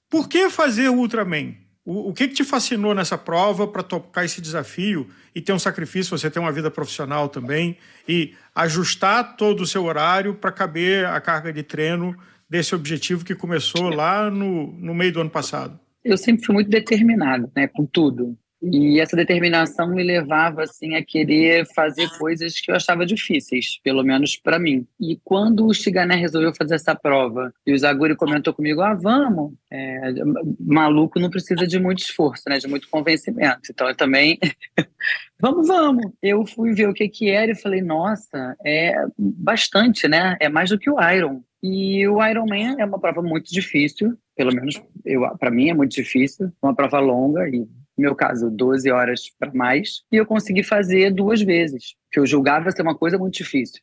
por 0.09 0.29
que 0.29 0.49
fazer 0.51 0.89
Ultraman? 0.91 1.64
O, 1.85 2.11
o 2.11 2.15
que, 2.15 2.29
que 2.29 2.35
te 2.35 2.45
fascinou 2.45 2.95
nessa 2.95 3.19
prova 3.19 3.67
para 3.69 3.83
tocar 3.83 4.25
esse 4.25 4.41
desafio 4.41 5.09
e 5.35 5.41
ter 5.41 5.53
um 5.53 5.59
sacrifício? 5.59 6.17
Você 6.17 6.31
tem 6.31 6.41
uma 6.41 6.53
vida 6.53 6.71
profissional 6.71 7.29
também 7.29 7.77
e 8.09 8.35
ajustar 8.55 9.37
todo 9.37 9.61
o 9.61 9.67
seu 9.67 9.85
horário 9.85 10.35
para 10.35 10.51
caber 10.51 11.05
a 11.07 11.21
carga 11.21 11.53
de 11.53 11.63
treino 11.63 12.17
desse 12.49 12.75
objetivo 12.75 13.25
que 13.25 13.35
começou 13.35 13.91
lá 13.91 14.31
no, 14.31 14.73
no 14.73 14.95
meio 14.95 15.13
do 15.13 15.21
ano 15.21 15.31
passado? 15.31 15.79
Eu 16.03 16.17
sempre 16.17 16.45
fui 16.45 16.55
muito 16.55 16.71
determinado, 16.71 17.51
né, 17.55 17.67
com 17.69 17.85
tudo. 17.85 18.37
E 18.73 18.99
essa 18.99 19.15
determinação 19.15 19.89
me 19.89 20.03
levava 20.03 20.63
assim 20.63 20.95
a 20.95 21.05
querer 21.05 21.67
fazer 21.75 22.09
coisas 22.19 22.59
que 22.59 22.71
eu 22.71 22.75
achava 22.77 23.05
difíceis, 23.05 23.79
pelo 23.83 24.03
menos 24.03 24.37
para 24.37 24.59
mim. 24.59 24.87
E 24.99 25.19
quando 25.23 25.67
o 25.67 25.75
Chigané 25.75 26.15
resolveu 26.15 26.55
fazer 26.55 26.77
essa 26.77 26.95
prova 26.95 27.53
e 27.67 27.75
o 27.75 27.79
Zaguri 27.79 28.17
comentou 28.17 28.55
comigo: 28.55 28.81
"Ah, 28.81 28.95
vamos". 28.95 29.53
É, 29.71 30.13
maluco 30.59 31.21
não 31.21 31.29
precisa 31.29 31.67
de 31.67 31.79
muito 31.79 31.99
esforço, 31.99 32.45
né, 32.49 32.59
de 32.59 32.67
muito 32.67 32.89
convencimento. 32.89 33.71
Então 33.71 33.89
eu 33.89 33.95
também 33.95 34.39
vamos, 35.39 35.69
vamos. 35.69 36.07
Eu 36.23 36.47
fui 36.47 36.73
ver 36.73 36.89
o 36.89 36.95
que 36.95 37.09
que 37.09 37.29
era 37.29 37.53
e 37.53 37.61
falei: 37.61 37.83
"Nossa, 37.83 38.57
é 38.65 38.95
bastante, 39.19 40.09
né? 40.09 40.37
É 40.41 40.49
mais 40.49 40.71
do 40.71 40.79
que 40.79 40.91
o 40.91 40.97
Iron". 41.13 41.43
E 41.63 42.07
o 42.09 42.25
Ironman 42.25 42.77
é 42.79 42.85
uma 42.85 42.99
prova 42.99 43.23
muito 43.23 43.51
difícil, 43.51 44.17
pelo 44.37 44.55
menos 44.55 44.83
para 45.39 45.51
mim 45.51 45.71
é 45.71 45.75
muito 45.75 45.93
difícil, 45.93 46.53
uma 46.63 46.75
prova 46.75 46.99
longa 46.99 47.49
e 47.49 47.67
no 47.97 48.03
meu 48.03 48.15
caso, 48.15 48.51
12 48.51 48.91
horas 48.91 49.23
para 49.39 49.53
mais, 49.53 50.03
e 50.11 50.17
eu 50.17 50.27
consegui 50.27 50.63
fazer 50.63 51.13
duas 51.13 51.41
vezes, 51.41 51.95
que 52.11 52.19
eu 52.19 52.27
julgava 52.27 52.71
ser 52.71 52.83
uma 52.83 52.97
coisa 52.97 53.19
muito 53.19 53.35
difícil. 53.35 53.81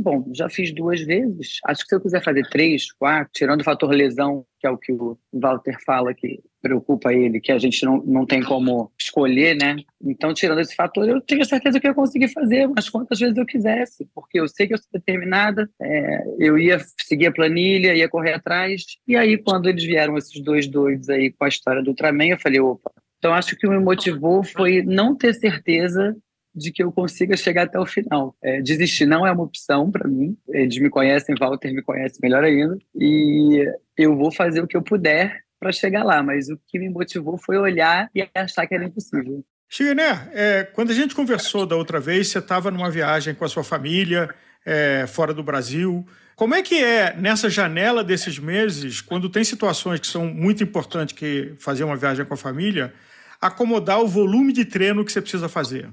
Bom, 0.00 0.30
já 0.34 0.48
fiz 0.48 0.72
duas 0.72 1.00
vezes. 1.00 1.58
Acho 1.64 1.82
que 1.82 1.88
se 1.88 1.94
eu 1.94 2.00
quiser 2.00 2.22
fazer 2.22 2.48
três, 2.48 2.92
quatro, 2.92 3.30
tirando 3.32 3.60
o 3.60 3.64
fator 3.64 3.90
lesão, 3.90 4.44
que 4.60 4.66
é 4.66 4.70
o 4.70 4.78
que 4.78 4.92
o 4.92 5.18
Walter 5.32 5.76
fala 5.84 6.14
que 6.14 6.40
preocupa 6.62 7.12
ele, 7.12 7.40
que 7.40 7.52
a 7.52 7.58
gente 7.58 7.84
não, 7.84 7.98
não 8.04 8.26
tem 8.26 8.42
como 8.42 8.90
escolher, 8.98 9.56
né? 9.56 9.76
Então, 10.02 10.34
tirando 10.34 10.60
esse 10.60 10.74
fator, 10.74 11.08
eu 11.08 11.20
tinha 11.20 11.44
certeza 11.44 11.78
que 11.78 11.86
eu 11.86 11.90
ia 11.90 11.94
conseguir 11.94 12.28
fazer 12.28 12.66
umas 12.66 12.88
quantas 12.88 13.18
vezes 13.18 13.36
eu 13.36 13.46
quisesse, 13.46 14.08
porque 14.14 14.40
eu 14.40 14.48
sei 14.48 14.66
que 14.66 14.74
eu 14.74 14.78
sou 14.78 14.88
determinada, 14.92 15.68
é, 15.80 16.24
eu 16.38 16.58
ia 16.58 16.80
seguir 17.02 17.26
a 17.26 17.32
planilha, 17.32 17.94
ia 17.94 18.08
correr 18.08 18.34
atrás. 18.34 18.82
E 19.06 19.16
aí, 19.16 19.38
quando 19.38 19.68
eles 19.68 19.84
vieram, 19.84 20.16
esses 20.16 20.40
dois 20.40 20.66
doidos 20.66 21.08
aí 21.08 21.32
com 21.32 21.44
a 21.44 21.48
história 21.48 21.82
do 21.82 21.90
Ultraman, 21.90 22.28
eu 22.28 22.38
falei, 22.38 22.60
opa, 22.60 22.90
então, 23.26 23.34
acho 23.34 23.48
que 23.48 23.54
o 23.54 23.58
que 23.58 23.68
me 23.68 23.82
motivou 23.82 24.44
foi 24.44 24.82
não 24.82 25.12
ter 25.12 25.34
certeza 25.34 26.16
de 26.54 26.70
que 26.70 26.80
eu 26.80 26.92
consiga 26.92 27.36
chegar 27.36 27.64
até 27.64 27.76
o 27.76 27.84
final. 27.84 28.36
É, 28.40 28.62
desistir 28.62 29.04
não 29.04 29.26
é 29.26 29.32
uma 29.32 29.42
opção 29.42 29.90
para 29.90 30.08
mim. 30.08 30.36
Eles 30.48 30.78
me 30.78 30.88
conhecem, 30.88 31.34
Walter 31.36 31.74
me 31.74 31.82
conhece 31.82 32.20
melhor 32.22 32.44
ainda. 32.44 32.78
E 32.94 33.68
eu 33.98 34.16
vou 34.16 34.30
fazer 34.30 34.60
o 34.60 34.66
que 34.68 34.76
eu 34.76 34.82
puder 34.82 35.40
para 35.58 35.72
chegar 35.72 36.04
lá. 36.04 36.22
Mas 36.22 36.48
o 36.48 36.56
que 36.68 36.78
me 36.78 36.88
motivou 36.88 37.36
foi 37.36 37.58
olhar 37.58 38.08
e 38.14 38.24
achar 38.32 38.64
que 38.64 38.76
era 38.76 38.84
impossível. 38.84 39.44
Chigané, 39.68 40.30
é, 40.32 40.62
quando 40.62 40.92
a 40.92 40.94
gente 40.94 41.12
conversou 41.12 41.66
da 41.66 41.74
outra 41.74 41.98
vez, 41.98 42.28
você 42.28 42.38
estava 42.38 42.70
numa 42.70 42.88
viagem 42.88 43.34
com 43.34 43.44
a 43.44 43.48
sua 43.48 43.64
família, 43.64 44.32
é, 44.64 45.04
fora 45.08 45.34
do 45.34 45.42
Brasil. 45.42 46.06
Como 46.36 46.54
é 46.54 46.62
que 46.62 46.76
é 46.76 47.12
nessa 47.16 47.50
janela 47.50 48.04
desses 48.04 48.38
meses, 48.38 49.00
quando 49.00 49.28
tem 49.28 49.42
situações 49.42 49.98
que 49.98 50.06
são 50.06 50.26
muito 50.26 50.62
importantes, 50.62 51.16
que 51.16 51.54
fazer 51.58 51.82
uma 51.82 51.96
viagem 51.96 52.24
com 52.24 52.34
a 52.34 52.36
família, 52.36 52.94
acomodar 53.40 54.00
o 54.00 54.08
volume 54.08 54.52
de 54.52 54.64
treino 54.64 55.04
que 55.04 55.12
você 55.12 55.20
precisa 55.20 55.48
fazer? 55.48 55.90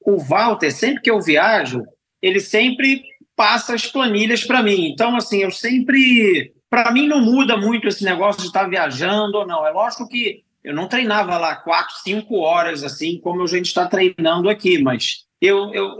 O 0.00 0.18
Walter, 0.18 0.70
sempre 0.70 1.02
que 1.02 1.10
eu 1.10 1.20
viajo, 1.20 1.82
ele 2.20 2.40
sempre 2.40 3.02
passa 3.36 3.74
as 3.74 3.86
planilhas 3.86 4.44
para 4.44 4.62
mim. 4.62 4.88
Então, 4.88 5.16
assim, 5.16 5.38
eu 5.38 5.50
sempre. 5.50 6.52
Para 6.68 6.90
mim, 6.90 7.06
não 7.06 7.20
muda 7.20 7.56
muito 7.56 7.86
esse 7.86 8.04
negócio 8.04 8.40
de 8.40 8.48
estar 8.48 8.68
viajando 8.68 9.38
ou 9.38 9.46
não. 9.46 9.66
É 9.66 9.70
lógico 9.70 10.08
que 10.08 10.42
eu 10.62 10.74
não 10.74 10.88
treinava 10.88 11.36
lá 11.38 11.54
quatro, 11.54 11.94
cinco 12.02 12.38
horas, 12.38 12.82
assim, 12.82 13.20
como 13.20 13.42
a 13.42 13.46
gente 13.46 13.66
está 13.66 13.86
treinando 13.86 14.48
aqui, 14.48 14.82
mas 14.82 15.24
eu, 15.40 15.72
eu, 15.74 15.96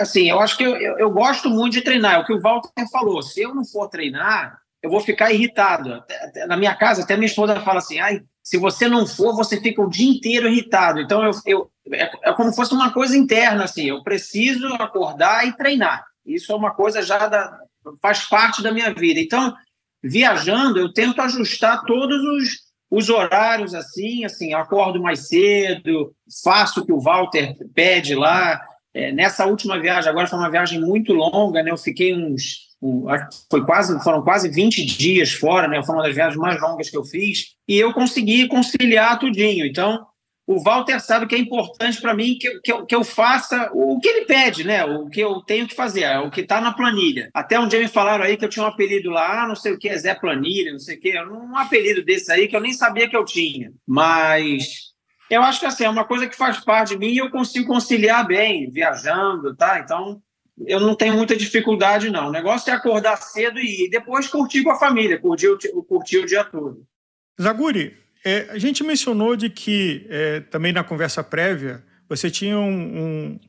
assim, 0.00 0.30
eu 0.30 0.38
acho 0.38 0.56
que 0.56 0.62
eu, 0.62 0.76
eu, 0.76 0.98
eu, 0.98 1.10
gosto 1.10 1.50
muito 1.50 1.72
de 1.72 1.82
treinar. 1.82 2.14
É 2.14 2.18
o 2.18 2.24
que 2.24 2.32
o 2.32 2.40
Walter 2.40 2.88
falou. 2.92 3.20
Se 3.22 3.42
eu 3.42 3.52
não 3.54 3.64
for 3.64 3.88
treinar, 3.88 4.56
eu 4.80 4.88
vou 4.88 5.00
ficar 5.00 5.32
irritado. 5.32 6.02
Na 6.46 6.56
minha 6.56 6.74
casa, 6.76 7.02
até 7.02 7.16
minha 7.16 7.26
esposa 7.26 7.60
fala 7.60 7.78
assim: 7.78 7.98
ai, 7.98 8.22
se 8.48 8.56
você 8.56 8.88
não 8.88 9.06
for, 9.06 9.36
você 9.36 9.60
fica 9.60 9.82
o 9.82 9.90
dia 9.90 10.08
inteiro 10.08 10.48
irritado. 10.48 11.00
Então, 11.00 11.22
eu, 11.22 11.32
eu 11.44 11.70
é, 11.92 12.10
é, 12.22 12.32
como 12.32 12.48
se 12.48 12.56
fosse 12.56 12.72
uma 12.72 12.90
coisa 12.90 13.14
interna, 13.14 13.64
assim, 13.64 13.84
eu 13.84 14.02
preciso 14.02 14.66
acordar 14.80 15.46
e 15.46 15.54
treinar. 15.54 16.02
Isso 16.24 16.50
é 16.50 16.54
uma 16.54 16.70
coisa 16.70 17.02
já 17.02 17.28
da, 17.28 17.58
faz 18.00 18.24
parte 18.24 18.62
da 18.62 18.72
minha 18.72 18.94
vida. 18.94 19.20
Então, 19.20 19.54
viajando, 20.02 20.78
eu 20.78 20.90
tento 20.90 21.20
ajustar 21.20 21.84
todos 21.84 22.22
os, 22.22 22.48
os 22.90 23.10
horários, 23.10 23.74
assim, 23.74 24.24
assim, 24.24 24.54
acordo 24.54 24.98
mais 24.98 25.28
cedo, 25.28 26.14
faço 26.42 26.80
o 26.80 26.86
que 26.86 26.92
o 26.92 27.00
Walter 27.00 27.54
pede 27.74 28.14
lá. 28.14 28.58
É, 28.94 29.12
nessa 29.12 29.44
última 29.44 29.78
viagem, 29.78 30.08
agora 30.08 30.26
foi 30.26 30.38
uma 30.38 30.50
viagem 30.50 30.80
muito 30.80 31.12
longa, 31.12 31.62
né? 31.62 31.70
Eu 31.70 31.76
fiquei 31.76 32.14
uns 32.16 32.67
foi 33.50 33.64
quase, 33.64 34.02
foram 34.02 34.22
quase 34.22 34.48
20 34.48 34.84
dias 34.84 35.32
fora, 35.32 35.66
né? 35.66 35.82
Foi 35.82 35.94
uma 35.94 36.04
das 36.04 36.14
viagens 36.14 36.36
mais 36.36 36.60
longas 36.60 36.88
que 36.88 36.96
eu 36.96 37.04
fiz, 37.04 37.56
e 37.66 37.76
eu 37.76 37.92
consegui 37.92 38.46
conciliar 38.46 39.18
tudinho. 39.18 39.66
Então, 39.66 40.06
o 40.48 40.62
Walter 40.62 40.98
sabe 40.98 41.26
que 41.26 41.34
é 41.34 41.38
importante 41.38 42.00
para 42.00 42.14
mim 42.14 42.38
que, 42.40 42.60
que, 42.60 42.72
eu, 42.72 42.86
que 42.86 42.94
eu 42.94 43.04
faça 43.04 43.70
o 43.74 44.00
que 44.00 44.08
ele 44.08 44.24
pede, 44.24 44.64
né? 44.64 44.82
O 44.82 45.06
que 45.10 45.20
eu 45.20 45.42
tenho 45.42 45.68
que 45.68 45.74
fazer, 45.74 46.04
é 46.04 46.18
o 46.18 46.30
que 46.30 46.40
está 46.40 46.58
na 46.58 46.72
planilha. 46.72 47.30
Até 47.34 47.60
um 47.60 47.68
dia 47.68 47.80
me 47.80 47.86
falaram 47.88 48.24
aí 48.24 48.34
que 48.34 48.46
eu 48.46 48.48
tinha 48.48 48.64
um 48.64 48.68
apelido 48.68 49.10
lá, 49.10 49.42
ah, 49.42 49.46
não 49.46 49.54
sei 49.54 49.72
o 49.72 49.78
que, 49.78 49.94
Zé 49.98 50.14
Planilha, 50.14 50.72
não 50.72 50.78
sei 50.78 50.96
o 50.96 51.00
que, 51.00 51.20
um 51.20 51.54
apelido 51.54 52.02
desse 52.02 52.32
aí 52.32 52.48
que 52.48 52.56
eu 52.56 52.62
nem 52.62 52.72
sabia 52.72 53.08
que 53.08 53.16
eu 53.16 53.26
tinha. 53.26 53.70
Mas 53.86 54.94
eu 55.28 55.42
acho 55.42 55.60
que 55.60 55.66
assim, 55.66 55.84
é 55.84 55.90
uma 55.90 56.06
coisa 56.06 56.26
que 56.26 56.34
faz 56.34 56.58
parte 56.64 56.90
de 56.90 56.98
mim 56.98 57.12
e 57.12 57.18
eu 57.18 57.30
consigo 57.30 57.66
conciliar 57.66 58.26
bem, 58.26 58.70
viajando, 58.70 59.54
tá? 59.54 59.78
Então, 59.80 60.22
eu 60.66 60.80
não 60.80 60.94
tenho 60.94 61.14
muita 61.14 61.36
dificuldade, 61.36 62.10
não. 62.10 62.28
O 62.28 62.32
negócio 62.32 62.70
é 62.70 62.74
acordar 62.74 63.16
cedo 63.16 63.58
e 63.58 63.88
depois 63.90 64.26
curtir 64.26 64.62
com 64.62 64.70
a 64.70 64.78
família, 64.78 65.18
curtir 65.18 65.48
o, 65.48 65.82
curtir 65.82 66.18
o 66.18 66.26
dia 66.26 66.44
todo. 66.44 66.86
Zaguri, 67.40 67.96
é, 68.24 68.48
a 68.50 68.58
gente 68.58 68.82
mencionou 68.82 69.36
de 69.36 69.48
que, 69.48 70.06
é, 70.08 70.40
também 70.40 70.72
na 70.72 70.82
conversa 70.82 71.22
prévia, 71.22 71.84
você 72.08 72.30
tinha 72.30 72.58
um, 72.58 72.70
um, 72.70 73.40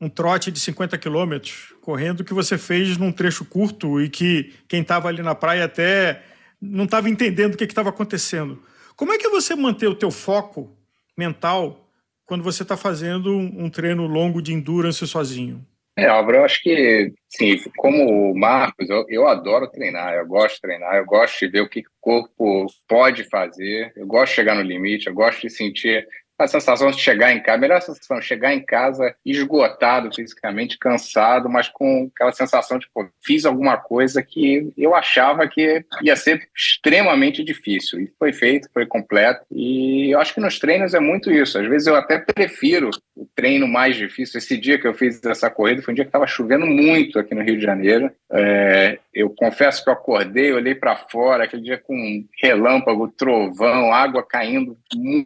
um 0.00 0.08
trote 0.08 0.50
de 0.50 0.58
50 0.58 0.98
quilômetros 0.98 1.74
correndo 1.80 2.24
que 2.24 2.34
você 2.34 2.58
fez 2.58 2.96
num 2.96 3.12
trecho 3.12 3.44
curto 3.44 4.00
e 4.00 4.08
que 4.08 4.54
quem 4.68 4.82
estava 4.82 5.08
ali 5.08 5.22
na 5.22 5.34
praia 5.34 5.64
até 5.64 6.22
não 6.60 6.84
estava 6.84 7.08
entendendo 7.08 7.54
o 7.54 7.56
que 7.56 7.64
estava 7.64 7.90
acontecendo. 7.90 8.62
Como 8.96 9.12
é 9.12 9.18
que 9.18 9.28
você 9.28 9.54
manter 9.54 9.86
o 9.86 9.94
teu 9.94 10.10
foco 10.10 10.76
mental 11.16 11.88
quando 12.26 12.42
você 12.42 12.62
está 12.64 12.76
fazendo 12.76 13.32
um 13.32 13.70
treino 13.70 14.06
longo 14.06 14.42
de 14.42 14.52
endurance 14.52 15.06
sozinho? 15.06 15.64
É, 15.98 16.06
Álvaro, 16.06 16.36
eu 16.36 16.44
acho 16.44 16.62
que, 16.62 17.12
sim, 17.28 17.56
como 17.76 18.30
o 18.30 18.38
Marcos, 18.38 18.88
eu, 18.88 19.04
eu 19.08 19.26
adoro 19.26 19.66
treinar, 19.66 20.14
eu 20.14 20.24
gosto 20.28 20.54
de 20.54 20.60
treinar, 20.60 20.94
eu 20.94 21.04
gosto 21.04 21.40
de 21.40 21.48
ver 21.48 21.60
o 21.60 21.68
que 21.68 21.80
o 21.80 21.90
corpo 22.00 22.66
pode 22.86 23.24
fazer, 23.24 23.92
eu 23.96 24.06
gosto 24.06 24.30
de 24.30 24.36
chegar 24.36 24.54
no 24.54 24.62
limite, 24.62 25.08
eu 25.08 25.12
gosto 25.12 25.40
de 25.40 25.50
sentir 25.50 26.06
a 26.38 26.48
sensação 26.48 26.90
de 26.90 27.00
chegar 27.00 27.32
em 27.32 27.42
casa, 27.42 27.58
a 27.58 27.60
melhor 27.60 27.82
sensação, 27.82 28.20
chegar 28.20 28.54
em 28.54 28.60
casa 28.60 29.14
esgotado 29.24 30.14
fisicamente, 30.14 30.78
cansado, 30.78 31.48
mas 31.48 31.68
com 31.68 32.10
aquela 32.14 32.32
sensação 32.32 32.78
de, 32.78 32.88
pô, 32.92 33.08
fiz 33.22 33.44
alguma 33.44 33.76
coisa 33.76 34.22
que 34.22 34.72
eu 34.76 34.94
achava 34.94 35.48
que 35.48 35.84
ia 36.02 36.16
ser 36.16 36.48
extremamente 36.56 37.42
difícil. 37.42 38.00
E 38.00 38.12
foi 38.18 38.32
feito, 38.32 38.68
foi 38.72 38.86
completo. 38.86 39.44
E 39.50 40.10
eu 40.10 40.20
acho 40.20 40.34
que 40.34 40.40
nos 40.40 40.58
treinos 40.58 40.94
é 40.94 41.00
muito 41.00 41.30
isso. 41.30 41.58
Às 41.58 41.66
vezes 41.66 41.86
eu 41.86 41.96
até 41.96 42.18
prefiro 42.18 42.90
o 43.16 43.26
treino 43.34 43.66
mais 43.66 43.96
difícil. 43.96 44.38
Esse 44.38 44.56
dia 44.56 44.78
que 44.78 44.86
eu 44.86 44.94
fiz 44.94 45.22
essa 45.24 45.50
corrida 45.50 45.82
foi 45.82 45.92
um 45.92 45.94
dia 45.94 46.04
que 46.04 46.08
estava 46.08 46.26
chovendo 46.26 46.66
muito 46.66 47.18
aqui 47.18 47.34
no 47.34 47.42
Rio 47.42 47.56
de 47.56 47.64
Janeiro. 47.64 48.10
É, 48.30 48.98
eu 49.12 49.30
confesso 49.30 49.82
que 49.82 49.90
eu 49.90 49.94
acordei, 49.94 50.52
olhei 50.52 50.74
para 50.74 50.96
fora, 50.96 51.44
aquele 51.44 51.62
dia 51.62 51.78
com 51.78 52.24
relâmpago, 52.40 53.08
trovão, 53.08 53.92
água 53.92 54.22
caindo, 54.22 54.76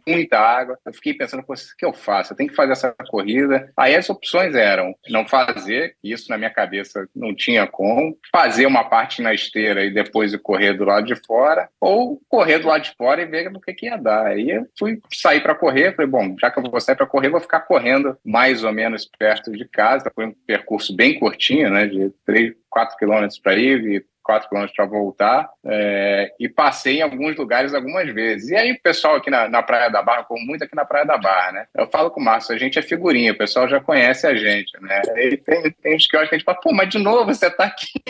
muita 0.07 0.39
água. 0.39 0.77
Eu 0.85 0.93
fiquei 1.03 1.13
pensando, 1.13 1.41
o 1.41 1.53
que 1.77 1.85
eu 1.85 1.93
faço? 1.93 2.31
Eu 2.31 2.37
tenho 2.37 2.49
que 2.49 2.55
fazer 2.55 2.71
essa 2.71 2.95
corrida. 3.09 3.69
Aí 3.75 3.93
as 3.93 4.09
opções 4.09 4.55
eram 4.55 4.95
não 5.09 5.27
fazer, 5.27 5.97
isso 6.01 6.29
na 6.29 6.37
minha 6.37 6.49
cabeça 6.49 7.07
não 7.13 7.35
tinha 7.35 7.67
como, 7.67 8.17
fazer 8.31 8.65
uma 8.65 8.85
parte 8.85 9.21
na 9.21 9.33
esteira 9.33 9.83
e 9.83 9.93
depois 9.93 10.33
correr 10.37 10.73
do 10.73 10.85
lado 10.85 11.05
de 11.05 11.15
fora, 11.15 11.67
ou 11.79 12.21
correr 12.29 12.59
do 12.59 12.67
lado 12.67 12.83
de 12.83 12.93
fora 12.97 13.21
e 13.21 13.25
ver 13.25 13.51
no 13.51 13.59
que, 13.59 13.73
que 13.73 13.87
ia 13.87 13.97
dar. 13.97 14.27
Aí 14.27 14.49
eu 14.49 14.65
fui 14.79 14.99
sair 15.13 15.41
para 15.41 15.53
correr, 15.53 15.95
falei, 15.95 16.09
bom, 16.09 16.35
já 16.39 16.49
que 16.49 16.59
eu 16.59 16.63
vou 16.63 16.79
sair 16.79 16.95
para 16.95 17.05
correr, 17.05 17.29
vou 17.29 17.41
ficar 17.41 17.61
correndo 17.61 18.17
mais 18.23 18.63
ou 18.63 18.71
menos 18.71 19.09
perto 19.19 19.51
de 19.51 19.67
casa. 19.67 20.11
Foi 20.15 20.27
um 20.27 20.33
percurso 20.47 20.95
bem 20.95 21.19
curtinho, 21.19 21.69
né, 21.69 21.85
de 21.87 22.11
3, 22.25 22.53
4 22.69 22.97
quilômetros 22.97 23.39
para 23.39 23.55
ir 23.55 23.85
e 23.85 24.05
4 24.23 24.49
quilômetros 24.49 24.75
para 24.75 24.85
voltar, 24.85 25.49
é, 25.65 26.33
e 26.39 26.49
passei 26.49 26.99
em 26.99 27.01
alguns 27.01 27.35
lugares 27.35 27.73
algumas 27.73 28.11
vezes. 28.13 28.49
E 28.49 28.55
aí 28.55 28.71
o 28.71 28.81
pessoal 28.81 29.15
aqui 29.15 29.29
na, 29.29 29.47
na 29.47 29.61
Praia 29.61 29.89
da 29.89 30.01
Barra, 30.01 30.23
como 30.23 30.45
muito 30.45 30.63
aqui 30.63 30.75
na 30.75 30.85
Praia 30.85 31.05
da 31.05 31.17
Barra, 31.17 31.51
né? 31.51 31.65
Eu 31.75 31.87
falo 31.87 32.09
com 32.09 32.19
o 32.19 32.23
Márcio, 32.23 32.55
a 32.55 32.57
gente 32.57 32.79
é 32.79 32.81
figurinha, 32.81 33.33
o 33.33 33.37
pessoal 33.37 33.67
já 33.67 33.79
conhece 33.79 34.25
a 34.25 34.35
gente, 34.35 34.71
né? 34.81 35.01
E 35.17 35.37
tem, 35.37 35.71
tem 35.71 35.95
uns 35.95 36.07
que 36.07 36.15
eu 36.15 36.21
a 36.23 36.25
gente 36.25 36.43
fala, 36.43 36.59
pô, 36.59 36.73
mas 36.73 36.89
de 36.89 36.97
novo 36.97 37.25
você 37.25 37.49
tá 37.49 37.65
aqui, 37.65 38.01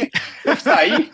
eu 0.46 0.56
saí, 0.56 1.12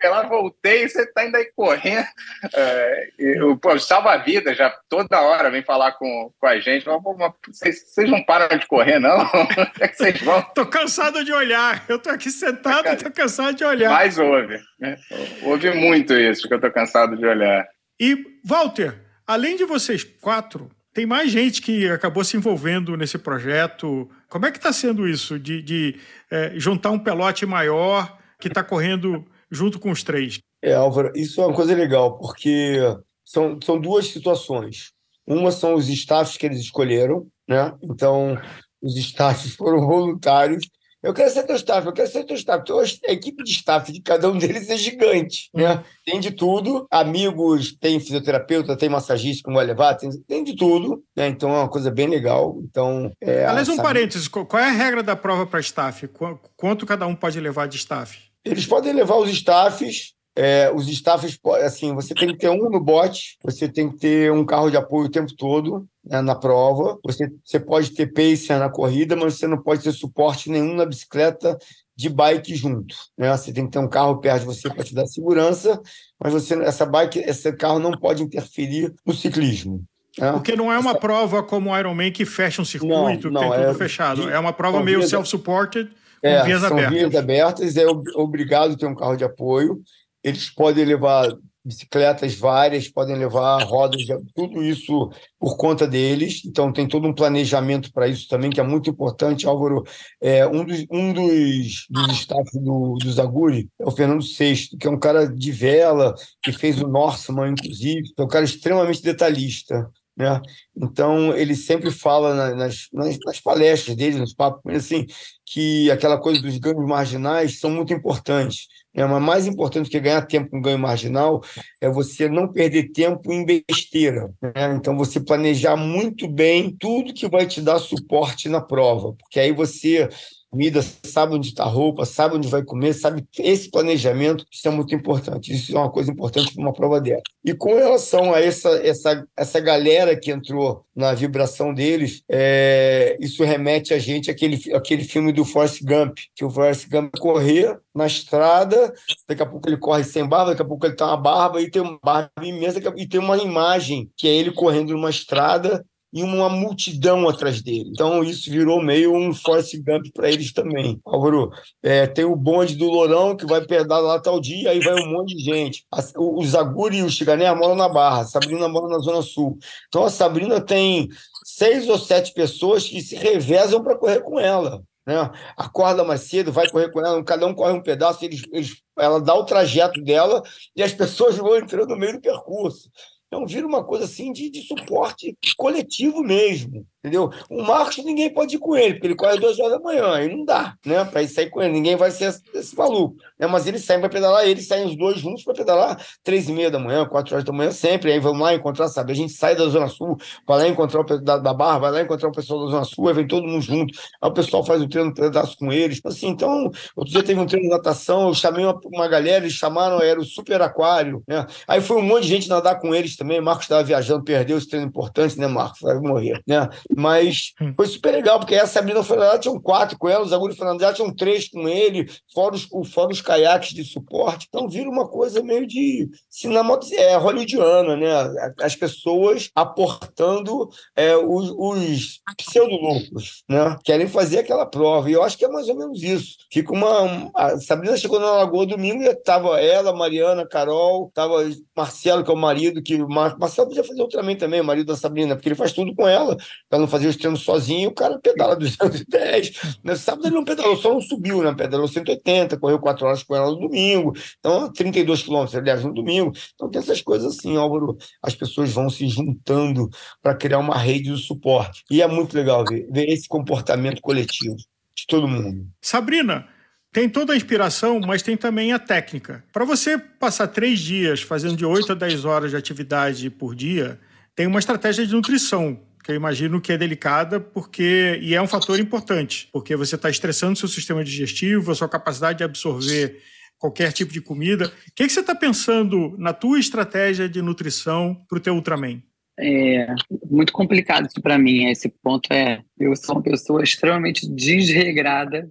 sei 0.00 0.10
lá, 0.10 0.22
voltei, 0.22 0.88
você 0.88 1.04
tá 1.06 1.22
ainda 1.22 1.38
aí 1.38 1.50
correndo. 1.54 2.06
É, 2.54 3.08
e, 3.18 3.56
pô, 3.60 3.78
salva 3.78 4.12
a 4.12 4.16
vida, 4.16 4.54
já 4.54 4.70
toda 4.88 5.20
hora 5.20 5.50
vem 5.50 5.62
falar 5.62 5.92
com, 5.92 6.32
com 6.38 6.46
a 6.46 6.58
gente, 6.60 6.84
fala, 6.84 7.02
pô, 7.02 7.16
vocês, 7.48 7.84
vocês 7.86 8.08
não 8.08 8.22
param 8.22 8.56
de 8.56 8.66
correr, 8.66 8.98
não? 8.98 9.18
é 9.80 9.88
que 9.88 9.96
vocês 9.96 10.20
vão? 10.22 10.42
Tô 10.54 10.66
cansado 10.66 11.24
de 11.24 11.32
olhar, 11.32 11.84
eu 11.88 11.98
tô 11.98 12.10
aqui 12.10 12.30
sentado 12.30 12.86
e 12.88 12.96
tô 12.96 13.10
cansado 13.10 13.54
de 13.54 13.64
olhar. 13.64 13.90
Mais 13.90 14.19
ouve. 14.20 14.60
Né? 14.78 14.96
Ouve 15.42 15.70
muito 15.72 16.14
isso, 16.14 16.46
que 16.46 16.54
eu 16.54 16.58
estou 16.58 16.70
cansado 16.70 17.16
de 17.16 17.26
olhar. 17.26 17.66
E, 18.00 18.16
Walter, 18.44 19.00
além 19.26 19.56
de 19.56 19.64
vocês 19.64 20.04
quatro, 20.04 20.70
Tem 20.92 21.06
mais 21.06 21.30
gente 21.30 21.62
que 21.62 21.88
acabou 21.88 22.24
se 22.24 22.36
envolvendo 22.36 22.96
nesse 22.96 23.16
projeto. 23.16 24.10
Como 24.28 24.46
é 24.46 24.50
que 24.50 24.58
está 24.58 24.72
sendo 24.72 25.06
isso, 25.08 25.38
de, 25.38 25.62
de 25.62 26.00
é, 26.30 26.52
juntar 26.56 26.90
um 26.90 26.98
pelote 26.98 27.46
maior 27.46 28.18
que 28.40 28.48
está 28.48 28.64
correndo 28.64 29.24
junto 29.50 29.78
com 29.78 29.90
os 29.90 30.02
três? 30.02 30.40
É, 30.60 30.74
Álvaro, 30.74 31.12
isso 31.14 31.40
é 31.40 31.46
uma 31.46 31.54
coisa 31.54 31.74
legal, 31.74 32.18
porque 32.18 32.78
são, 33.24 33.58
são 33.62 33.80
duas 33.80 34.08
situações. 34.08 34.90
Uma 35.24 35.52
são 35.52 35.74
os 35.74 35.88
staffs 35.88 36.36
que 36.36 36.44
eles 36.44 36.58
escolheram, 36.58 37.28
né? 37.48 37.72
Então, 37.84 38.36
os 38.82 38.96
staffs 38.96 39.54
foram 39.54 39.86
voluntários 39.86 40.66
eu 41.02 41.14
quero 41.14 41.30
ser 41.30 41.44
teu 41.44 41.56
staff, 41.56 41.86
eu 41.86 41.92
quero 41.92 42.10
ser 42.10 42.24
teu 42.24 42.36
staff. 42.36 42.62
Então, 42.62 42.78
a 42.78 43.12
equipe 43.12 43.42
de 43.42 43.50
staff 43.52 43.90
de 43.90 44.00
cada 44.00 44.28
um 44.28 44.36
deles 44.36 44.68
é 44.68 44.76
gigante, 44.76 45.48
né? 45.54 45.74
Uhum. 45.74 45.82
Tem 46.04 46.20
de 46.20 46.30
tudo. 46.30 46.86
Amigos, 46.90 47.72
tem 47.72 47.98
fisioterapeuta, 47.98 48.76
tem 48.76 48.88
massagista 48.88 49.48
que 49.48 49.54
vai 49.54 49.64
levar, 49.64 49.94
tem, 49.94 50.10
tem 50.22 50.44
de 50.44 50.54
tudo, 50.54 51.02
né? 51.16 51.28
Então 51.28 51.50
é 51.50 51.58
uma 51.60 51.68
coisa 51.68 51.90
bem 51.90 52.06
legal. 52.06 52.58
Então, 52.62 53.10
é, 53.20 53.46
Aliás, 53.46 53.68
um 53.68 53.76
sabe... 53.76 53.88
parênteses, 53.88 54.28
qual 54.28 54.62
é 54.62 54.66
a 54.66 54.72
regra 54.72 55.02
da 55.02 55.16
prova 55.16 55.46
para 55.46 55.60
staff? 55.60 56.08
Quanto 56.56 56.86
cada 56.86 57.06
um 57.06 57.14
pode 57.14 57.40
levar 57.40 57.66
de 57.66 57.76
staff? 57.76 58.18
Eles 58.44 58.66
podem 58.66 58.92
levar 58.92 59.16
os 59.16 59.30
staffs 59.30 60.14
é, 60.36 60.70
os 60.72 60.88
staffs, 60.88 61.38
assim, 61.64 61.94
você 61.94 62.14
tem 62.14 62.28
que 62.28 62.38
ter 62.38 62.48
um 62.48 62.70
no 62.70 62.80
bote, 62.80 63.36
você 63.42 63.68
tem 63.68 63.90
que 63.90 63.98
ter 63.98 64.32
um 64.32 64.44
carro 64.44 64.70
de 64.70 64.76
apoio 64.76 65.06
o 65.06 65.10
tempo 65.10 65.34
todo 65.36 65.88
né, 66.04 66.20
na 66.20 66.34
prova, 66.34 66.98
você, 67.04 67.30
você 67.44 67.60
pode 67.60 67.90
ter 67.90 68.12
pacer 68.12 68.58
na 68.58 68.68
corrida, 68.68 69.14
mas 69.16 69.34
você 69.34 69.46
não 69.46 69.58
pode 69.58 69.82
ter 69.82 69.92
suporte 69.92 70.50
nenhum 70.50 70.74
na 70.74 70.86
bicicleta 70.86 71.58
de 71.94 72.08
bike 72.08 72.54
junto. 72.54 72.94
Né? 73.16 73.30
Você 73.36 73.52
tem 73.52 73.66
que 73.66 73.72
ter 73.72 73.78
um 73.78 73.88
carro 73.88 74.18
perto 74.18 74.40
de 74.40 74.46
você 74.46 74.68
para 74.70 74.84
te 74.84 74.94
dar 74.94 75.06
segurança, 75.06 75.80
mas 76.18 76.32
você, 76.32 76.54
essa 76.62 76.86
bike, 76.86 77.18
esse 77.18 77.52
carro 77.52 77.78
não 77.78 77.92
pode 77.92 78.22
interferir 78.22 78.94
no 79.04 79.12
ciclismo. 79.12 79.84
Né? 80.18 80.32
Porque 80.32 80.56
não 80.56 80.72
é 80.72 80.78
uma 80.78 80.90
essa... 80.90 81.00
prova 81.00 81.42
como 81.42 81.70
o 81.70 81.78
Ironman 81.78 82.10
que 82.10 82.24
fecha 82.24 82.62
um 82.62 82.64
circuito, 82.64 83.30
não, 83.30 83.42
não, 83.42 83.50
tem 83.50 83.60
tudo 83.60 83.70
é, 83.70 83.74
fechado. 83.74 84.30
É 84.30 84.38
uma 84.38 84.52
prova 84.52 84.82
meio 84.82 85.06
self-supported, 85.06 85.88
com 85.88 86.26
é, 86.26 86.44
vias 86.44 86.60
são 86.60 86.72
abertas. 86.72 86.98
vias 86.98 87.14
abertas, 87.14 87.76
é 87.76 87.86
obrigado 88.14 88.72
a 88.72 88.76
ter 88.76 88.86
um 88.86 88.94
carro 88.94 89.16
de 89.16 89.24
apoio 89.24 89.82
eles 90.22 90.50
podem 90.50 90.84
levar 90.84 91.28
bicicletas 91.64 92.34
várias, 92.34 92.88
podem 92.88 93.16
levar 93.16 93.62
rodas, 93.64 94.02
tudo 94.34 94.62
isso 94.62 95.10
por 95.38 95.56
conta 95.56 95.86
deles. 95.86 96.42
Então, 96.44 96.72
tem 96.72 96.86
todo 96.88 97.06
um 97.06 97.14
planejamento 97.14 97.92
para 97.92 98.08
isso 98.08 98.28
também, 98.28 98.50
que 98.50 98.60
é 98.60 98.62
muito 98.62 98.90
importante. 98.90 99.46
Álvaro, 99.46 99.84
é, 100.20 100.46
um 100.46 100.64
dos, 100.64 100.86
um 100.90 101.12
dos, 101.12 101.86
dos 101.90 102.26
do, 102.54 102.96
do 103.00 103.12
Zaguri 103.12 103.68
é 103.78 103.84
o 103.84 103.90
Fernando 103.90 104.22
Sexto, 104.22 104.76
que 104.76 104.86
é 104.86 104.90
um 104.90 104.98
cara 104.98 105.26
de 105.26 105.52
vela, 105.52 106.14
que 106.42 106.52
fez 106.52 106.80
o 106.80 106.88
Norseman, 106.88 107.50
inclusive, 107.50 108.12
é 108.16 108.22
um 108.22 108.28
cara 108.28 108.44
extremamente 108.44 109.02
detalhista. 109.02 109.90
Né? 110.16 110.40
Então, 110.76 111.34
ele 111.34 111.54
sempre 111.54 111.90
fala 111.90 112.54
nas, 112.54 112.88
nas, 112.92 113.18
nas 113.24 113.40
palestras 113.40 113.96
dele, 113.96 114.18
nos 114.18 114.34
papos, 114.34 114.60
assim, 114.74 115.06
que 115.46 115.90
aquela 115.90 116.18
coisa 116.18 116.42
dos 116.42 116.58
ganhos 116.58 116.86
marginais 116.86 117.58
são 117.58 117.70
muito 117.70 117.92
importantes. 117.92 118.66
Né? 118.94 119.06
Mas 119.06 119.22
mais 119.22 119.46
importante 119.46 119.88
que 119.88 120.00
ganhar 120.00 120.22
tempo 120.26 120.50
com 120.50 120.60
ganho 120.60 120.78
marginal 120.78 121.40
é 121.80 121.88
você 121.88 122.28
não 122.28 122.52
perder 122.52 122.90
tempo 122.92 123.32
em 123.32 123.44
besteira. 123.44 124.30
Né? 124.42 124.74
Então, 124.76 124.96
você 124.96 125.20
planejar 125.20 125.76
muito 125.76 126.28
bem 126.28 126.74
tudo 126.78 127.14
que 127.14 127.28
vai 127.28 127.46
te 127.46 127.60
dar 127.60 127.78
suporte 127.78 128.48
na 128.48 128.60
prova, 128.60 129.14
porque 129.14 129.40
aí 129.40 129.52
você 129.52 130.08
comida, 130.50 130.80
sabe 131.04 131.34
onde 131.34 131.48
está 131.48 131.64
a 131.64 131.68
roupa, 131.68 132.04
sabe 132.04 132.36
onde 132.36 132.48
vai 132.48 132.62
comer, 132.62 132.92
sabe 132.92 133.24
esse 133.38 133.70
planejamento, 133.70 134.44
isso 134.50 134.66
é 134.66 134.70
muito 134.70 134.94
importante. 134.94 135.52
Isso 135.52 135.76
é 135.76 135.78
uma 135.78 135.90
coisa 135.90 136.10
importante 136.10 136.52
para 136.52 136.62
uma 136.62 136.72
prova 136.72 137.00
dela. 137.00 137.22
E 137.44 137.54
com 137.54 137.74
relação 137.74 138.34
a 138.34 138.40
essa, 138.40 138.68
essa, 138.84 139.26
essa 139.36 139.60
galera 139.60 140.16
que 140.16 140.30
entrou 140.30 140.84
na 140.94 141.14
vibração 141.14 141.72
deles, 141.72 142.22
é, 142.28 143.16
isso 143.20 143.44
remete 143.44 143.94
a 143.94 143.98
gente 143.98 144.30
àquele, 144.30 144.74
àquele 144.74 145.04
filme 145.04 145.32
do 145.32 145.44
Forrest 145.44 145.82
Gump, 145.82 146.18
que 146.34 146.44
o 146.44 146.50
Forrest 146.50 146.88
Gump 146.90 147.16
correr 147.18 147.78
na 147.94 148.06
estrada, 148.06 148.92
daqui 149.28 149.42
a 149.42 149.46
pouco 149.46 149.68
ele 149.68 149.76
corre 149.76 150.04
sem 150.04 150.26
barba, 150.26 150.50
daqui 150.50 150.62
a 150.62 150.64
pouco 150.64 150.84
ele 150.86 150.94
tem 150.94 151.06
uma 151.06 151.16
barba 151.16 151.60
e 151.60 151.70
tem 151.70 151.82
uma 151.82 151.98
barba 152.02 152.30
imensa 152.42 152.80
e 152.96 153.06
tem 153.06 153.20
uma 153.20 153.36
imagem 153.38 154.10
que 154.16 154.28
é 154.28 154.34
ele 154.34 154.52
correndo 154.52 154.92
numa 154.92 155.10
estrada 155.10 155.84
e 156.12 156.22
uma 156.22 156.48
multidão 156.48 157.28
atrás 157.28 157.62
dele. 157.62 157.90
Então 157.90 158.22
isso 158.24 158.50
virou 158.50 158.82
meio 158.82 159.14
um 159.14 159.32
Force 159.32 159.76
Gump 159.80 160.06
para 160.12 160.30
eles 160.30 160.52
também. 160.52 161.00
Álvaro, 161.04 161.50
é, 161.82 162.06
tem 162.06 162.24
o 162.24 162.34
bonde 162.34 162.74
do 162.74 162.86
Lourão 162.86 163.36
que 163.36 163.46
vai 163.46 163.64
pedalar 163.64 164.02
lá 164.02 164.20
tal 164.20 164.40
dia, 164.40 164.70
aí 164.70 164.80
vai 164.80 164.94
um 164.94 165.10
monte 165.10 165.36
de 165.36 165.44
gente. 165.44 165.84
o, 166.16 166.40
o 166.40 166.46
Zaguri 166.46 166.98
e 166.98 167.02
o 167.02 167.10
Chigané 167.10 167.52
moram 167.54 167.76
na 167.76 167.88
Barra, 167.88 168.22
a 168.22 168.24
Sabrina 168.24 168.68
mora 168.68 168.88
na 168.88 168.98
Zona 168.98 169.22
Sul. 169.22 169.58
Então 169.88 170.04
a 170.04 170.10
Sabrina 170.10 170.60
tem 170.60 171.08
seis 171.44 171.88
ou 171.88 171.98
sete 171.98 172.32
pessoas 172.32 172.88
que 172.88 173.00
se 173.00 173.14
revezam 173.14 173.82
para 173.82 173.96
correr 173.96 174.20
com 174.20 174.38
ela. 174.38 174.82
Né? 175.06 175.30
Acorda 175.56 176.04
mais 176.04 176.22
cedo, 176.22 176.52
vai 176.52 176.68
correr 176.70 176.90
com 176.90 177.00
ela, 177.00 177.22
cada 177.24 177.46
um 177.46 177.54
corre 177.54 177.72
um 177.72 177.82
pedaço, 177.82 178.24
eles, 178.24 178.42
eles, 178.52 178.82
ela 178.98 179.20
dá 179.20 179.34
o 179.34 179.44
trajeto 179.44 180.00
dela 180.02 180.42
e 180.76 180.82
as 180.82 180.92
pessoas 180.92 181.36
vão 181.36 181.56
entrando 181.56 181.88
no 181.88 181.96
meio 181.96 182.14
do 182.14 182.20
percurso. 182.20 182.90
Então 183.32 183.46
vira 183.46 183.64
uma 183.64 183.84
coisa 183.84 184.06
assim 184.06 184.32
de, 184.32 184.50
de 184.50 184.60
suporte 184.62 185.38
coletivo 185.56 186.20
mesmo 186.20 186.84
entendeu? 187.00 187.30
O 187.48 187.62
Marcos 187.62 188.04
ninguém 188.04 188.32
pode 188.32 188.56
ir 188.56 188.58
com 188.58 188.76
ele, 188.76 188.94
porque 188.94 189.06
ele 189.06 189.16
corre 189.16 189.38
duas 189.38 189.58
horas 189.58 189.72
da 189.72 189.80
manhã, 189.80 190.12
aí 190.12 190.34
não 190.34 190.44
dá, 190.44 190.74
né? 190.84 191.04
Para 191.04 191.22
ir 191.22 191.28
sair 191.28 191.48
com 191.48 191.62
ele, 191.62 191.72
ninguém 191.72 191.96
vai 191.96 192.10
ser 192.10 192.34
esse, 192.54 192.76
maluco, 192.76 193.16
né? 193.38 193.46
Mas 193.46 193.66
eles 193.66 193.84
saem 193.84 194.00
para 194.00 194.08
pedalar, 194.08 194.46
eles 194.46 194.66
saem 194.66 194.86
os 194.86 194.96
dois 194.96 195.18
juntos 195.18 195.42
para 195.42 195.54
pedalar 195.54 196.06
três 196.22 196.48
e 196.48 196.52
meia 196.52 196.70
da 196.70 196.78
manhã, 196.78 197.06
quatro 197.06 197.34
horas 197.34 197.44
da 197.44 197.52
manhã 197.52 197.70
sempre, 197.70 198.12
aí 198.12 198.20
vamos 198.20 198.40
lá 198.40 198.54
encontrar, 198.54 198.88
sabe? 198.88 199.12
A 199.12 199.16
gente 199.16 199.32
sai 199.32 199.56
da 199.56 199.66
Zona 199.66 199.88
Sul, 199.88 200.16
vai 200.46 200.58
lá 200.58 200.68
encontrar 200.68 201.00
o 201.00 201.20
da, 201.20 201.38
da 201.38 201.54
Barra, 201.54 201.78
vai 201.78 201.90
lá 201.90 202.02
encontrar 202.02 202.28
o 202.28 202.32
pessoal 202.32 202.66
da 202.66 202.70
Zona 202.70 202.84
Sul, 202.84 203.08
aí 203.08 203.14
vem 203.14 203.26
todo 203.26 203.46
mundo 203.46 203.62
junto, 203.62 203.98
aí 204.20 204.30
o 204.30 204.32
pessoal 204.32 204.64
faz 204.64 204.82
o 204.82 204.88
treino 204.88 205.12
pedaço 205.14 205.56
com 205.56 205.72
eles, 205.72 206.00
assim, 206.04 206.28
então, 206.28 206.70
outro 206.94 207.12
dia 207.12 207.22
teve 207.22 207.40
um 207.40 207.46
treino 207.46 207.68
de 207.68 207.74
natação, 207.74 208.28
eu 208.28 208.34
chamei 208.34 208.64
uma, 208.64 208.78
uma 208.84 209.08
galera, 209.08 209.44
eles 209.44 209.54
chamaram, 209.54 210.00
era 210.02 210.20
o 210.20 210.24
Super 210.24 210.60
Aquário, 210.60 211.22
né? 211.26 211.46
Aí 211.66 211.80
foi 211.80 211.96
um 211.96 212.02
monte 212.02 212.24
de 212.24 212.28
gente 212.28 212.48
nadar 212.48 212.78
com 212.78 212.94
eles 212.94 213.16
também, 213.16 213.40
Marcos 213.40 213.64
estava 213.64 213.82
viajando, 213.82 214.22
perdeu 214.22 214.58
esse 214.58 214.68
treino 214.68 214.86
importante, 214.86 215.38
né, 215.38 215.46
Marcos? 215.46 215.80
Vai 215.80 215.98
morrer, 215.98 216.42
né? 216.46 216.68
Mas 216.96 217.52
hum. 217.60 217.72
foi 217.76 217.86
super 217.86 218.12
legal, 218.12 218.38
porque 218.38 218.54
a 218.54 218.66
Sabrina 218.66 219.02
Fernandes 219.02 219.40
tinham 219.40 219.60
quatro 219.60 219.98
com 219.98 220.08
ela, 220.08 220.24
os 220.24 220.32
Aguri 220.32 220.54
Fernandes 220.54 220.82
já 220.82 220.92
tinham 220.92 221.14
três 221.14 221.48
com 221.48 221.68
ele, 221.68 222.10
fora 222.32 222.54
os, 222.54 222.68
fora 222.92 223.12
os 223.12 223.20
caiaques 223.20 223.74
de 223.74 223.84
suporte. 223.84 224.46
Então 224.48 224.68
vira 224.68 224.88
uma 224.88 225.08
coisa 225.08 225.42
meio 225.42 225.66
de 225.66 226.08
cinema 226.28 226.78
é, 226.92 227.16
hollywoodiana, 227.16 227.96
né? 227.96 228.52
As 228.60 228.74
pessoas 228.74 229.50
aportando 229.54 230.68
é, 230.96 231.16
os, 231.16 231.50
os 231.56 232.20
pseudo-loucos, 232.36 233.44
né? 233.48 233.76
Querem 233.84 234.08
fazer 234.08 234.38
aquela 234.38 234.66
prova. 234.66 235.10
E 235.10 235.12
eu 235.12 235.22
acho 235.22 235.38
que 235.38 235.44
é 235.44 235.48
mais 235.48 235.68
ou 235.68 235.76
menos 235.76 236.02
isso. 236.02 236.36
Fica 236.52 236.72
uma. 236.72 237.30
A 237.34 237.58
Sabrina 237.58 237.96
chegou 237.96 238.18
na 238.18 238.32
Lagoa 238.32 238.66
domingo 238.66 239.02
e 239.02 239.06
estava 239.06 239.60
ela, 239.60 239.94
Mariana, 239.94 240.46
Carol, 240.46 241.08
estava 241.08 241.44
Marcelo, 241.76 242.24
que 242.24 242.30
é 242.30 242.34
o 242.34 242.36
marido, 242.36 242.82
que 242.82 243.02
o 243.02 243.08
Marcelo 243.08 243.68
podia 243.68 243.84
fazer 243.84 244.02
Ultraman 244.02 244.36
também, 244.36 244.60
o 244.60 244.64
marido 244.64 244.86
da 244.86 244.96
Sabrina, 244.96 245.34
porque 245.34 245.48
ele 245.48 245.54
faz 245.54 245.72
tudo 245.72 245.94
com 245.94 246.06
ela, 246.06 246.36
para 246.68 246.79
não 246.80 246.88
fazer 246.88 247.08
os 247.08 247.16
treinos 247.16 247.42
sozinho, 247.42 247.90
o 247.90 247.94
cara 247.94 248.18
pedala 248.18 248.56
210. 248.56 249.78
No 249.84 249.96
sábado 249.96 250.26
ele 250.26 250.34
não 250.34 250.44
pedalou, 250.44 250.76
só 250.76 250.92
não 250.92 251.00
subiu, 251.00 251.42
né? 251.42 251.54
Pedalou 251.54 251.86
180, 251.86 252.58
correu 252.58 252.78
4 252.78 253.06
horas 253.06 253.22
com 253.22 253.34
ela 253.34 253.50
no 253.50 253.58
domingo, 253.58 254.14
então 254.38 254.72
32 254.72 255.22
quilômetros, 255.22 255.56
aliás, 255.56 255.84
no 255.84 255.92
domingo. 255.92 256.32
Então 256.54 256.70
tem 256.70 256.80
essas 256.80 257.00
coisas 257.00 257.36
assim, 257.36 257.56
Álvaro, 257.56 257.96
as 258.22 258.34
pessoas 258.34 258.72
vão 258.72 258.90
se 258.90 259.08
juntando 259.08 259.88
para 260.22 260.34
criar 260.34 260.58
uma 260.58 260.76
rede 260.76 261.14
de 261.14 261.22
suporte. 261.22 261.84
E 261.90 262.02
é 262.02 262.06
muito 262.06 262.36
legal 262.36 262.64
ver, 262.68 262.86
ver 262.90 263.08
esse 263.08 263.28
comportamento 263.28 264.00
coletivo 264.00 264.56
de 264.56 265.06
todo 265.06 265.28
mundo. 265.28 265.66
Sabrina, 265.80 266.46
tem 266.92 267.08
toda 267.08 267.32
a 267.32 267.36
inspiração, 267.36 268.00
mas 268.00 268.22
tem 268.22 268.36
também 268.36 268.72
a 268.72 268.78
técnica. 268.78 269.44
Para 269.52 269.64
você 269.64 269.96
passar 269.96 270.48
três 270.48 270.80
dias 270.80 271.22
fazendo 271.22 271.56
de 271.56 271.64
8 271.64 271.92
a 271.92 271.94
10 271.94 272.24
horas 272.24 272.50
de 272.50 272.56
atividade 272.56 273.30
por 273.30 273.54
dia, 273.54 273.98
tem 274.34 274.46
uma 274.46 274.58
estratégia 274.58 275.06
de 275.06 275.12
nutrição 275.12 275.78
que 276.10 276.12
eu 276.12 276.16
imagino 276.16 276.60
que 276.60 276.72
é 276.72 276.78
delicada 276.78 277.38
porque 277.38 278.18
e 278.20 278.34
é 278.34 278.42
um 278.42 278.48
fator 278.48 278.80
importante, 278.80 279.48
porque 279.52 279.76
você 279.76 279.94
está 279.94 280.10
estressando 280.10 280.58
seu 280.58 280.68
sistema 280.68 281.04
digestivo, 281.04 281.70
a 281.70 281.74
sua 281.74 281.88
capacidade 281.88 282.38
de 282.38 282.44
absorver 282.44 283.22
qualquer 283.56 283.92
tipo 283.92 284.12
de 284.12 284.20
comida. 284.20 284.66
O 284.66 284.70
que, 284.94 285.06
que 285.06 285.12
você 285.12 285.20
está 285.20 285.34
pensando 285.34 286.16
na 286.18 286.32
tua 286.32 286.58
estratégia 286.58 287.28
de 287.28 287.40
nutrição 287.40 288.16
para 288.28 288.38
o 288.38 288.40
teu 288.40 288.54
Ultraman? 288.54 289.00
É 289.38 289.94
muito 290.28 290.52
complicado 290.52 291.06
isso 291.06 291.20
para 291.22 291.38
mim. 291.38 291.66
Esse 291.66 291.88
ponto 291.88 292.30
é, 292.32 292.60
eu 292.78 292.94
sou 292.96 293.14
uma 293.14 293.22
pessoa 293.22 293.62
extremamente 293.62 294.28
desregrada, 294.28 295.48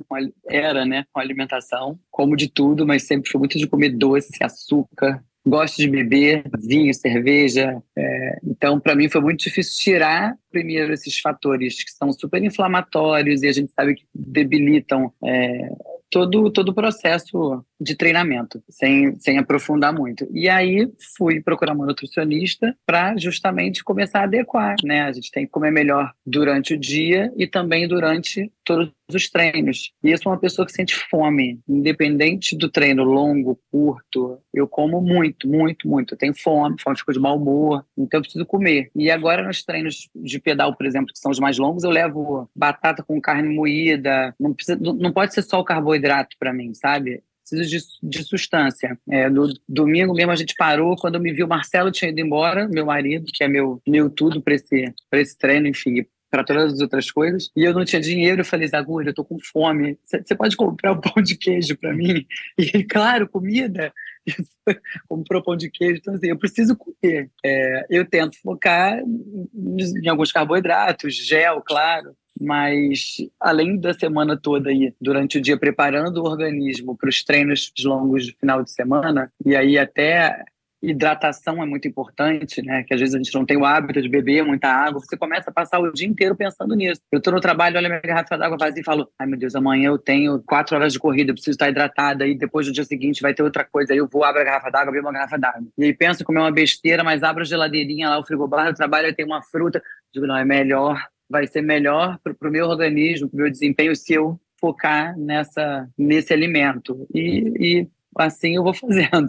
era, 0.48 0.86
né, 0.86 1.06
com 1.12 1.22
alimentação, 1.22 1.98
como 2.12 2.36
de 2.36 2.50
tudo, 2.50 2.86
mas 2.86 3.04
sempre 3.04 3.32
fui 3.32 3.40
muito 3.40 3.58
de 3.58 3.66
comer 3.66 3.90
doce, 3.90 4.44
açúcar. 4.44 5.24
Gosto 5.50 5.78
de 5.78 5.88
beber 5.88 6.44
vinho, 6.60 6.94
cerveja. 6.94 7.82
É, 7.98 8.40
então, 8.44 8.80
para 8.80 8.96
mim, 8.96 9.10
foi 9.10 9.20
muito 9.20 9.40
difícil 9.40 9.80
tirar 9.80 10.36
primeiro 10.52 10.94
esses 10.94 11.18
fatores 11.20 11.84
que 11.84 11.92
são 11.92 12.14
super 12.14 12.44
inflamatórios 12.44 13.42
e 13.42 13.48
a 13.48 13.52
gente 13.52 13.72
sabe 13.72 13.96
que 13.96 14.06
debilitam 14.14 15.12
é, 15.26 15.70
todo, 16.10 16.52
todo 16.52 16.70
o 16.70 16.74
processo 16.74 17.66
de 17.80 17.96
treinamento, 17.96 18.62
sem, 18.70 19.18
sem 19.20 19.38
aprofundar 19.38 19.94
muito. 19.94 20.28
E 20.32 20.50
aí 20.50 20.92
fui 21.18 21.42
procurar 21.42 21.74
uma 21.74 21.86
nutricionista 21.86 22.76
para 22.86 23.16
justamente 23.18 23.84
começar 23.84 24.22
a 24.22 24.24
adequar, 24.24 24.76
né? 24.84 25.04
A 25.04 25.12
gente 25.12 25.32
tem 25.32 25.46
que 25.46 25.52
comer 25.52 25.72
melhor 25.72 26.12
durante 26.26 26.74
o 26.74 26.80
dia 26.80 27.32
e 27.38 27.48
também 27.48 27.88
durante 27.88 28.52
todos 28.64 28.94
os 29.12 29.30
treinos. 29.30 29.92
E 30.04 30.12
eu 30.12 30.18
sou 30.18 30.32
uma 30.32 30.40
pessoa 30.40 30.66
que 30.66 30.72
sente 30.72 30.96
fome, 31.10 31.60
independente 31.68 32.56
do 32.56 32.70
treino 32.70 33.04
longo, 33.04 33.60
curto. 33.72 34.40
Eu 34.54 34.68
como 34.68 35.02
muito, 35.02 35.48
muito, 35.48 35.88
muito. 35.88 36.14
Eu 36.14 36.18
tenho 36.18 36.36
fome, 36.36 36.76
fome 36.80 36.98
ficou 36.98 37.14
de 37.14 37.20
mau 37.20 37.38
humor, 37.38 37.84
então 37.98 38.20
eu 38.20 38.22
preciso 38.22 38.46
comer. 38.46 38.92
E 38.96 39.10
agora 39.10 39.42
nos 39.42 39.64
treinos 39.64 40.10
de 40.14 40.40
pedal, 40.40 40.76
por 40.76 40.86
exemplo, 40.86 41.14
que 41.14 41.20
são 41.20 41.32
os 41.32 41.40
mais 41.40 41.58
longos, 41.58 41.84
eu 41.84 41.90
levo 41.90 42.50
batata 42.56 43.02
com 43.02 43.20
carne 43.20 43.54
moída. 43.54 44.36
Não, 44.40 44.54
precisa, 44.54 44.78
não 44.80 45.12
pode 45.12 45.34
ser 45.34 45.42
só 45.42 45.60
o 45.60 45.66
carboidrato 45.66 46.36
para 46.38 46.54
mim, 46.54 46.74
sabe? 46.74 47.24
Preciso 47.50 47.70
de, 48.02 48.10
de 48.10 48.24
substância. 48.24 48.98
É, 49.10 49.30
no 49.30 49.48
domingo 49.68 50.14
mesmo 50.14 50.32
a 50.32 50.36
gente 50.36 50.54
parou, 50.56 50.96
quando 50.96 51.16
eu 51.16 51.22
me 51.22 51.34
vi, 51.34 51.44
o 51.44 51.48
Marcelo 51.48 51.92
tinha 51.92 52.12
ido 52.12 52.20
embora, 52.20 52.68
meu 52.68 52.86
marido, 52.86 53.26
que 53.34 53.44
é 53.44 53.48
meu, 53.48 53.82
meu 53.88 54.10
tudo 54.10 54.42
para 54.42 54.54
esse, 54.54 54.94
esse 55.14 55.38
treino, 55.38 55.68
enfim, 55.68 56.06
para 56.30 56.44
todas 56.44 56.74
as 56.74 56.80
outras 56.80 57.10
coisas. 57.10 57.50
E 57.56 57.64
eu 57.64 57.74
não 57.74 57.84
tinha 57.84 58.02
dinheiro. 58.02 58.42
Eu 58.42 58.46
falei, 58.46 58.68
Zaguri, 58.68 59.08
eu 59.08 59.14
tô 59.14 59.26
com 59.26 59.38
fome. 59.40 59.98
Você 60.06 60.36
pode 60.36 60.56
comprar 60.56 60.94
um 60.94 61.02
pão 61.02 61.24
de 61.24 61.36
queijo 61.36 61.76
para 61.78 61.94
mim? 61.94 62.26
E 62.58 62.84
claro, 62.84 63.28
comida. 63.28 63.92
Comprou 65.10 65.42
pão 65.42 65.56
de 65.56 65.72
queijo. 65.72 66.00
Então, 66.00 66.14
assim, 66.14 66.28
eu 66.28 66.38
preciso 66.38 66.76
comer. 66.76 67.32
É, 67.44 67.86
eu 67.90 68.06
tento 68.06 68.40
focar 68.42 69.00
em 69.02 70.08
alguns 70.08 70.32
carboidratos, 70.32 71.16
gel, 71.16 71.62
claro 71.66 72.14
mas 72.40 73.18
além 73.40 73.78
da 73.78 73.94
semana 73.94 74.38
toda 74.38 74.70
aí, 74.70 74.94
durante 75.00 75.38
o 75.38 75.42
dia 75.42 75.58
preparando 75.58 76.18
o 76.18 76.26
organismo 76.26 76.98
para 76.98 77.10
os 77.10 77.24
treinos 77.24 77.72
longos 77.84 78.26
de 78.26 78.34
final 78.34 78.64
de 78.64 78.72
semana, 78.72 79.32
e 79.46 79.56
aí 79.56 79.78
até 79.78 80.44
hidratação 80.82 81.62
é 81.62 81.66
muito 81.66 81.88
importante, 81.88 82.62
né? 82.62 82.84
Que 82.84 82.94
às 82.94 83.00
vezes 83.00 83.14
a 83.14 83.18
gente 83.18 83.34
não 83.34 83.46
tem 83.46 83.58
o 83.58 83.66
hábito 83.66 84.02
de 84.02 84.08
beber 84.08 84.44
muita 84.44 84.68
água. 84.70 85.02
Você 85.02 85.18
começa 85.18 85.50
a 85.50 85.54
passar 85.54 85.80
o 85.80 85.92
dia 85.92 86.08
inteiro 86.08 86.36
pensando 86.36 86.74
nisso. 86.76 87.02
Eu 87.12 87.18
estou 87.18 87.34
no 87.34 87.42
trabalho, 87.42 87.78
olho 87.78 87.90
minha 87.90 88.00
garrafa 88.00 88.38
d'água 88.38 88.58
vazia 88.58 88.82
e 88.82 88.86
falo: 88.86 89.10
ai 89.20 89.28
meu 89.28 89.38
Deus, 89.38 89.56
amanhã 89.56 89.88
eu 89.88 89.98
tenho 89.98 90.42
quatro 90.44 90.76
horas 90.76 90.94
de 90.94 91.00
corrida, 91.00 91.32
eu 91.32 91.36
preciso 91.36 91.52
estar 91.52 91.70
hidratada. 91.70 92.26
E 92.26 92.36
depois 92.36 92.68
no 92.68 92.74
dia 92.74 92.86
seguinte 92.86 93.22
vai 93.22 93.34
ter 93.34 93.44
outra 93.44 93.66
coisa. 93.66 93.94
Aí 93.94 94.00
eu 94.00 94.08
vou, 94.08 94.24
abro 94.24 94.42
a 94.42 94.46
garrafa 94.46 94.70
d'água, 94.70 94.92
bebo 94.92 95.08
uma 95.08 95.14
garrafa 95.14 95.38
d'água. 95.38 95.68
E 95.78 95.84
aí 95.84 95.94
penso 95.94 96.24
comer 96.24 96.40
uma 96.40 96.52
besteira, 96.52 97.04
mas 97.04 97.24
abro 97.24 97.42
a 97.42 97.46
geladeirinha 97.46 98.10
lá, 98.10 98.20
o 98.20 98.26
frigobar 98.26 98.72
do 98.72 98.76
trabalho, 98.76 99.08
e 99.08 99.14
tem 99.14 99.26
uma 99.26 99.42
fruta. 99.44 99.82
Digo, 100.14 100.26
não, 100.26 100.38
é 100.38 100.46
melhor 100.46 100.98
vai 101.30 101.48
ser 101.48 101.62
melhor 101.62 102.18
para 102.24 102.50
o 102.50 102.52
meu 102.52 102.68
organismo, 102.68 103.30
para 103.30 103.38
o 103.38 103.42
meu 103.42 103.52
desempenho, 103.52 103.96
se 103.96 104.14
eu 104.14 104.40
focar 104.60 105.18
nessa, 105.18 105.88
nesse 105.98 106.34
alimento. 106.34 107.08
E, 107.14 107.54
e 107.60 107.88
assim 108.16 108.56
eu 108.56 108.64
vou 108.64 108.74
fazendo, 108.76 109.28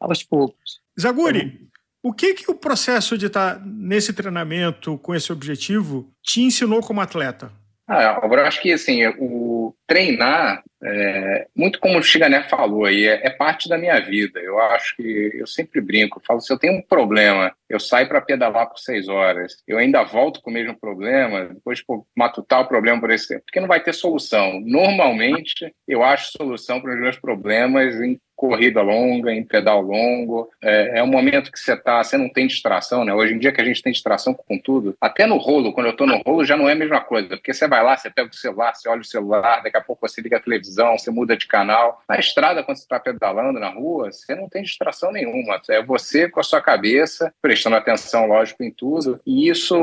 aos 0.00 0.22
poucos. 0.22 0.80
Zaguri, 0.98 1.68
o 2.02 2.12
que, 2.12 2.34
que 2.34 2.50
o 2.50 2.54
processo 2.54 3.18
de 3.18 3.26
estar 3.26 3.60
nesse 3.64 4.12
treinamento 4.12 4.96
com 4.98 5.14
esse 5.14 5.32
objetivo 5.32 6.10
te 6.22 6.42
ensinou 6.42 6.80
como 6.80 7.00
atleta? 7.00 7.52
Ah, 7.86 8.20
eu 8.22 8.34
acho 8.44 8.62
que 8.62 8.72
assim, 8.72 9.04
o 9.18 9.59
treinar 9.86 10.62
é, 10.82 11.46
muito 11.54 11.78
como 11.78 11.98
o 11.98 12.02
Chigané 12.02 12.42
falou 12.44 12.86
aí, 12.86 13.06
é, 13.06 13.26
é, 13.26 13.30
parte 13.30 13.68
da 13.68 13.76
minha 13.76 13.98
vida. 14.00 14.40
Eu 14.40 14.58
acho 14.58 14.96
que 14.96 15.30
eu 15.34 15.46
sempre 15.46 15.80
brinco, 15.80 16.22
falo, 16.26 16.40
se 16.40 16.52
eu 16.52 16.58
tenho 16.58 16.74
um 16.74 16.82
problema, 16.82 17.52
eu 17.68 17.78
saio 17.78 18.08
para 18.08 18.20
pedalar 18.20 18.68
por 18.68 18.78
seis 18.78 19.08
horas, 19.08 19.56
eu 19.66 19.78
ainda 19.78 20.02
volto 20.02 20.40
com 20.40 20.50
o 20.50 20.54
mesmo 20.54 20.78
problema, 20.78 21.46
depois 21.46 21.82
por 21.82 22.06
matutar 22.16 22.60
o 22.60 22.66
problema 22.66 23.00
por 23.00 23.10
esse 23.10 23.28
tempo, 23.28 23.42
porque 23.44 23.60
não 23.60 23.68
vai 23.68 23.82
ter 23.82 23.92
solução. 23.92 24.60
Normalmente, 24.60 25.72
eu 25.86 26.02
acho 26.02 26.32
solução 26.32 26.80
para 26.80 26.94
os 26.94 27.00
meus 27.00 27.18
problemas 27.18 28.00
em 28.00 28.18
corrida 28.40 28.80
longa, 28.80 29.30
em 29.30 29.44
pedal 29.44 29.82
longo. 29.82 30.48
É, 30.62 31.00
é 31.00 31.02
um 31.02 31.06
momento 31.06 31.52
que 31.52 31.58
você 31.58 31.76
tá, 31.76 32.02
você 32.02 32.16
não 32.16 32.30
tem 32.30 32.46
distração, 32.46 33.04
né? 33.04 33.12
Hoje 33.12 33.34
em 33.34 33.38
dia 33.38 33.52
que 33.52 33.60
a 33.60 33.64
gente 33.64 33.82
tem 33.82 33.92
distração 33.92 34.32
com 34.32 34.58
tudo, 34.58 34.96
até 34.98 35.26
no 35.26 35.36
rolo, 35.36 35.74
quando 35.74 35.88
eu 35.88 35.92
estou 35.92 36.06
no 36.06 36.16
rolo, 36.26 36.42
já 36.42 36.56
não 36.56 36.66
é 36.66 36.72
a 36.72 36.76
mesma 36.76 37.02
coisa, 37.02 37.28
porque 37.28 37.52
você 37.52 37.68
vai 37.68 37.84
lá, 37.84 37.98
você 37.98 38.08
pega 38.08 38.30
o 38.30 38.34
celular, 38.34 38.74
você 38.74 38.88
olha 38.88 39.02
o 39.02 39.04
celular, 39.04 39.59
daqui 39.62 39.76
a 39.76 39.80
pouco 39.80 40.06
você 40.06 40.20
liga 40.20 40.36
a 40.36 40.40
televisão, 40.40 40.98
você 40.98 41.10
muda 41.10 41.36
de 41.36 41.46
canal. 41.46 42.02
Na 42.08 42.18
estrada, 42.18 42.62
quando 42.62 42.76
você 42.76 42.84
está 42.84 42.98
pedalando 42.98 43.58
na 43.58 43.68
rua, 43.68 44.10
você 44.10 44.34
não 44.34 44.48
tem 44.48 44.62
distração 44.62 45.12
nenhuma. 45.12 45.60
É 45.68 45.82
você 45.82 46.28
com 46.28 46.40
a 46.40 46.42
sua 46.42 46.60
cabeça, 46.60 47.32
prestando 47.40 47.76
atenção, 47.76 48.26
lógico, 48.26 48.62
em 48.62 48.70
tudo. 48.70 49.20
E 49.26 49.48
isso, 49.48 49.74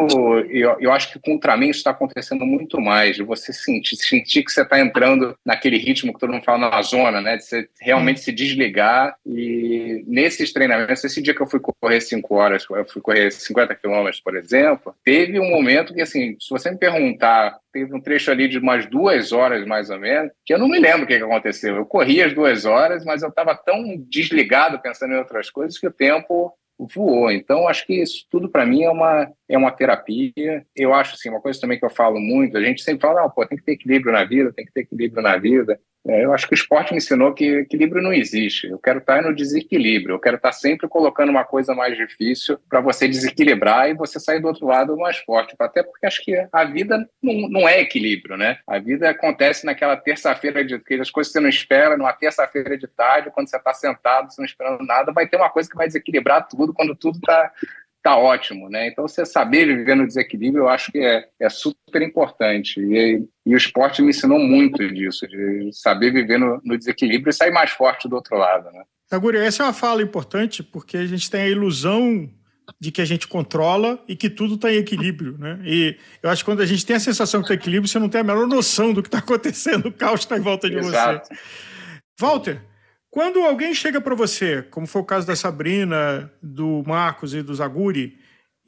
eu, 0.49 0.77
eu 0.79 0.91
acho 0.91 1.11
que 1.11 1.19
com 1.19 1.31
o 1.31 1.33
Ultraman 1.35 1.65
isso 1.65 1.79
está 1.79 1.91
acontecendo 1.91 2.45
muito 2.45 2.79
mais, 2.79 3.15
de 3.15 3.23
você 3.23 3.53
sentir, 3.53 3.95
sentir 3.95 4.43
que 4.43 4.51
você 4.51 4.61
está 4.61 4.79
entrando 4.79 5.37
naquele 5.45 5.77
ritmo 5.77 6.13
que 6.13 6.19
todo 6.19 6.33
mundo 6.33 6.43
fala 6.43 6.69
na 6.69 6.81
zona, 6.81 7.21
né? 7.21 7.37
De 7.37 7.43
você 7.43 7.69
realmente 7.79 8.19
se 8.19 8.31
desligar 8.31 9.15
e 9.25 10.03
nesses 10.07 10.51
treinamentos, 10.51 11.03
esse 11.03 11.21
dia 11.21 11.33
que 11.33 11.41
eu 11.41 11.47
fui 11.47 11.59
correr 11.59 12.01
5 12.01 12.35
horas, 12.35 12.65
eu 12.69 12.85
fui 12.85 13.01
correr 13.01 13.31
50 13.31 13.75
quilômetros, 13.75 14.21
por 14.21 14.35
exemplo, 14.35 14.95
teve 15.03 15.39
um 15.39 15.49
momento 15.49 15.93
que, 15.93 16.01
assim, 16.01 16.35
se 16.39 16.49
você 16.49 16.71
me 16.71 16.77
perguntar, 16.77 17.57
teve 17.77 17.95
um 17.95 18.01
trecho 18.01 18.31
ali 18.31 18.47
de 18.47 18.57
umas 18.57 18.87
duas 18.87 19.31
horas, 19.31 19.65
mais 19.67 19.91
ou 19.91 19.99
menos, 19.99 20.31
que 20.43 20.51
eu 20.51 20.57
não 20.57 20.67
me 20.67 20.79
lembro 20.79 21.03
o 21.03 21.07
que, 21.07 21.13
aconteceu. 21.13 21.75
Eu 21.75 21.85
corri 21.85 22.23
as 22.23 22.33
duas 22.33 22.65
horas, 22.65 23.05
mas 23.05 23.21
eu 23.21 23.29
estava 23.29 23.55
tão 23.55 23.95
desligado 24.09 24.79
pensando 24.79 25.13
em 25.13 25.17
outras 25.17 25.51
coisas 25.51 25.77
que 25.77 25.85
o 25.85 25.91
tempo 25.91 26.51
voou. 26.79 27.31
Então, 27.31 27.67
acho 27.67 27.85
que 27.85 28.01
isso 28.01 28.25
tudo 28.31 28.49
para 28.49 28.65
mim 28.65 28.83
é 28.83 28.89
uma, 28.89 29.31
é 29.47 29.57
uma 29.57 29.71
terapia. 29.71 30.65
Eu 30.75 30.93
acho 30.93 31.13
assim, 31.13 31.29
uma 31.29 31.41
coisa 31.41 31.59
também 31.59 31.77
que 31.77 31.85
eu 31.85 31.89
falo 31.89 32.19
muito, 32.19 32.57
a 32.57 32.61
gente 32.61 32.81
sempre 32.81 33.01
fala, 33.01 33.21
não, 33.21 33.29
pô, 33.29 33.45
tem 33.45 33.57
que 33.57 33.63
ter 33.63 33.73
equilíbrio 33.73 34.11
na 34.11 34.23
vida, 34.23 34.51
tem 34.53 34.65
que 34.65 34.73
ter 34.73 34.81
equilíbrio 34.81 35.21
na 35.21 35.37
vida. 35.37 35.79
É, 36.07 36.23
eu 36.23 36.33
acho 36.33 36.47
que 36.47 36.53
o 36.53 36.55
esporte 36.55 36.91
me 36.91 36.97
ensinou 36.97 37.33
que 37.33 37.45
equilíbrio 37.59 38.01
não 38.01 38.13
existe. 38.13 38.67
Eu 38.67 38.79
quero 38.79 38.99
estar 38.99 39.21
no 39.21 39.35
desequilíbrio. 39.35 40.15
Eu 40.15 40.19
quero 40.19 40.37
estar 40.37 40.53
sempre 40.53 40.87
colocando 40.87 41.29
uma 41.29 41.43
coisa 41.43 41.75
mais 41.75 41.97
difícil 41.97 42.57
para 42.69 42.79
você 42.79 43.07
desequilibrar 43.07 43.89
e 43.89 43.93
você 43.93 44.19
sair 44.19 44.39
do 44.39 44.47
outro 44.47 44.65
lado 44.65 44.95
mais 44.95 45.17
forte. 45.17 45.55
Até 45.59 45.83
porque 45.83 46.05
acho 46.05 46.23
que 46.23 46.47
a 46.51 46.63
vida 46.63 47.09
não, 47.21 47.49
não 47.49 47.69
é 47.69 47.81
equilíbrio, 47.81 48.37
né? 48.37 48.59
A 48.65 48.79
vida 48.79 49.09
acontece 49.09 49.65
naquela 49.65 49.97
terça-feira 49.97 50.63
de 50.63 50.75
as 50.99 51.11
coisas 51.11 51.31
que 51.31 51.39
você 51.39 51.39
não 51.41 51.49
espera, 51.49 51.97
numa 51.97 52.13
terça-feira 52.13 52.77
de 52.77 52.87
tarde, 52.87 53.29
quando 53.31 53.49
você 53.49 53.57
está 53.57 53.73
sentado, 53.73 54.31
você 54.31 54.41
não 54.41 54.45
esperando 54.45 54.85
nada, 54.85 55.11
vai 55.11 55.27
ter 55.27 55.35
uma 55.35 55.49
coisa 55.49 55.69
que 55.69 55.75
vai 55.75 55.87
desequilibrar 55.87 56.47
tudo 56.47 56.73
quando 56.73 56.95
tudo 56.95 57.17
está 57.17 57.51
tá 58.03 58.17
ótimo, 58.17 58.69
né? 58.69 58.87
Então, 58.87 59.07
você 59.07 59.25
saber 59.25 59.65
viver 59.65 59.95
no 59.95 60.07
desequilíbrio, 60.07 60.63
eu 60.63 60.69
acho 60.69 60.91
que 60.91 60.99
é, 60.99 61.27
é 61.39 61.49
super 61.49 62.01
importante. 62.01 62.79
E, 62.79 63.23
e 63.45 63.53
o 63.53 63.57
esporte 63.57 64.01
me 64.01 64.09
ensinou 64.09 64.39
muito 64.39 64.87
disso, 64.93 65.27
de 65.27 65.69
saber 65.73 66.11
viver 66.11 66.37
no, 66.37 66.61
no 66.63 66.77
desequilíbrio 66.77 67.29
e 67.29 67.33
sair 67.33 67.51
mais 67.51 67.71
forte 67.71 68.07
do 68.07 68.15
outro 68.15 68.37
lado, 68.37 68.71
né? 68.71 68.83
Taguri, 69.09 69.37
essa 69.37 69.63
é 69.63 69.65
uma 69.65 69.73
fala 69.73 70.01
importante 70.01 70.61
porque 70.61 70.97
a 70.97 71.05
gente 71.05 71.31
tem 71.31 71.41
a 71.41 71.47
ilusão 71.47 72.29
de 72.79 72.91
que 72.91 73.01
a 73.01 73.05
gente 73.05 73.27
controla 73.27 74.03
e 74.07 74.15
que 74.15 74.29
tudo 74.29 74.55
está 74.55 74.71
em 74.71 74.77
equilíbrio, 74.77 75.37
né? 75.37 75.59
E 75.63 75.97
eu 76.21 76.29
acho 76.29 76.43
que 76.43 76.51
quando 76.51 76.61
a 76.61 76.65
gente 76.65 76.85
tem 76.85 76.97
a 76.97 76.99
sensação 76.99 77.39
que 77.39 77.45
está 77.45 77.53
em 77.53 77.57
equilíbrio, 77.57 77.87
você 77.87 77.99
não 77.99 78.09
tem 78.09 78.21
a 78.21 78.23
menor 78.23 78.45
noção 78.45 78.93
do 78.93 79.01
que 79.01 79.07
está 79.07 79.19
acontecendo, 79.19 79.87
o 79.87 79.91
caos 79.91 80.21
está 80.21 80.37
em 80.37 80.41
volta 80.41 80.69
de 80.69 80.77
Exato. 80.77 81.29
você. 81.29 81.39
Walter, 82.19 82.61
quando 83.17 83.39
alguém 83.39 83.73
chega 83.73 83.99
para 83.99 84.13
você, 84.13 84.61
como 84.61 84.85
foi 84.85 85.01
o 85.01 85.03
caso 85.03 85.25
da 85.25 85.35
Sabrina, 85.35 86.31
do 86.39 86.83
Marcos 86.85 87.33
e 87.33 87.41
do 87.41 87.55
Zaguri, 87.55 88.15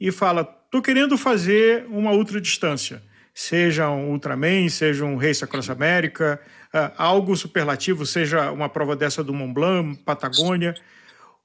e 0.00 0.10
fala: 0.10 0.42
"Tô 0.42 0.82
querendo 0.82 1.16
fazer 1.16 1.86
uma 1.88 2.10
ultradistância, 2.10 3.00
seja 3.32 3.88
um 3.88 4.10
Ultraman, 4.10 4.68
seja 4.68 5.04
um 5.04 5.16
Race 5.16 5.44
Across 5.44 5.70
America, 5.70 6.40
uh, 6.74 6.92
algo 6.98 7.36
superlativo, 7.36 8.04
seja 8.04 8.50
uma 8.50 8.68
prova 8.68 8.96
dessa 8.96 9.22
do 9.22 9.32
Mont 9.32 9.54
Blanc, 9.54 10.02
Patagônia. 10.02 10.74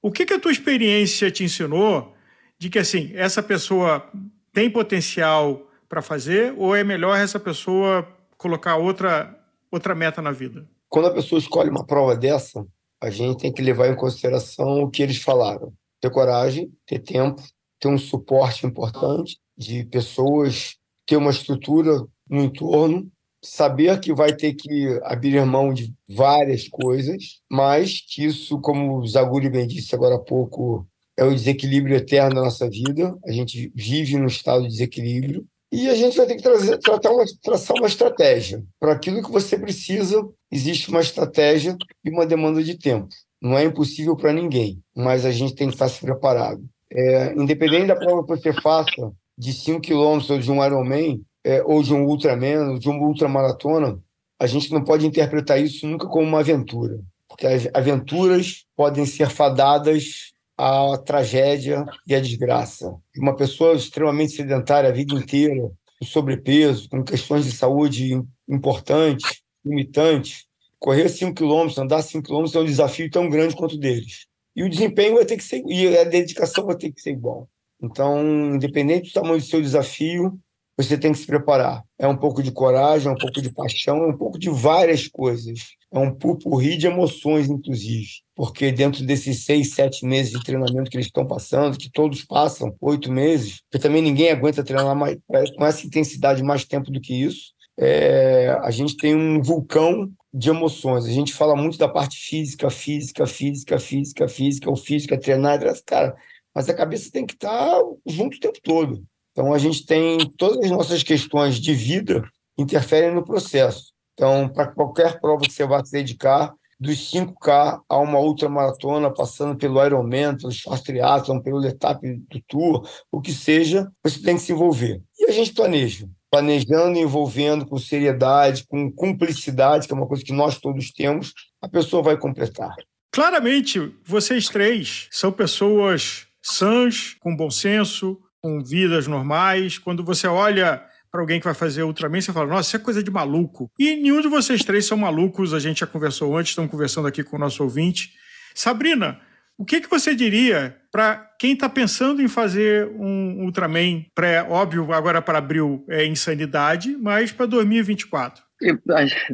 O 0.01 0.11
que, 0.11 0.25
que 0.25 0.33
a 0.33 0.39
tua 0.39 0.51
experiência 0.51 1.29
te 1.29 1.43
ensinou 1.43 2.17
de 2.57 2.71
que 2.71 2.79
assim 2.79 3.11
essa 3.13 3.43
pessoa 3.43 4.03
tem 4.51 4.67
potencial 4.67 5.69
para 5.87 6.01
fazer 6.01 6.55
ou 6.57 6.75
é 6.75 6.83
melhor 6.83 7.15
essa 7.15 7.39
pessoa 7.39 8.07
colocar 8.35 8.77
outra 8.77 9.39
outra 9.71 9.93
meta 9.93 10.23
na 10.23 10.31
vida? 10.31 10.67
Quando 10.89 11.09
a 11.09 11.13
pessoa 11.13 11.37
escolhe 11.37 11.69
uma 11.69 11.85
prova 11.85 12.15
dessa, 12.15 12.65
a 13.05 13.09
gente 13.09 13.39
tem 13.39 13.53
que 13.53 13.61
levar 13.61 13.89
em 13.89 13.95
consideração 13.95 14.81
o 14.83 14.89
que 14.89 15.03
eles 15.03 15.17
falaram. 15.17 15.73
Ter 16.01 16.09
coragem, 16.09 16.71
ter 16.85 16.99
tempo, 16.99 17.41
ter 17.79 17.87
um 17.87 17.97
suporte 17.97 18.65
importante 18.65 19.37
de 19.57 19.85
pessoas, 19.85 20.75
ter 21.05 21.17
uma 21.17 21.31
estrutura 21.31 22.05
no 22.29 22.43
entorno, 22.43 23.09
saber 23.43 23.99
que 23.99 24.13
vai 24.13 24.35
ter 24.35 24.53
que 24.55 24.99
abrir 25.03 25.43
mão 25.45 25.73
de 25.73 25.93
várias 26.09 26.67
coisas, 26.67 27.41
mas 27.49 28.01
que 28.01 28.25
isso, 28.25 28.59
como 28.59 28.97
o 28.97 29.07
Zaguri 29.07 29.49
bem 29.49 29.67
disse 29.67 29.93
agora 29.93 30.15
há 30.15 30.19
pouco, 30.19 30.87
é 31.17 31.23
o 31.23 31.33
desequilíbrio 31.33 31.95
eterno 31.95 32.35
da 32.35 32.41
nossa 32.41 32.69
vida. 32.69 33.15
A 33.25 33.31
gente 33.31 33.71
vive 33.75 34.17
num 34.17 34.25
estado 34.25 34.63
de 34.63 34.69
desequilíbrio 34.69 35.45
e 35.71 35.89
a 35.89 35.95
gente 35.95 36.15
vai 36.15 36.25
ter 36.25 36.35
que 36.35 36.43
trazer, 36.43 36.77
tratar 36.77 37.11
uma, 37.11 37.25
traçar 37.43 37.75
uma 37.77 37.87
estratégia. 37.87 38.63
Para 38.79 38.93
aquilo 38.93 39.23
que 39.23 39.31
você 39.31 39.57
precisa, 39.57 40.27
existe 40.51 40.89
uma 40.89 41.01
estratégia 41.01 41.75
e 42.03 42.09
uma 42.09 42.25
demanda 42.25 42.63
de 42.63 42.77
tempo. 42.77 43.09
Não 43.41 43.57
é 43.57 43.63
impossível 43.63 44.15
para 44.15 44.31
ninguém, 44.31 44.79
mas 44.95 45.25
a 45.25 45.31
gente 45.31 45.55
tem 45.55 45.67
que 45.67 45.75
estar 45.75 45.89
se 45.89 45.99
preparado. 45.99 46.63
É, 46.91 47.33
independente 47.33 47.87
da 47.87 47.95
prova 47.95 48.23
que 48.23 48.29
você 48.29 48.53
faça, 48.53 49.11
de 49.37 49.51
5 49.51 49.81
quilômetros 49.81 50.29
ou 50.29 50.39
de 50.39 50.51
um 50.51 50.63
Ironman, 50.63 51.21
é, 51.43 51.61
ou 51.63 51.83
de 51.83 51.93
um 51.93 52.05
Ultraman, 52.05 52.71
ou 52.71 52.79
de 52.79 52.89
uma 52.89 53.05
ultramaratona, 53.05 53.99
a 54.39 54.47
gente 54.47 54.71
não 54.71 54.83
pode 54.83 55.05
interpretar 55.05 55.61
isso 55.61 55.85
nunca 55.87 56.07
como 56.07 56.25
uma 56.25 56.39
aventura. 56.39 56.99
porque 57.27 57.47
as 57.47 57.67
aventuras 57.73 58.65
podem 58.75 59.05
ser 59.05 59.29
fadadas 59.29 60.31
à 60.57 60.97
tragédia 60.97 61.85
e 62.07 62.15
à 62.15 62.19
desgraça. 62.19 62.95
Uma 63.17 63.35
pessoa 63.35 63.75
extremamente 63.75 64.33
sedentária 64.33 64.89
a 64.89 64.93
vida 64.93 65.13
inteira, 65.15 65.69
com 65.99 66.05
sobrepeso, 66.05 66.89
com 66.89 67.03
questões 67.03 67.45
de 67.45 67.51
saúde 67.51 68.21
importantes, 68.47 69.41
limitantes, 69.65 70.45
correr 70.79 71.09
5 71.09 71.33
quilômetros, 71.33 71.77
andar 71.77 72.01
5 72.01 72.23
quilômetros 72.23 72.55
é 72.55 72.59
um 72.59 72.65
desafio 72.65 73.09
tão 73.09 73.29
grande 73.29 73.55
quanto 73.55 73.77
deles. 73.77 74.27
E 74.55 74.63
o 74.63 74.69
desempenho 74.69 75.15
vai 75.15 75.25
ter 75.25 75.37
que 75.37 75.43
ser, 75.43 75.63
e 75.67 75.97
a 75.97 76.03
dedicação 76.03 76.65
vai 76.65 76.75
ter 76.75 76.91
que 76.91 77.01
ser 77.01 77.11
igual. 77.11 77.49
Então, 77.81 78.55
independente 78.55 79.09
do 79.09 79.13
tamanho 79.13 79.39
do 79.39 79.45
seu 79.45 79.61
desafio, 79.61 80.39
você 80.77 80.97
tem 80.97 81.11
que 81.11 81.17
se 81.17 81.25
preparar. 81.25 81.83
É 81.97 82.07
um 82.07 82.17
pouco 82.17 82.43
de 82.43 82.51
coragem, 82.51 83.07
é 83.07 83.11
um 83.11 83.17
pouco 83.17 83.41
de 83.41 83.49
paixão, 83.49 84.03
é 84.03 84.07
um 84.07 84.17
pouco 84.17 84.37
de 84.37 84.49
várias 84.49 85.07
coisas. 85.07 85.59
É 85.91 85.97
um 85.97 86.13
pupurri 86.13 86.77
de 86.77 86.87
emoções, 86.87 87.49
inclusive. 87.49 88.07
Porque 88.35 88.71
dentro 88.71 89.05
desses 89.05 89.45
seis, 89.45 89.73
sete 89.73 90.05
meses 90.05 90.33
de 90.33 90.43
treinamento 90.43 90.91
que 90.91 90.97
eles 90.97 91.07
estão 91.07 91.25
passando, 91.25 91.77
que 91.77 91.89
todos 91.89 92.25
passam, 92.25 92.75
oito 92.81 93.11
meses, 93.11 93.61
porque 93.71 93.81
também 93.81 94.01
ninguém 94.01 94.29
aguenta 94.29 94.63
treinar 94.63 94.95
mais, 94.95 95.17
com 95.55 95.65
essa 95.65 95.87
intensidade 95.87 96.43
mais 96.43 96.65
tempo 96.65 96.91
do 96.91 96.99
que 96.99 97.13
isso, 97.13 97.55
é, 97.77 98.57
a 98.61 98.71
gente 98.71 98.97
tem 98.97 99.15
um 99.15 99.41
vulcão 99.41 100.11
de 100.33 100.49
emoções. 100.49 101.05
A 101.05 101.11
gente 101.11 101.33
fala 101.33 101.55
muito 101.55 101.77
da 101.77 101.87
parte 101.87 102.17
física, 102.17 102.69
física, 102.69 103.25
física, 103.25 103.79
física, 103.79 104.27
física, 104.27 104.69
o 104.69 104.75
físico 104.75 105.13
é 105.13 105.17
treinar, 105.17 105.59
cara, 105.85 106.15
mas 106.53 106.69
a 106.69 106.73
cabeça 106.73 107.11
tem 107.11 107.25
que 107.25 107.33
estar 107.33 107.81
junto 108.05 108.35
o 108.37 108.39
tempo 108.39 108.59
todo. 108.61 109.03
Então, 109.35 109.53
a 109.53 109.57
gente 109.57 109.85
tem 109.85 110.17
todas 110.37 110.63
as 110.63 110.71
nossas 110.71 111.03
questões 111.03 111.59
de 111.59 111.73
vida 111.73 112.23
interferem 112.57 113.13
no 113.13 113.21
processo. 113.21 113.91
Então, 114.13 114.47
para 114.47 114.67
qualquer 114.67 115.19
prova 115.19 115.41
que 115.41 115.51
você 115.51 115.67
vá 115.67 115.83
se 115.83 115.91
dedicar, 115.91 116.53
dos 116.79 117.11
5K 117.11 117.81
a 117.89 117.97
uma 117.97 118.17
ultramaratona, 118.17 119.13
passando 119.13 119.57
pelo 119.57 119.83
Ironman, 119.85 120.37
pelo 120.37 120.53
Short 120.53 120.83
Triathlon, 120.83 121.41
pelo 121.41 121.57
Letap 121.57 122.01
do 122.01 122.41
Tour, 122.47 122.87
o 123.11 123.19
que 123.19 123.33
seja, 123.33 123.91
você 124.01 124.21
tem 124.21 124.35
que 124.35 124.41
se 124.41 124.53
envolver. 124.53 125.01
E 125.19 125.25
a 125.25 125.31
gente 125.31 125.53
planeja. 125.53 126.07
Planejando, 126.31 126.97
envolvendo 126.97 127.65
com 127.65 127.77
seriedade, 127.77 128.65
com 128.67 128.89
cumplicidade, 128.89 129.85
que 129.85 129.93
é 129.93 129.97
uma 129.97 130.07
coisa 130.07 130.23
que 130.23 130.33
nós 130.33 130.59
todos 130.59 130.91
temos, 130.91 131.33
a 131.61 131.67
pessoa 131.67 132.01
vai 132.01 132.17
completar. 132.17 132.73
Claramente, 133.11 133.93
vocês 134.05 134.47
três 134.47 135.07
são 135.11 135.31
pessoas 135.31 136.27
sãs, 136.41 137.15
com 137.19 137.35
bom 137.35 137.49
senso, 137.49 138.19
com 138.45 138.63
vidas 138.63 139.07
normais. 139.07 139.79
Quando 139.79 140.03
você 140.03 140.27
olha 140.27 140.85
para 141.11 141.19
alguém 141.19 141.39
que 141.39 141.45
vai 141.45 141.55
fazer 141.55 141.81
Ultraman, 141.81 142.21
você 142.21 142.31
fala, 142.31 142.45
nossa, 142.45 142.67
isso 142.67 142.75
é 142.75 142.79
coisa 142.79 143.01
de 143.01 143.09
maluco. 143.09 143.71
E 143.79 143.95
nenhum 143.95 144.21
de 144.21 144.27
vocês 144.27 144.63
três 144.63 144.85
são 144.85 144.95
malucos, 144.95 145.51
a 145.51 145.57
gente 145.57 145.79
já 145.79 145.87
conversou 145.87 146.37
antes, 146.37 146.51
estamos 146.51 146.69
conversando 146.69 147.07
aqui 147.07 147.23
com 147.23 147.37
o 147.37 147.39
nosso 147.39 147.63
ouvinte. 147.63 148.11
Sabrina, 148.53 149.19
o 149.57 149.65
que, 149.65 149.81
que 149.81 149.89
você 149.89 150.13
diria 150.13 150.77
para 150.91 151.15
quem 151.39 151.53
está 151.53 151.67
pensando 151.67 152.21
em 152.21 152.27
fazer 152.27 152.87
um 152.89 153.45
Ultraman 153.45 154.05
pré, 154.13 154.43
óbvio, 154.43 154.93
agora 154.93 155.23
para 155.23 155.39
abril 155.39 155.83
é 155.89 156.05
insanidade, 156.05 156.95
mas 156.95 157.31
para 157.31 157.47
2024? 157.47 158.43
Eu, 158.61 158.77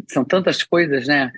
são 0.08 0.24
tantas 0.24 0.64
coisas, 0.64 1.06
né? 1.06 1.34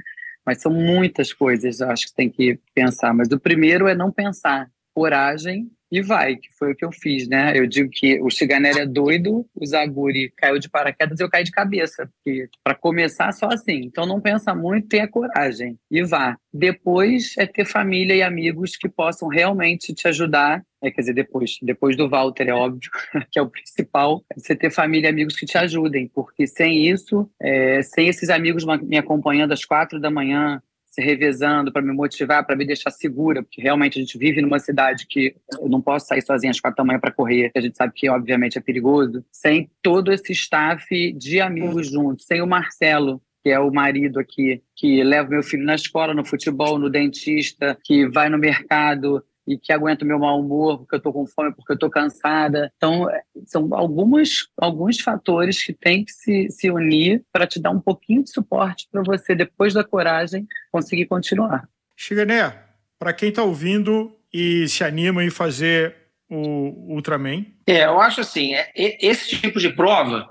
Mas 0.45 0.61
são 0.61 0.71
muitas 0.71 1.33
coisas, 1.33 1.81
acho 1.81 2.05
que 2.05 2.13
tem 2.13 2.29
que 2.29 2.59
pensar. 2.75 3.15
Mas 3.15 3.29
o 3.31 3.39
primeiro 3.39 3.87
é 3.87 3.95
não 3.95 4.11
pensar. 4.11 4.69
Coragem 4.93 5.71
e 5.93 6.01
vai, 6.01 6.37
que 6.37 6.51
foi 6.57 6.71
o 6.71 6.75
que 6.75 6.83
eu 6.83 6.91
fiz, 6.91 7.27
né? 7.27 7.53
Eu 7.55 7.67
digo 7.67 7.87
que 7.87 8.19
o 8.19 8.27
Chiganelli 8.27 8.79
é 8.79 8.85
doido, 8.85 9.45
o 9.53 9.63
Zaguri 9.63 10.33
caiu 10.35 10.57
de 10.57 10.67
paraquedas 10.67 11.19
e 11.19 11.23
eu 11.23 11.29
caí 11.29 11.43
de 11.43 11.51
cabeça, 11.51 12.09
porque 12.15 12.49
para 12.63 12.73
começar 12.73 13.31
só 13.31 13.45
assim. 13.45 13.83
Então 13.85 14.03
não 14.03 14.19
pensa 14.19 14.55
muito, 14.55 14.87
tenha 14.87 15.07
coragem 15.07 15.77
e 15.91 16.03
vá. 16.03 16.35
Depois 16.51 17.35
é 17.37 17.45
ter 17.45 17.65
família 17.65 18.15
e 18.15 18.23
amigos 18.23 18.75
que 18.75 18.89
possam 18.89 19.27
realmente 19.27 19.93
te 19.93 20.07
ajudar. 20.07 20.63
É, 20.81 20.89
quer 20.89 21.01
dizer, 21.01 21.13
depois, 21.13 21.59
depois 21.61 21.95
do 21.95 22.09
Walter, 22.09 22.49
é 22.49 22.53
óbvio, 22.53 22.89
que 23.31 23.37
é 23.37 23.41
o 23.43 23.49
principal, 23.49 24.25
é 24.35 24.39
você 24.39 24.55
ter 24.55 24.71
família 24.71 25.07
e 25.07 25.11
amigos 25.11 25.35
que 25.35 25.45
te 25.45 25.59
ajudem, 25.59 26.09
porque 26.11 26.47
sem 26.47 26.89
isso, 26.89 27.29
é, 27.39 27.83
sem 27.83 28.07
esses 28.07 28.31
amigos 28.31 28.65
me 28.81 28.97
acompanhando 28.97 29.51
às 29.51 29.63
quatro 29.63 29.99
da 29.99 30.09
manhã, 30.09 30.59
se 30.93 31.01
revezando 31.01 31.71
para 31.71 31.81
me 31.81 31.91
motivar, 31.91 32.45
para 32.45 32.55
me 32.55 32.65
deixar 32.65 32.91
segura, 32.91 33.41
porque 33.41 33.59
realmente 33.59 33.97
a 33.97 34.01
gente 34.01 34.15
vive 34.15 34.41
numa 34.43 34.59
cidade 34.59 35.07
que 35.07 35.35
eu 35.59 35.67
não 35.67 35.81
posso 35.81 36.05
sair 36.05 36.21
sozinha 36.21 36.51
às 36.51 36.59
quatro 36.59 36.77
da 36.77 36.83
manhã 36.83 36.99
para 36.99 37.11
correr, 37.11 37.51
a 37.55 37.59
gente 37.59 37.75
sabe 37.75 37.93
que 37.95 38.07
obviamente 38.07 38.59
é 38.59 38.61
perigoso, 38.61 39.25
sem 39.31 39.71
todo 39.81 40.13
esse 40.13 40.31
staff 40.33 41.11
de 41.13 41.41
amigos 41.41 41.89
juntos, 41.89 42.25
sem 42.25 42.43
o 42.43 42.47
Marcelo, 42.47 43.19
que 43.43 43.49
é 43.49 43.59
o 43.59 43.73
marido 43.73 44.19
aqui, 44.19 44.61
que 44.75 45.03
leva 45.03 45.29
meu 45.29 45.41
filho 45.41 45.65
na 45.65 45.73
escola, 45.73 46.13
no 46.13 46.23
futebol, 46.23 46.77
no 46.77 46.91
dentista, 46.91 47.75
que 47.83 48.07
vai 48.07 48.29
no 48.29 48.37
mercado, 48.37 49.23
e 49.47 49.57
que 49.57 49.73
aguenta 49.73 50.03
o 50.03 50.07
meu 50.07 50.19
mau 50.19 50.39
humor 50.39 50.79
porque 50.79 50.95
eu 50.95 50.97
estou 50.97 51.13
com 51.13 51.25
fome, 51.25 51.53
porque 51.53 51.73
eu 51.73 51.75
estou 51.75 51.89
cansada. 51.89 52.71
Então, 52.77 53.09
é, 53.09 53.23
são 53.45 53.69
algumas, 53.73 54.47
alguns 54.57 54.99
fatores 54.99 55.63
que 55.63 55.73
têm 55.73 56.05
que 56.05 56.11
se, 56.11 56.49
se 56.49 56.71
unir 56.71 57.23
para 57.31 57.47
te 57.47 57.59
dar 57.59 57.71
um 57.71 57.79
pouquinho 57.79 58.23
de 58.23 58.31
suporte 58.31 58.87
para 58.91 59.03
você, 59.03 59.35
depois 59.35 59.73
da 59.73 59.83
coragem, 59.83 60.47
conseguir 60.71 61.05
continuar. 61.05 61.67
Chigané, 61.95 62.57
para 62.97 63.13
quem 63.13 63.29
está 63.29 63.43
ouvindo 63.43 64.15
e 64.33 64.67
se 64.67 64.83
anima 64.83 65.23
em 65.23 65.29
fazer 65.29 65.95
o 66.29 66.93
Ultraman? 66.93 67.45
É, 67.67 67.85
eu 67.85 67.99
acho 67.99 68.21
assim, 68.21 68.53
é, 68.53 68.71
esse 68.75 69.37
tipo 69.37 69.59
de 69.59 69.69
prova, 69.69 70.29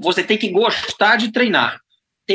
você 0.00 0.22
tem 0.22 0.38
que 0.38 0.50
gostar 0.50 1.16
de 1.16 1.32
treinar 1.32 1.80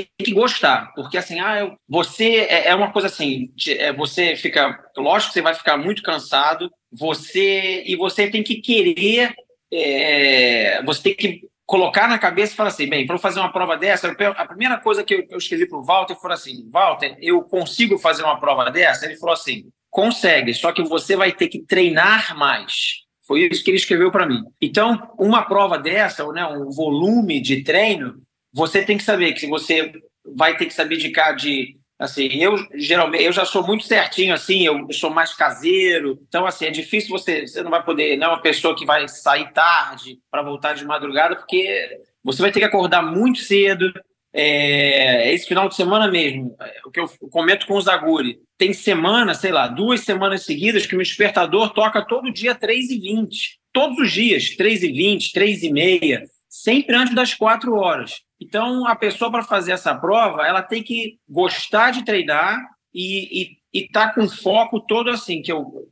tem 0.04 0.26
que 0.26 0.34
gostar, 0.34 0.91
porque 0.95 1.18
assim, 1.18 1.39
ah, 1.39 1.76
você 1.88 2.48
é, 2.50 2.70
é, 2.70 2.76
uma 2.76 2.91
coisa 2.91 3.08
assim, 3.08 3.52
é, 3.68 3.93
você 3.93 4.36
fica, 4.36 4.78
lógico 4.98 5.30
que 5.30 5.34
você 5.36 5.41
vai 5.41 5.54
ficar 5.54 5.78
muito 5.78 6.04
cansado, 6.04 6.72
você 6.91 7.84
e 7.86 7.95
você 7.95 8.30
tem 8.30 8.43
que 8.43 8.62
querer, 8.62 9.34
é, 9.72 10.82
você 10.84 11.02
tem 11.04 11.16
que 11.16 11.41
colocar 11.66 12.08
na 12.08 12.18
cabeça 12.18 12.54
e 12.54 12.56
falar 12.56 12.70
assim, 12.70 12.89
bem, 12.89 13.06
para 13.06 13.18
fazer 13.18 13.39
uma 13.39 13.52
prova 13.52 13.76
dessa, 13.78 14.08
a 14.10 14.45
primeira 14.45 14.78
coisa 14.78 15.04
que 15.04 15.14
eu, 15.14 15.26
eu 15.30 15.38
escrevi 15.38 15.68
para 15.68 15.78
o 15.78 15.84
Walter 15.84 16.16
foi 16.16 16.32
assim, 16.32 16.70
Walter, 16.72 17.18
eu 17.22 17.41
consigo 17.43 17.98
fazer 17.98 18.24
uma 18.24 18.39
prova 18.39 18.72
dessa? 18.72 19.06
Ele 19.06 19.18
falou 19.18 19.34
assim, 19.34 19.70
consegue, 19.89 20.54
só 20.54 20.72
que 20.72 20.84
você 20.84 21.16
vai 21.16 21.32
ter 21.32 21.48
que 21.48 21.60
treinar 21.60 22.38
mais. 22.38 23.06
Foi 23.28 23.41
isso 23.41 23.62
que 23.62 23.70
ele 23.70 23.78
escreveu 23.78 24.10
para 24.10 24.26
mim. 24.26 24.41
Então, 24.62 25.12
uma 25.20 25.43
prova 25.43 25.78
dessa, 25.78 26.26
né, 26.32 26.45
um 26.48 26.70
volume 26.72 27.41
de 27.41 27.62
treino, 27.62 28.22
você 28.58 28.82
tem 28.82 28.97
que 28.97 29.03
saber 29.03 29.34
que 29.34 29.45
você 29.45 29.93
vai 30.26 30.58
ter 30.58 30.66
que 30.66 30.74
se 30.74 30.82
abdicar 30.82 31.36
de 31.36 31.78
assim 31.99 32.28
eu 32.41 32.55
geralmente 32.74 33.24
eu 33.24 33.32
já 33.32 33.45
sou 33.45 33.66
muito 33.66 33.84
certinho 33.84 34.34
assim 34.34 34.66
eu 34.66 34.91
sou 34.91 35.12
mais 35.12 35.32
caseiro. 35.36 36.20
Então 36.28 36.43
assim 36.43 36.66
é 36.66 36.72
difícil 36.72 37.12
você 37.12 37.45
você 37.45 37.62
não 37.62 37.70
vai 37.70 37.86
poder 37.86 38.18
não 38.18 38.28
é 38.28 38.30
uma 38.32 38.41
pessoa 38.41 38.76
que 38.76 38.84
vai 38.84 39.08
sair 39.08 39.53
tarde 39.53 40.18
para 40.32 40.41
voltar 40.41 40.74
de 40.74 40.84
madrugada 40.86 41.36
porque 41.36 42.01
você 42.24 42.41
vai 42.41 42.51
ter 42.51 42.60
que 42.60 42.66
acordar 42.66 43.03
muito 43.03 43.39
cedo. 43.39 43.93
É, 44.34 45.34
esse 45.34 45.47
final 45.47 45.70
de 45.70 45.76
semana 45.76 46.08
mesmo 46.12 46.55
o 46.86 46.91
que 46.91 46.99
eu 46.99 47.08
comento 47.32 47.68
com 47.68 47.76
o 47.76 47.82
Zaguri. 47.82 48.39
Tem 48.58 48.74
semana 48.74 49.36
sei 49.36 49.51
lá 49.51 49.68
duas 49.68 50.01
semanas 50.01 50.45
seguidas 50.45 50.88
que 50.88 50.95
o 50.95 50.99
despertador 50.99 51.74
toca 51.74 52.03
todo 52.03 52.34
dia 52.34 52.55
3 52.55 52.89
e 52.89 52.99
20 52.99 53.60
todos 53.72 53.99
os 53.99 54.12
dias 54.12 54.49
3 54.55 54.82
e 54.82 54.91
20 54.91 55.32
3 55.32 55.64
e 55.64 55.72
meia 55.72 56.24
sempre 56.49 56.95
antes 56.95 57.14
das 57.14 57.36
quatro 57.36 57.76
horas 57.76 58.26
então, 58.39 58.88
a 58.88 58.95
pessoa, 58.95 59.31
para 59.31 59.43
fazer 59.43 59.71
essa 59.71 59.95
prova, 59.95 60.45
ela 60.45 60.61
tem 60.61 60.83
que 60.83 61.19
gostar 61.27 61.91
de 61.91 62.05
treinar 62.05 62.59
e 62.93 63.57
estar 63.73 64.09
tá 64.09 64.13
com 64.13 64.27
foco 64.27 64.79
todo 64.79 65.09
assim, 65.09 65.41
que 65.41 65.51
eu 65.51 65.88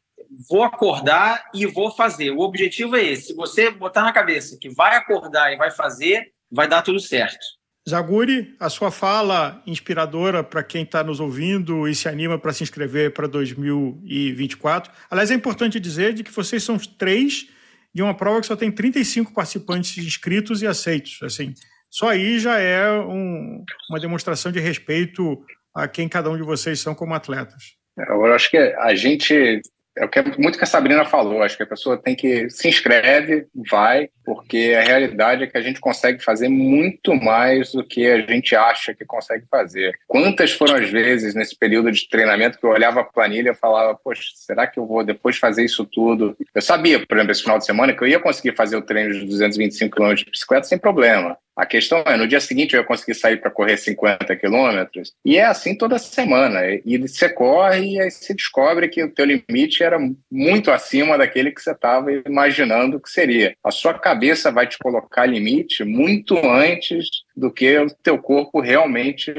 vou 0.50 0.64
acordar 0.64 1.50
e 1.54 1.66
vou 1.66 1.92
fazer. 1.92 2.32
O 2.32 2.40
objetivo 2.40 2.96
é 2.96 3.04
esse. 3.04 3.28
Se 3.28 3.36
você 3.36 3.70
botar 3.72 4.04
na 4.04 4.12
cabeça 4.12 4.58
que 4.60 4.70
vai 4.70 4.96
acordar 4.96 5.54
e 5.54 5.58
vai 5.58 5.72
fazer, 5.72 6.32
vai 6.52 6.68
dar 6.68 6.82
tudo 6.82 7.00
certo. 7.00 7.40
Zaguri, 7.88 8.56
a 8.60 8.68
sua 8.68 8.90
fala 8.90 9.62
inspiradora 9.68 10.44
para 10.44 10.64
quem 10.64 10.82
está 10.82 11.04
nos 11.04 11.20
ouvindo 11.20 11.88
e 11.88 11.94
se 11.94 12.10
anima 12.10 12.40
para 12.40 12.52
se 12.52 12.64
inscrever 12.64 13.14
para 13.14 13.28
2024. 13.28 14.92
Aliás, 15.10 15.30
é 15.30 15.36
importante 15.36 15.80
dizer 15.80 16.14
de 16.14 16.24
que 16.24 16.32
vocês 16.32 16.64
são 16.64 16.76
os 16.76 16.88
três 16.88 17.48
de 17.94 18.02
uma 18.02 18.16
prova 18.16 18.42
que 18.42 18.48
só 18.48 18.56
tem 18.56 18.72
35 18.72 19.32
participantes 19.34 20.04
inscritos 20.04 20.64
e 20.64 20.68
aceitos. 20.68 21.20
Assim, 21.22 21.54
só 21.96 22.10
aí 22.10 22.40
já 22.40 22.60
é 22.60 22.92
um, 22.92 23.64
uma 23.90 24.02
demonstração 24.02 24.52
de 24.52 24.60
respeito 24.60 25.42
a 25.74 25.88
quem 25.88 26.10
cada 26.10 26.30
um 26.30 26.36
de 26.36 26.44
vocês 26.44 26.82
são 26.82 26.94
como 26.94 27.14
atletas. 27.14 27.78
Eu 27.98 28.26
acho 28.34 28.52
que 28.52 28.58
a 28.58 28.94
gente 28.94 29.62
é 29.98 30.06
o 30.06 30.42
muito 30.42 30.58
que 30.58 30.64
a 30.66 30.68
Sabrina 30.68 31.06
falou. 31.06 31.42
Acho 31.42 31.56
que 31.56 31.64
a 31.64 31.68
pessoa 31.68 31.98
tem 31.98 32.14
que 32.14 32.50
se 32.50 32.68
inscreve, 32.68 33.48
vai 33.70 34.10
porque 34.26 34.76
a 34.78 34.84
realidade 34.84 35.44
é 35.44 35.48
que 35.48 35.58
a 35.58 35.62
gente 35.62 35.80
consegue 35.80 36.24
fazer 36.24 36.50
muito 36.50 37.14
mais 37.14 37.72
do 37.72 37.84
que 37.84 38.10
a 38.10 38.20
gente 38.22 38.56
acha 38.56 38.94
que 38.94 39.06
consegue 39.06 39.46
fazer. 39.50 39.98
Quantas 40.08 40.52
foram 40.52 40.76
as 40.76 40.90
vezes 40.90 41.36
nesse 41.36 41.56
período 41.56 41.92
de 41.92 42.10
treinamento 42.10 42.58
que 42.58 42.66
eu 42.66 42.72
olhava 42.72 43.02
a 43.02 43.04
planilha 43.04 43.52
e 43.52 43.56
falava, 43.56 43.96
poxa, 43.96 44.24
será 44.34 44.66
que 44.66 44.80
eu 44.80 44.86
vou 44.86 45.04
depois 45.04 45.38
fazer 45.38 45.64
isso 45.64 45.86
tudo? 45.86 46.36
Eu 46.54 46.62
sabia, 46.62 47.06
por 47.06 47.16
exemplo, 47.16 47.32
esse 47.32 47.44
final 47.44 47.60
de 47.60 47.66
semana 47.66 47.94
que 47.94 48.04
eu 48.04 48.08
ia 48.08 48.20
conseguir 48.20 48.56
fazer 48.56 48.76
o 48.76 48.82
treino 48.82 49.14
de 49.14 49.26
225 49.26 49.96
km 49.96 50.14
de 50.16 50.26
bicicleta 50.26 50.68
sem 50.68 50.78
problema. 50.78 51.38
A 51.56 51.66
questão 51.66 52.04
é, 52.06 52.18
no 52.18 52.28
dia 52.28 52.42
seguinte 52.42 52.74
eu 52.74 52.82
ia 52.82 52.86
conseguir 52.86 53.14
sair 53.14 53.38
para 53.38 53.50
correr 53.50 53.78
50 53.78 54.36
quilômetros, 54.36 55.14
e 55.24 55.38
é 55.38 55.46
assim 55.46 55.74
toda 55.74 55.98
semana. 55.98 56.60
E 56.86 56.98
você 56.98 57.30
corre 57.30 57.98
e 57.98 58.12
você 58.12 58.34
descobre 58.34 58.90
que 58.90 59.02
o 59.02 59.10
teu 59.10 59.26
limite 59.26 59.82
era 59.82 59.98
muito 60.30 60.70
acima 60.70 61.18
daquele 61.18 61.52
que 61.52 61.62
você 61.62 61.72
estava 61.72 62.12
imaginando 62.12 63.00
que 63.00 63.10
seria. 63.10 63.56
A 63.64 63.72
sua 63.72 63.94
vai 64.52 64.68
te 64.68 64.78
colocar 64.78 65.26
limite 65.26 65.84
muito 65.84 66.38
antes 66.38 67.08
do 67.36 67.52
que 67.52 67.78
o 67.78 67.88
teu 68.04 68.18
corpo 68.18 68.60
realmente 68.60 69.34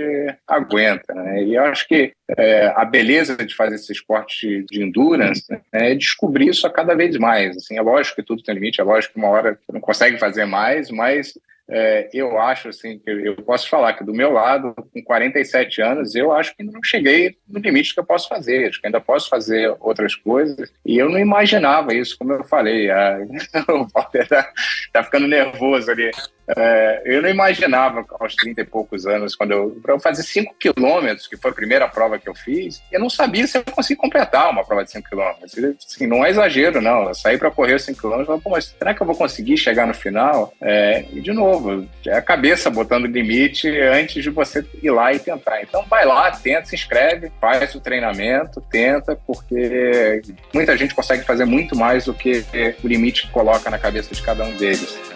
aguenta. 0.46 1.14
Né? 1.14 1.44
E 1.44 1.54
eu 1.54 1.62
acho 1.64 1.86
que 1.88 2.12
é, 2.36 2.72
a 2.74 2.84
beleza 2.84 3.36
de 3.36 3.54
fazer 3.54 3.76
esse 3.76 3.92
esporte 3.92 4.64
de, 4.70 4.82
endurance 4.82 5.44
né, 5.50 5.60
é 5.72 5.94
descobrir 5.94 6.48
isso 6.48 6.66
a 6.66 6.70
cada 6.70 6.94
vez 6.94 7.16
mais. 7.16 7.56
Assim, 7.56 7.76
é 7.76 7.82
lógico 7.82 8.16
que 8.16 8.22
tudo 8.22 8.42
tem 8.42 8.54
limite, 8.54 8.80
é 8.80 8.84
lógico 8.84 9.14
que 9.14 9.18
uma 9.18 9.28
hora 9.28 9.58
não 9.72 9.80
consegue 9.80 10.18
fazer 10.18 10.44
mais, 10.44 10.90
mas 10.90 11.34
é, 11.68 12.08
eu 12.12 12.38
acho 12.38 12.68
assim 12.68 12.98
que 12.98 13.10
eu 13.10 13.36
posso 13.36 13.68
falar 13.68 13.94
que 13.94 14.04
do 14.04 14.14
meu 14.14 14.30
lado, 14.32 14.74
com 14.74 15.02
47 15.02 15.82
anos, 15.82 16.14
eu 16.14 16.32
acho 16.32 16.56
que 16.56 16.62
não 16.62 16.80
cheguei 16.82 17.36
no 17.48 17.58
limite 17.58 17.92
que 17.92 18.00
eu 18.00 18.04
posso 18.04 18.28
fazer, 18.28 18.68
acho 18.68 18.80
que 18.80 18.86
ainda 18.86 19.00
posso 19.00 19.28
fazer 19.28 19.74
outras 19.80 20.14
coisas. 20.14 20.72
E 20.84 20.96
eu 20.96 21.08
não 21.08 21.18
imaginava 21.18 21.92
isso, 21.92 22.16
como 22.16 22.32
eu 22.32 22.44
falei. 22.44 22.90
A... 22.90 23.18
o 23.68 23.86
Walter 23.92 24.28
tá, 24.28 24.52
tá 24.92 25.02
ficando 25.02 25.26
nervoso 25.26 25.90
ali. 25.90 26.10
É, 26.56 27.02
eu 27.04 27.22
não 27.22 27.28
imaginava 27.28 28.04
aos 28.20 28.34
30 28.34 28.60
e 28.60 28.64
poucos 28.64 29.06
anos, 29.06 29.34
quando 29.34 29.52
eu, 29.52 29.80
eu 29.86 29.98
fazer 29.98 30.22
5 30.22 30.54
quilômetros, 30.58 31.26
que 31.26 31.36
foi 31.36 31.50
a 31.50 31.54
primeira 31.54 31.88
prova 31.88 32.18
que 32.18 32.28
eu 32.28 32.34
fiz, 32.34 32.82
eu 32.92 33.00
não 33.00 33.10
sabia 33.10 33.46
se 33.46 33.58
eu 33.58 33.64
conseguia 33.64 33.96
completar 33.96 34.50
uma 34.50 34.64
prova 34.64 34.84
de 34.84 34.92
5 34.92 35.08
quilômetros. 35.08 35.54
Assim, 35.54 36.06
não 36.06 36.24
é 36.24 36.30
exagero, 36.30 36.80
não. 36.80 37.08
Eu 37.08 37.14
saí 37.14 37.38
para 37.38 37.50
correr 37.50 37.80
5 37.80 37.98
quilômetros 37.98 38.38
e 38.38 38.42
falei, 38.42 38.56
mas 38.56 38.74
será 38.78 38.94
que 38.94 39.02
eu 39.02 39.06
vou 39.06 39.16
conseguir 39.16 39.56
chegar 39.56 39.86
no 39.86 39.94
final? 39.94 40.52
É, 40.60 41.04
e, 41.12 41.20
de 41.20 41.32
novo, 41.32 41.86
é 42.06 42.14
a 42.14 42.22
cabeça 42.22 42.70
botando 42.70 43.06
limite 43.06 43.68
antes 43.68 44.22
de 44.22 44.30
você 44.30 44.64
ir 44.82 44.90
lá 44.90 45.12
e 45.12 45.18
tentar. 45.18 45.62
Então, 45.62 45.84
vai 45.88 46.04
lá, 46.04 46.30
tenta, 46.30 46.66
se 46.66 46.74
inscreve, 46.74 47.32
faz 47.40 47.74
o 47.74 47.80
treinamento, 47.80 48.60
tenta, 48.70 49.16
porque 49.26 50.22
muita 50.52 50.76
gente 50.76 50.94
consegue 50.94 51.24
fazer 51.24 51.44
muito 51.44 51.74
mais 51.74 52.04
do 52.04 52.14
que 52.14 52.44
o 52.82 52.86
limite 52.86 53.26
que 53.26 53.32
coloca 53.32 53.70
na 53.70 53.78
cabeça 53.78 54.14
de 54.14 54.22
cada 54.22 54.44
um 54.44 54.56
deles. 54.56 55.15